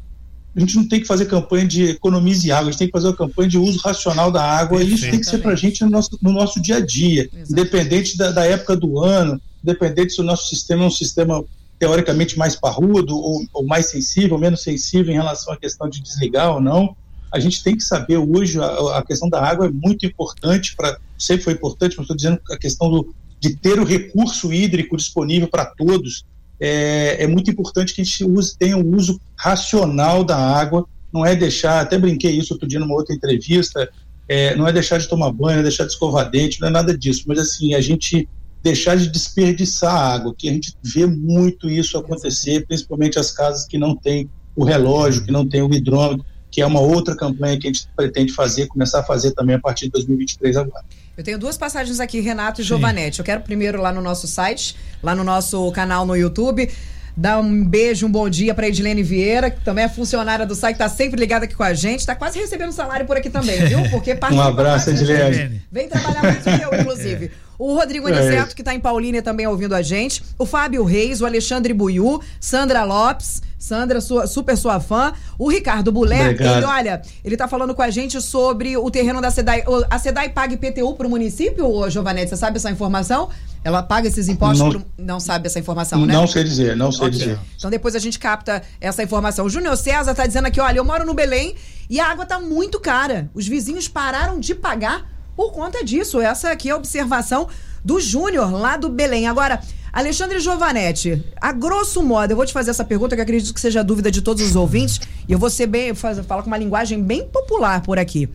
a 0.54 0.60
gente 0.60 0.76
não 0.76 0.88
tem 0.88 1.00
que 1.00 1.06
fazer 1.06 1.26
campanha 1.26 1.66
de 1.66 1.90
economize 1.90 2.50
água, 2.52 2.68
a 2.68 2.70
gente 2.70 2.78
tem 2.78 2.86
que 2.86 2.92
fazer 2.92 3.08
uma 3.08 3.16
campanha 3.16 3.48
de 3.48 3.58
uso 3.58 3.78
racional 3.80 4.30
da 4.30 4.42
água, 4.42 4.82
e 4.82 4.94
isso 4.94 5.10
tem 5.10 5.18
que 5.18 5.26
ser 5.26 5.38
para 5.38 5.52
a 5.52 5.56
gente 5.56 5.84
no 5.84 5.90
nosso, 5.90 6.16
no 6.22 6.32
nosso 6.32 6.62
dia 6.62 6.76
a 6.76 6.80
dia, 6.80 7.22
Exatamente. 7.24 7.52
independente 7.52 8.16
da, 8.16 8.30
da, 8.30 8.46
época 8.46 8.76
do 8.76 9.00
ano, 9.00 9.38
independente 9.62 10.14
se 10.14 10.20
o 10.20 10.24
nosso 10.24 10.48
sistema 10.48 10.84
é 10.84 10.86
um 10.86 10.90
sistema 10.90 11.44
teoricamente 11.78 12.38
mais 12.38 12.56
parrudo, 12.56 13.14
ou, 13.14 13.44
ou 13.52 13.66
mais 13.66 13.86
sensível, 13.86 14.34
ou 14.34 14.40
menos 14.40 14.62
sensível 14.62 15.12
em 15.12 15.16
relação 15.16 15.52
à 15.52 15.56
questão 15.58 15.90
de 15.90 16.00
desligar 16.00 16.54
ou 16.54 16.60
não 16.60 16.96
a 17.32 17.38
gente 17.38 17.62
tem 17.62 17.76
que 17.76 17.82
saber 17.82 18.16
hoje 18.16 18.58
a, 18.60 18.98
a 18.98 19.04
questão 19.04 19.28
da 19.28 19.42
água 19.42 19.66
é 19.66 19.70
muito 19.70 20.06
importante 20.06 20.74
para 20.76 20.98
sempre 21.18 21.44
foi 21.44 21.52
importante, 21.54 21.96
mas 21.96 22.04
estou 22.04 22.16
dizendo 22.16 22.40
a 22.50 22.56
questão 22.56 22.90
do, 22.90 23.14
de 23.40 23.56
ter 23.56 23.78
o 23.78 23.84
recurso 23.84 24.52
hídrico 24.52 24.96
disponível 24.96 25.48
para 25.48 25.64
todos 25.64 26.24
é, 26.58 27.22
é, 27.24 27.26
muito 27.26 27.50
importante 27.50 27.94
que 27.94 28.00
a 28.00 28.04
gente 28.04 28.24
use, 28.24 28.56
tenha 28.56 28.76
um 28.76 28.96
uso 28.96 29.20
racional 29.36 30.24
da 30.24 30.36
água. 30.36 30.86
Não 31.12 31.24
é 31.24 31.34
deixar, 31.34 31.80
até 31.80 31.98
brinquei 31.98 32.32
isso 32.32 32.54
outro 32.54 32.68
dia 32.68 32.80
numa 32.80 32.94
outra 32.94 33.14
entrevista, 33.14 33.88
é, 34.28 34.56
não 34.56 34.66
é 34.66 34.72
deixar 34.72 34.98
de 34.98 35.08
tomar 35.08 35.30
banho, 35.32 35.54
não 35.54 35.60
é 35.60 35.62
deixar 35.62 35.84
de 35.84 35.92
escovar 35.92 36.30
dente, 36.30 36.60
não 36.60 36.68
é 36.68 36.70
nada 36.70 36.96
disso, 36.96 37.24
mas 37.26 37.38
assim, 37.38 37.74
a 37.74 37.80
gente 37.80 38.28
deixar 38.62 38.96
de 38.96 39.08
desperdiçar 39.08 39.94
água, 39.94 40.34
que 40.36 40.48
a 40.48 40.52
gente 40.52 40.74
vê 40.82 41.06
muito 41.06 41.70
isso 41.70 41.96
acontecer, 41.96 42.66
principalmente 42.66 43.18
as 43.18 43.30
casas 43.30 43.66
que 43.66 43.78
não 43.78 43.94
têm 43.94 44.28
o 44.56 44.64
relógio, 44.64 45.24
que 45.24 45.30
não 45.30 45.46
tem 45.46 45.62
o 45.62 45.72
hidrômetro 45.72 46.24
que 46.56 46.62
é 46.62 46.66
uma 46.66 46.80
outra 46.80 47.14
campanha 47.14 47.58
que 47.58 47.68
a 47.68 47.70
gente 47.70 47.86
pretende 47.94 48.32
fazer, 48.32 48.66
começar 48.66 49.00
a 49.00 49.02
fazer 49.02 49.32
também 49.32 49.56
a 49.56 49.58
partir 49.58 49.84
de 49.84 49.90
2023 49.90 50.56
agora. 50.56 50.82
Eu 51.14 51.22
tenho 51.22 51.38
duas 51.38 51.58
passagens 51.58 52.00
aqui, 52.00 52.18
Renato 52.18 52.62
e 52.62 52.64
Giovanetti. 52.64 53.18
Eu 53.18 53.26
quero 53.26 53.42
primeiro 53.42 53.78
lá 53.78 53.92
no 53.92 54.00
nosso 54.00 54.26
site, 54.26 54.74
lá 55.02 55.14
no 55.14 55.22
nosso 55.22 55.70
canal 55.72 56.06
no 56.06 56.16
YouTube. 56.16 56.70
Dar 57.14 57.40
um 57.40 57.62
beijo, 57.62 58.06
um 58.06 58.10
bom 58.10 58.26
dia 58.30 58.54
para 58.54 58.68
Edilene 58.68 59.02
Vieira, 59.02 59.50
que 59.50 59.62
também 59.62 59.84
é 59.84 59.88
funcionária 59.90 60.46
do 60.46 60.54
site, 60.54 60.76
está 60.76 60.88
sempre 60.88 61.20
ligada 61.20 61.44
aqui 61.44 61.54
com 61.54 61.62
a 61.62 61.74
gente, 61.74 62.00
está 62.00 62.14
quase 62.14 62.38
recebendo 62.38 62.72
salário 62.72 63.04
por 63.04 63.18
aqui 63.18 63.28
também, 63.28 63.62
viu? 63.66 63.82
Porque 63.90 64.18
Um 64.32 64.40
abraço, 64.40 64.88
Edilene. 64.88 65.60
Vem 65.70 65.90
trabalhar 65.90 66.42
que 66.42 66.48
eu, 66.48 66.72
inclusive. 66.80 67.30
O 67.58 67.74
Rodrigo 67.74 68.06
Aniceto, 68.06 68.52
é 68.52 68.54
que 68.54 68.62
está 68.62 68.74
em 68.74 68.80
Paulínia, 68.80 69.22
também 69.22 69.46
ouvindo 69.46 69.74
a 69.74 69.82
gente. 69.82 70.22
O 70.38 70.44
Fábio 70.44 70.84
Reis, 70.84 71.20
o 71.20 71.26
Alexandre 71.26 71.72
Buiu, 71.72 72.20
Sandra 72.40 72.84
Lopes, 72.84 73.42
Sandra, 73.58 74.00
sua, 74.00 74.26
super 74.26 74.56
sua 74.56 74.78
fã. 74.78 75.12
O 75.38 75.48
Ricardo 75.48 75.90
Bulé, 75.90 76.30
ele, 76.30 76.64
olha, 76.64 77.02
ele 77.24 77.36
tá 77.36 77.48
falando 77.48 77.74
com 77.74 77.82
a 77.82 77.90
gente 77.90 78.20
sobre 78.20 78.76
o 78.76 78.90
terreno 78.90 79.20
da 79.20 79.30
SEDAI. 79.30 79.64
A 79.90 79.98
SEDAI 79.98 80.28
paga 80.28 80.54
IPTU 80.54 80.94
pro 80.94 81.08
município, 81.08 81.66
ô 81.66 81.88
Giovanete? 81.88 82.28
Você 82.28 82.36
sabe 82.36 82.58
essa 82.58 82.70
informação? 82.70 83.28
Ela 83.64 83.82
paga 83.82 84.06
esses 84.06 84.28
impostos? 84.28 84.60
Não, 84.60 84.70
pro... 84.70 84.84
não 84.98 85.18
sabe 85.18 85.46
essa 85.46 85.58
informação, 85.58 86.06
né? 86.06 86.12
Não 86.12 86.26
sei 86.26 86.44
dizer, 86.44 86.76
não 86.76 86.92
sei 86.92 87.08
okay. 87.08 87.18
dizer. 87.18 87.38
Então 87.56 87.70
depois 87.70 87.96
a 87.96 87.98
gente 87.98 88.18
capta 88.18 88.62
essa 88.80 89.02
informação. 89.02 89.46
O 89.46 89.50
Júnior 89.50 89.76
César 89.76 90.14
tá 90.14 90.26
dizendo 90.26 90.46
aqui, 90.46 90.60
olha, 90.60 90.78
eu 90.78 90.84
moro 90.84 91.04
no 91.04 91.14
Belém 91.14 91.56
e 91.88 91.98
a 91.98 92.06
água 92.06 92.26
tá 92.26 92.38
muito 92.38 92.78
cara. 92.78 93.28
Os 93.34 93.48
vizinhos 93.48 93.88
pararam 93.88 94.38
de 94.38 94.54
pagar 94.54 95.15
por 95.36 95.52
conta 95.52 95.84
disso. 95.84 96.20
Essa 96.20 96.50
aqui 96.50 96.70
é 96.70 96.72
a 96.72 96.76
observação 96.76 97.48
do 97.84 98.00
Júnior, 98.00 98.50
lá 98.50 98.76
do 98.76 98.88
Belém. 98.88 99.28
Agora, 99.28 99.60
Alexandre 99.92 100.40
Giovanetti, 100.40 101.24
a 101.40 101.52
grosso 101.52 102.02
modo, 102.02 102.32
eu 102.32 102.36
vou 102.36 102.44
te 102.44 102.52
fazer 102.52 102.70
essa 102.70 102.84
pergunta 102.84 103.14
que 103.14 103.22
acredito 103.22 103.54
que 103.54 103.60
seja 103.60 103.80
a 103.80 103.82
dúvida 103.82 104.10
de 104.10 104.20
todos 104.20 104.42
os 104.42 104.56
ouvintes, 104.56 105.00
e 105.28 105.32
eu 105.32 105.38
vou 105.38 105.48
ser 105.48 105.66
bem, 105.66 105.94
falar 105.94 106.42
com 106.42 106.48
uma 106.48 106.58
linguagem 106.58 107.02
bem 107.02 107.26
popular 107.26 107.80
por 107.82 107.98
aqui. 107.98 108.28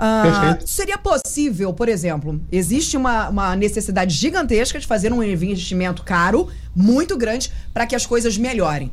Uh, 0.00 0.66
seria 0.66 0.96
possível, 0.96 1.74
por 1.74 1.86
exemplo, 1.86 2.40
existe 2.50 2.96
uma, 2.96 3.28
uma, 3.28 3.54
necessidade 3.54 4.14
gigantesca 4.14 4.80
de 4.80 4.86
fazer 4.86 5.12
um 5.12 5.22
investimento 5.22 6.02
caro, 6.02 6.48
muito 6.74 7.18
grande, 7.18 7.52
para 7.72 7.86
que 7.86 7.94
as 7.94 8.06
coisas 8.06 8.38
melhorem. 8.38 8.90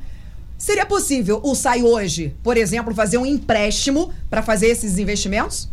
Seria 0.58 0.86
possível 0.86 1.40
o 1.44 1.56
SAI 1.56 1.84
hoje, 1.84 2.36
por 2.44 2.58
exemplo, 2.58 2.94
fazer 2.94 3.18
um 3.18 3.26
empréstimo 3.26 4.12
para 4.30 4.42
fazer 4.42 4.68
esses 4.68 4.98
investimentos? 4.98 5.70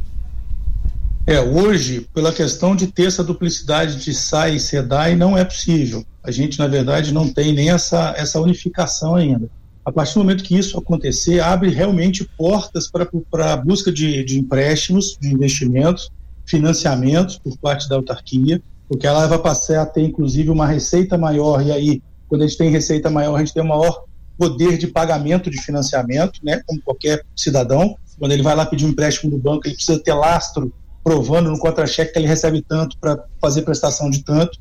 É, 1.27 1.41
hoje, 1.41 2.07
pela 2.13 2.33
questão 2.33 2.77
de 2.77 2.87
ter 2.87 3.07
essa 3.07 3.25
duplicidade 3.25 4.03
de 4.03 4.15
SAI 4.15 4.57
e 4.57 4.61
SEDAI, 4.61 5.17
não 5.17 5.37
é 5.39 5.45
possível 5.45 6.05
a 6.25 6.31
gente, 6.31 6.59
na 6.59 6.67
verdade, 6.67 7.13
não 7.13 7.31
tem 7.31 7.53
nem 7.53 7.69
essa, 7.69 8.15
essa 8.17 8.41
unificação 8.41 9.15
ainda. 9.15 9.51
A 9.85 9.93
partir 9.93 10.15
do 10.15 10.21
momento 10.21 10.43
que 10.43 10.57
isso 10.57 10.79
acontecer, 10.79 11.39
abre 11.41 11.69
realmente 11.69 12.25
portas 12.39 12.91
para 12.91 13.53
a 13.53 13.57
busca 13.59 13.93
de, 13.93 14.25
de 14.25 14.39
empréstimos, 14.39 15.19
de 15.21 15.31
investimentos, 15.31 16.11
financiamentos 16.47 17.39
por 17.39 17.59
parte 17.59 17.87
da 17.91 17.97
autarquia, 17.97 18.63
porque 18.89 19.07
ela 19.07 19.27
vai 19.27 19.39
passar 19.39 19.83
a 19.83 19.87
ter, 19.87 20.01
inclusive, 20.01 20.49
uma 20.49 20.67
receita 20.67 21.19
maior, 21.19 21.63
e 21.63 21.71
aí, 21.71 22.03
quando 22.27 22.41
a 22.41 22.47
gente 22.47 22.57
tem 22.57 22.71
receita 22.71 23.11
maior, 23.11 23.37
a 23.37 23.41
gente 23.41 23.53
tem 23.53 23.63
um 23.63 23.69
maior 23.69 24.05
poder 24.39 24.79
de 24.79 24.87
pagamento 24.87 25.51
de 25.51 25.61
financiamento, 25.61 26.41
né, 26.43 26.63
como 26.67 26.81
qualquer 26.81 27.23
cidadão. 27.37 27.97
Quando 28.19 28.33
ele 28.33 28.43
vai 28.43 28.57
lá 28.57 28.65
pedir 28.65 28.87
um 28.87 28.89
empréstimo 28.89 29.31
no 29.31 29.39
banco, 29.39 29.67
ele 29.67 29.75
precisa 29.75 30.01
ter 30.03 30.15
lastro 30.15 30.73
provando 31.05 31.51
no 31.51 31.59
contra-cheque 31.59 32.15
que 32.15 32.19
ele 32.19 32.27
recebe 32.27 32.65
tanto 32.67 32.99
para 32.99 33.23
fazer 33.39 33.63
prestação 33.63 34.09
de 34.09 34.25
tanto 34.25 34.59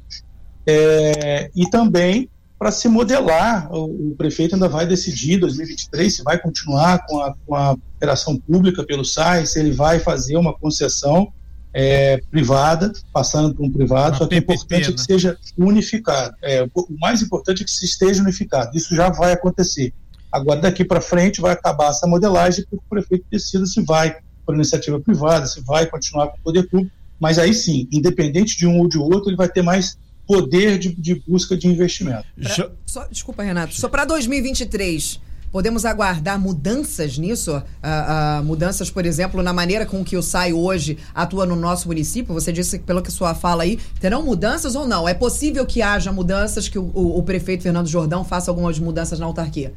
é, 0.67 1.49
e 1.55 1.69
também 1.69 2.29
para 2.59 2.71
se 2.71 2.87
modelar, 2.87 3.69
o, 3.73 4.11
o, 4.11 4.15
prefeito 4.15 4.55
ainda 4.55 4.69
vai 4.69 4.85
decidir, 4.85 5.37
2023, 5.37 6.15
se 6.15 6.23
vai 6.23 6.37
continuar 6.37 7.05
com 7.05 7.19
a, 7.19 7.33
com 7.45 7.55
a 7.55 7.71
operação 7.71 8.37
pública 8.37 8.85
pelo 8.85 9.03
SAI, 9.03 9.45
se 9.45 9.59
ele 9.59 9.71
vai 9.71 9.99
fazer 9.99 10.37
uma 10.37 10.53
concessão 10.53 11.33
é, 11.73 12.21
privada, 12.31 12.93
passando 13.11 13.53
por 13.53 13.65
um 13.65 13.71
privado, 13.71 14.11
uma 14.11 14.17
só 14.17 14.27
que 14.27 14.35
é 14.35 14.37
importante 14.37 14.87
né? 14.87 14.93
que 14.93 15.01
seja 15.01 15.37
unificado. 15.57 16.35
É, 16.41 16.63
o 16.73 16.97
mais 16.99 17.21
importante 17.21 17.63
é 17.63 17.65
que 17.65 17.71
se 17.71 17.83
esteja 17.83 18.21
unificado. 18.21 18.77
Isso 18.77 18.95
já 18.95 19.09
vai 19.09 19.33
acontecer. 19.33 19.93
Agora, 20.31 20.61
daqui 20.61 20.85
para 20.85 21.01
frente, 21.01 21.41
vai 21.41 21.51
acabar 21.51 21.89
essa 21.89 22.07
modelagem, 22.07 22.63
porque 22.69 22.85
o 22.85 22.89
prefeito 22.89 23.25
decida 23.29 23.65
se 23.65 23.81
vai 23.83 24.15
por 24.45 24.55
iniciativa 24.55 24.99
privada, 24.99 25.45
se 25.45 25.61
vai 25.61 25.85
continuar 25.85 26.27
com 26.27 26.37
o 26.37 26.41
poder 26.41 26.63
público, 26.69 26.91
mas 27.19 27.39
aí 27.39 27.53
sim, 27.53 27.87
independente 27.91 28.57
de 28.57 28.67
um 28.67 28.79
ou 28.79 28.87
de 28.87 28.97
outro, 28.97 29.29
ele 29.29 29.37
vai 29.37 29.47
ter 29.47 29.61
mais 29.61 29.97
poder 30.27 30.77
de, 30.77 30.93
de 30.93 31.15
busca 31.27 31.55
de 31.55 31.67
investimento. 31.67 32.25
Pra, 32.41 32.71
só, 32.85 33.07
desculpa, 33.09 33.43
Renato. 33.43 33.73
Só 33.73 33.87
para 33.89 34.05
2023. 34.05 35.19
Podemos 35.51 35.85
aguardar 35.85 36.39
mudanças 36.39 37.15
nisso? 37.15 37.55
Uh, 37.55 37.61
uh, 38.41 38.43
mudanças, 38.43 38.89
por 38.89 39.05
exemplo, 39.05 39.43
na 39.43 39.53
maneira 39.53 39.85
com 39.85 40.03
que 40.03 40.17
o 40.17 40.23
SAI 40.23 40.51
hoje 40.51 40.97
atua 41.13 41.45
no 41.45 41.55
nosso 41.55 41.87
município? 41.87 42.33
Você 42.33 42.51
disse, 42.51 42.79
pelo 42.79 43.03
que 43.03 43.11
sua 43.11 43.35
fala 43.35 43.61
aí, 43.61 43.77
terão 43.99 44.23
mudanças 44.23 44.73
ou 44.73 44.87
não? 44.87 45.07
É 45.07 45.13
possível 45.13 45.63
que 45.63 45.79
haja 45.79 46.11
mudanças, 46.11 46.67
que 46.67 46.79
o, 46.79 46.89
o, 46.95 47.19
o 47.19 47.21
prefeito 47.21 47.61
Fernando 47.61 47.87
Jordão 47.87 48.23
faça 48.23 48.49
algumas 48.49 48.79
mudanças 48.79 49.19
na 49.19 49.27
autarquia? 49.27 49.71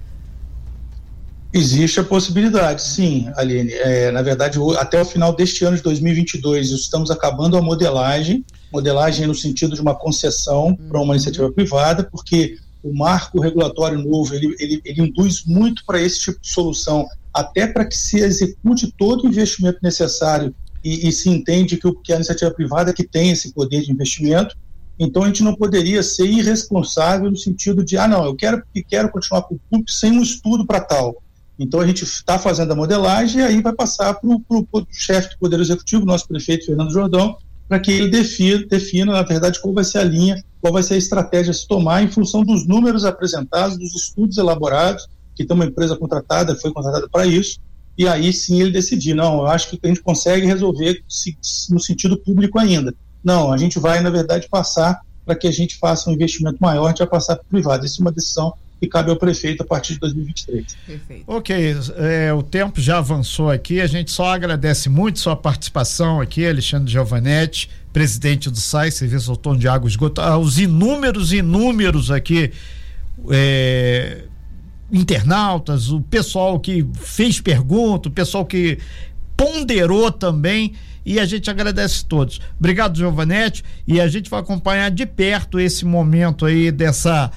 Existe 1.53 2.01
a 2.01 2.05
possibilidade, 2.05 2.82
sim, 2.82 3.30
Aline. 3.36 3.72
É, 3.72 4.11
na 4.11 4.20
verdade, 4.20 4.59
até 4.78 5.01
o 5.01 5.05
final 5.05 5.34
deste 5.34 5.64
ano 5.64 5.76
de 5.76 5.82
2022, 5.82 6.70
estamos 6.70 7.11
acabando 7.11 7.57
a 7.57 7.62
modelagem 7.62 8.44
modelagem 8.72 9.26
no 9.26 9.34
sentido 9.34 9.74
de 9.74 9.80
uma 9.80 9.94
concessão 9.94 10.68
uhum. 10.68 10.88
para 10.88 11.01
uma 11.01 11.14
iniciativa 11.14 11.51
privada, 11.51 12.05
porque 12.05 12.59
o 12.82 12.94
marco 12.94 13.40
regulatório 13.40 13.99
novo 13.99 14.34
ele, 14.34 14.55
ele, 14.59 14.80
ele 14.84 15.03
induz 15.03 15.44
muito 15.44 15.84
para 15.84 16.01
esse 16.01 16.20
tipo 16.20 16.40
de 16.40 16.49
solução 16.49 17.07
até 17.32 17.66
para 17.66 17.84
que 17.84 17.97
se 17.97 18.18
execute 18.18 18.92
todo 18.97 19.24
o 19.24 19.28
investimento 19.28 19.78
necessário 19.82 20.55
e, 20.84 21.09
e 21.09 21.12
se 21.12 21.28
entende 21.28 21.76
que, 21.76 21.86
o, 21.86 21.94
que 21.94 22.12
a 22.12 22.16
iniciativa 22.16 22.51
privada 22.51 22.92
que 22.92 23.05
tem 23.05 23.30
esse 23.30 23.53
poder 23.53 23.82
de 23.82 23.90
investimento, 23.90 24.57
então 24.99 25.24
a 25.24 25.26
gente 25.26 25.42
não 25.42 25.55
poderia 25.55 26.03
ser 26.03 26.26
irresponsável 26.26 27.30
no 27.30 27.36
sentido 27.36 27.84
de, 27.84 27.99
ah, 27.99 28.09
não, 28.09 28.24
eu 28.24 28.34
quero 28.34 28.62
porque 28.62 28.82
quero 28.82 29.11
continuar 29.11 29.42
com 29.42 29.57
o 29.57 29.61
público 29.70 29.90
sem 29.90 30.12
um 30.12 30.22
estudo 30.22 30.66
para 30.66 30.80
tal. 30.80 31.22
Então 31.59 31.81
a 31.81 31.87
gente 31.87 32.05
está 32.05 32.39
fazendo 32.39 32.73
a 32.73 32.77
modelagem 32.77 33.41
e 33.41 33.45
aí 33.45 33.63
vai 33.63 33.73
passar 33.73 34.15
para 34.15 34.29
o 34.29 34.87
chefe 34.91 35.31
do 35.31 35.39
Poder 35.39 35.59
Executivo, 35.61 36.05
nosso 36.05 36.29
prefeito 36.29 36.67
Fernando 36.67 36.93
Jordão, 36.93 37.37
para 37.69 37.81
que 37.81 37.91
ele 37.91 38.09
defina, 38.09 38.65
defina, 38.67 39.13
na 39.13 39.23
verdade, 39.23 39.61
qual 39.61 39.75
vai 39.75 39.85
ser 39.85 39.99
a 39.99 40.05
linha, 40.05 40.43
qual 40.61 40.73
vai 40.73 40.83
ser 40.83 40.95
a 40.95 40.99
estratégia 40.99 41.51
a 41.51 41.55
se 41.55 41.67
tomar 41.67 42.03
em 42.03 42.09
função 42.09 42.45
dos 42.45 42.67
números 42.67 43.05
apresentados, 43.05 43.79
dos 43.79 43.95
estudos 43.95 44.37
elaborados, 44.39 45.09
que 45.35 45.45
tem 45.45 45.55
uma 45.55 45.65
empresa 45.65 45.97
contratada, 45.97 46.55
foi 46.55 46.73
contratada 46.73 47.09
para 47.09 47.27
isso, 47.27 47.59
e 47.99 48.07
aí 48.07 48.33
sim 48.33 48.61
ele 48.61 48.71
decidir, 48.71 49.15
não, 49.15 49.39
eu 49.39 49.47
acho 49.47 49.71
que 49.71 49.79
a 49.83 49.89
gente 49.89 50.03
consegue 50.03 50.47
resolver 50.47 51.03
no 51.71 51.81
sentido 51.81 52.17
público 52.19 52.59
ainda. 52.59 52.95
Não, 53.25 53.53
a 53.53 53.57
gente 53.57 53.79
vai, 53.79 54.01
na 54.01 54.11
verdade, 54.11 54.49
passar 54.49 55.01
para 55.25 55.35
que 55.35 55.49
a 55.49 55.53
gente 55.53 55.77
faça 55.77 56.09
um 56.09 56.13
investimento 56.13 56.59
maior, 56.61 56.87
a 56.87 56.89
gente 56.91 56.99
vai 56.99 57.09
passar 57.09 57.37
para 57.37 57.45
o 57.45 57.49
privado. 57.49 57.85
Essa 57.85 58.01
é 58.01 58.03
uma 58.03 58.13
decisão 58.13 58.55
que 58.87 58.89
cabe 58.89 59.11
ao 59.11 59.16
prefeito 59.16 59.62
a 59.62 59.66
partir 59.66 59.95
de 59.95 60.01
2023. 60.01 60.76
Perfeito. 60.87 61.24
Ok, 61.26 61.76
é, 61.97 62.32
o 62.32 62.43
tempo 62.43 62.80
já 62.80 62.99
avançou 62.99 63.51
aqui, 63.51 63.80
a 63.80 63.87
gente 63.87 64.11
só 64.11 64.32
agradece 64.32 64.89
muito 64.89 65.18
sua 65.18 65.37
participação 65.37 66.20
aqui, 66.20 66.47
Alexandre 66.47 66.91
Giovanetti, 66.91 67.68
presidente 67.93 68.49
do 68.49 68.59
SAI, 68.59 68.91
Serviço 68.91 69.30
Autônomo 69.30 69.61
de 69.61 69.68
Água 69.68 69.89
e 69.89 69.91
Esgoto, 69.91 70.22
os 70.41 70.59
inúmeros, 70.59 71.32
inúmeros 71.32 72.11
aqui 72.11 72.53
é, 73.30 74.24
internautas, 74.93 75.91
o 75.91 76.01
pessoal 76.01 76.61
que 76.61 76.87
fez 76.95 77.41
pergunta, 77.41 78.09
o 78.09 78.12
pessoal 78.12 78.45
que 78.45 78.78
ponderou 79.37 80.12
também 80.12 80.74
e 81.05 81.20
a 81.20 81.24
gente 81.24 81.51
agradece 81.51 82.05
todos. 82.05 82.41
Obrigado, 82.59 82.97
Giovanetti, 82.99 83.64
e 83.87 84.01
a 84.01 84.09
gente 84.09 84.28
vai 84.30 84.41
acompanhar 84.41 84.91
de 84.91 85.07
perto 85.07 85.61
esse 85.61 85.84
momento 85.84 86.45
aí 86.47 86.72
dessa 86.72 87.30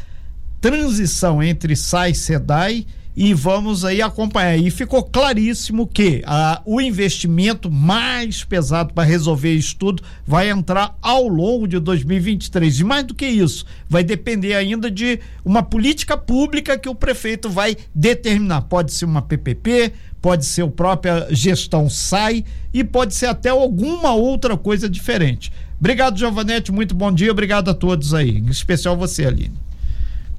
transição 0.61 1.41
entre 1.41 1.75
SAI 1.75 2.11
e 2.11 2.15
SEDAI 2.15 2.85
e 3.15 3.33
vamos 3.33 3.83
aí 3.83 4.01
acompanhar. 4.01 4.57
E 4.57 4.71
ficou 4.71 5.03
claríssimo 5.03 5.85
que 5.85 6.21
ah, 6.25 6.61
o 6.65 6.79
investimento 6.79 7.69
mais 7.69 8.45
pesado 8.45 8.93
para 8.93 9.03
resolver 9.03 9.53
isso 9.53 9.75
tudo 9.75 10.01
vai 10.25 10.49
entrar 10.49 10.97
ao 11.01 11.27
longo 11.27 11.67
de 11.67 11.79
2023. 11.79 12.79
E 12.79 12.83
mais 12.85 13.03
do 13.03 13.13
que 13.13 13.27
isso, 13.27 13.65
vai 13.89 14.05
depender 14.05 14.53
ainda 14.53 14.89
de 14.89 15.19
uma 15.43 15.61
política 15.61 16.17
pública 16.17 16.77
que 16.77 16.87
o 16.87 16.95
prefeito 16.95 17.49
vai 17.49 17.75
determinar. 17.93 18.61
Pode 18.61 18.93
ser 18.93 19.03
uma 19.03 19.21
PPP, 19.21 19.91
pode 20.21 20.45
ser 20.45 20.63
a 20.63 20.67
própria 20.69 21.27
gestão 21.29 21.89
SAI 21.89 22.45
e 22.73 22.85
pode 22.85 23.15
ser 23.15 23.25
até 23.25 23.49
alguma 23.49 24.13
outra 24.13 24.55
coisa 24.55 24.89
diferente. 24.89 25.51
Obrigado, 25.77 26.17
Giovanetti. 26.17 26.71
Muito 26.71 26.95
bom 26.95 27.11
dia. 27.11 27.31
Obrigado 27.31 27.69
a 27.69 27.73
todos 27.73 28.13
aí, 28.13 28.37
em 28.37 28.49
especial 28.49 28.95
você, 28.95 29.25
Aline. 29.25 29.68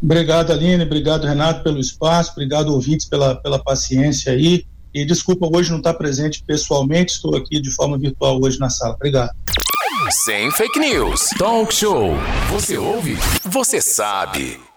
Obrigado, 0.03 0.53
Aline. 0.53 0.85
Obrigado, 0.85 1.27
Renato, 1.27 1.63
pelo 1.63 1.79
espaço. 1.79 2.33
Obrigado, 2.33 2.73
ouvintes, 2.73 3.07
pela, 3.07 3.35
pela 3.37 3.59
paciência 3.59 4.33
aí. 4.33 4.65
E 4.93 5.05
desculpa 5.05 5.49
hoje 5.53 5.71
não 5.71 5.79
estar 5.79 5.95
presente 5.95 6.43
pessoalmente, 6.45 7.13
estou 7.13 7.37
aqui 7.37 7.61
de 7.61 7.71
forma 7.71 7.97
virtual 7.97 8.41
hoje 8.43 8.59
na 8.59 8.69
sala. 8.69 8.95
Obrigado. 8.95 9.31
Sem 10.25 10.51
fake 10.51 10.79
news. 10.79 11.29
Talk 11.39 11.73
show. 11.73 12.15
Você 12.51 12.77
ouve? 12.77 13.17
Você 13.45 13.81
sabe. 13.81 14.70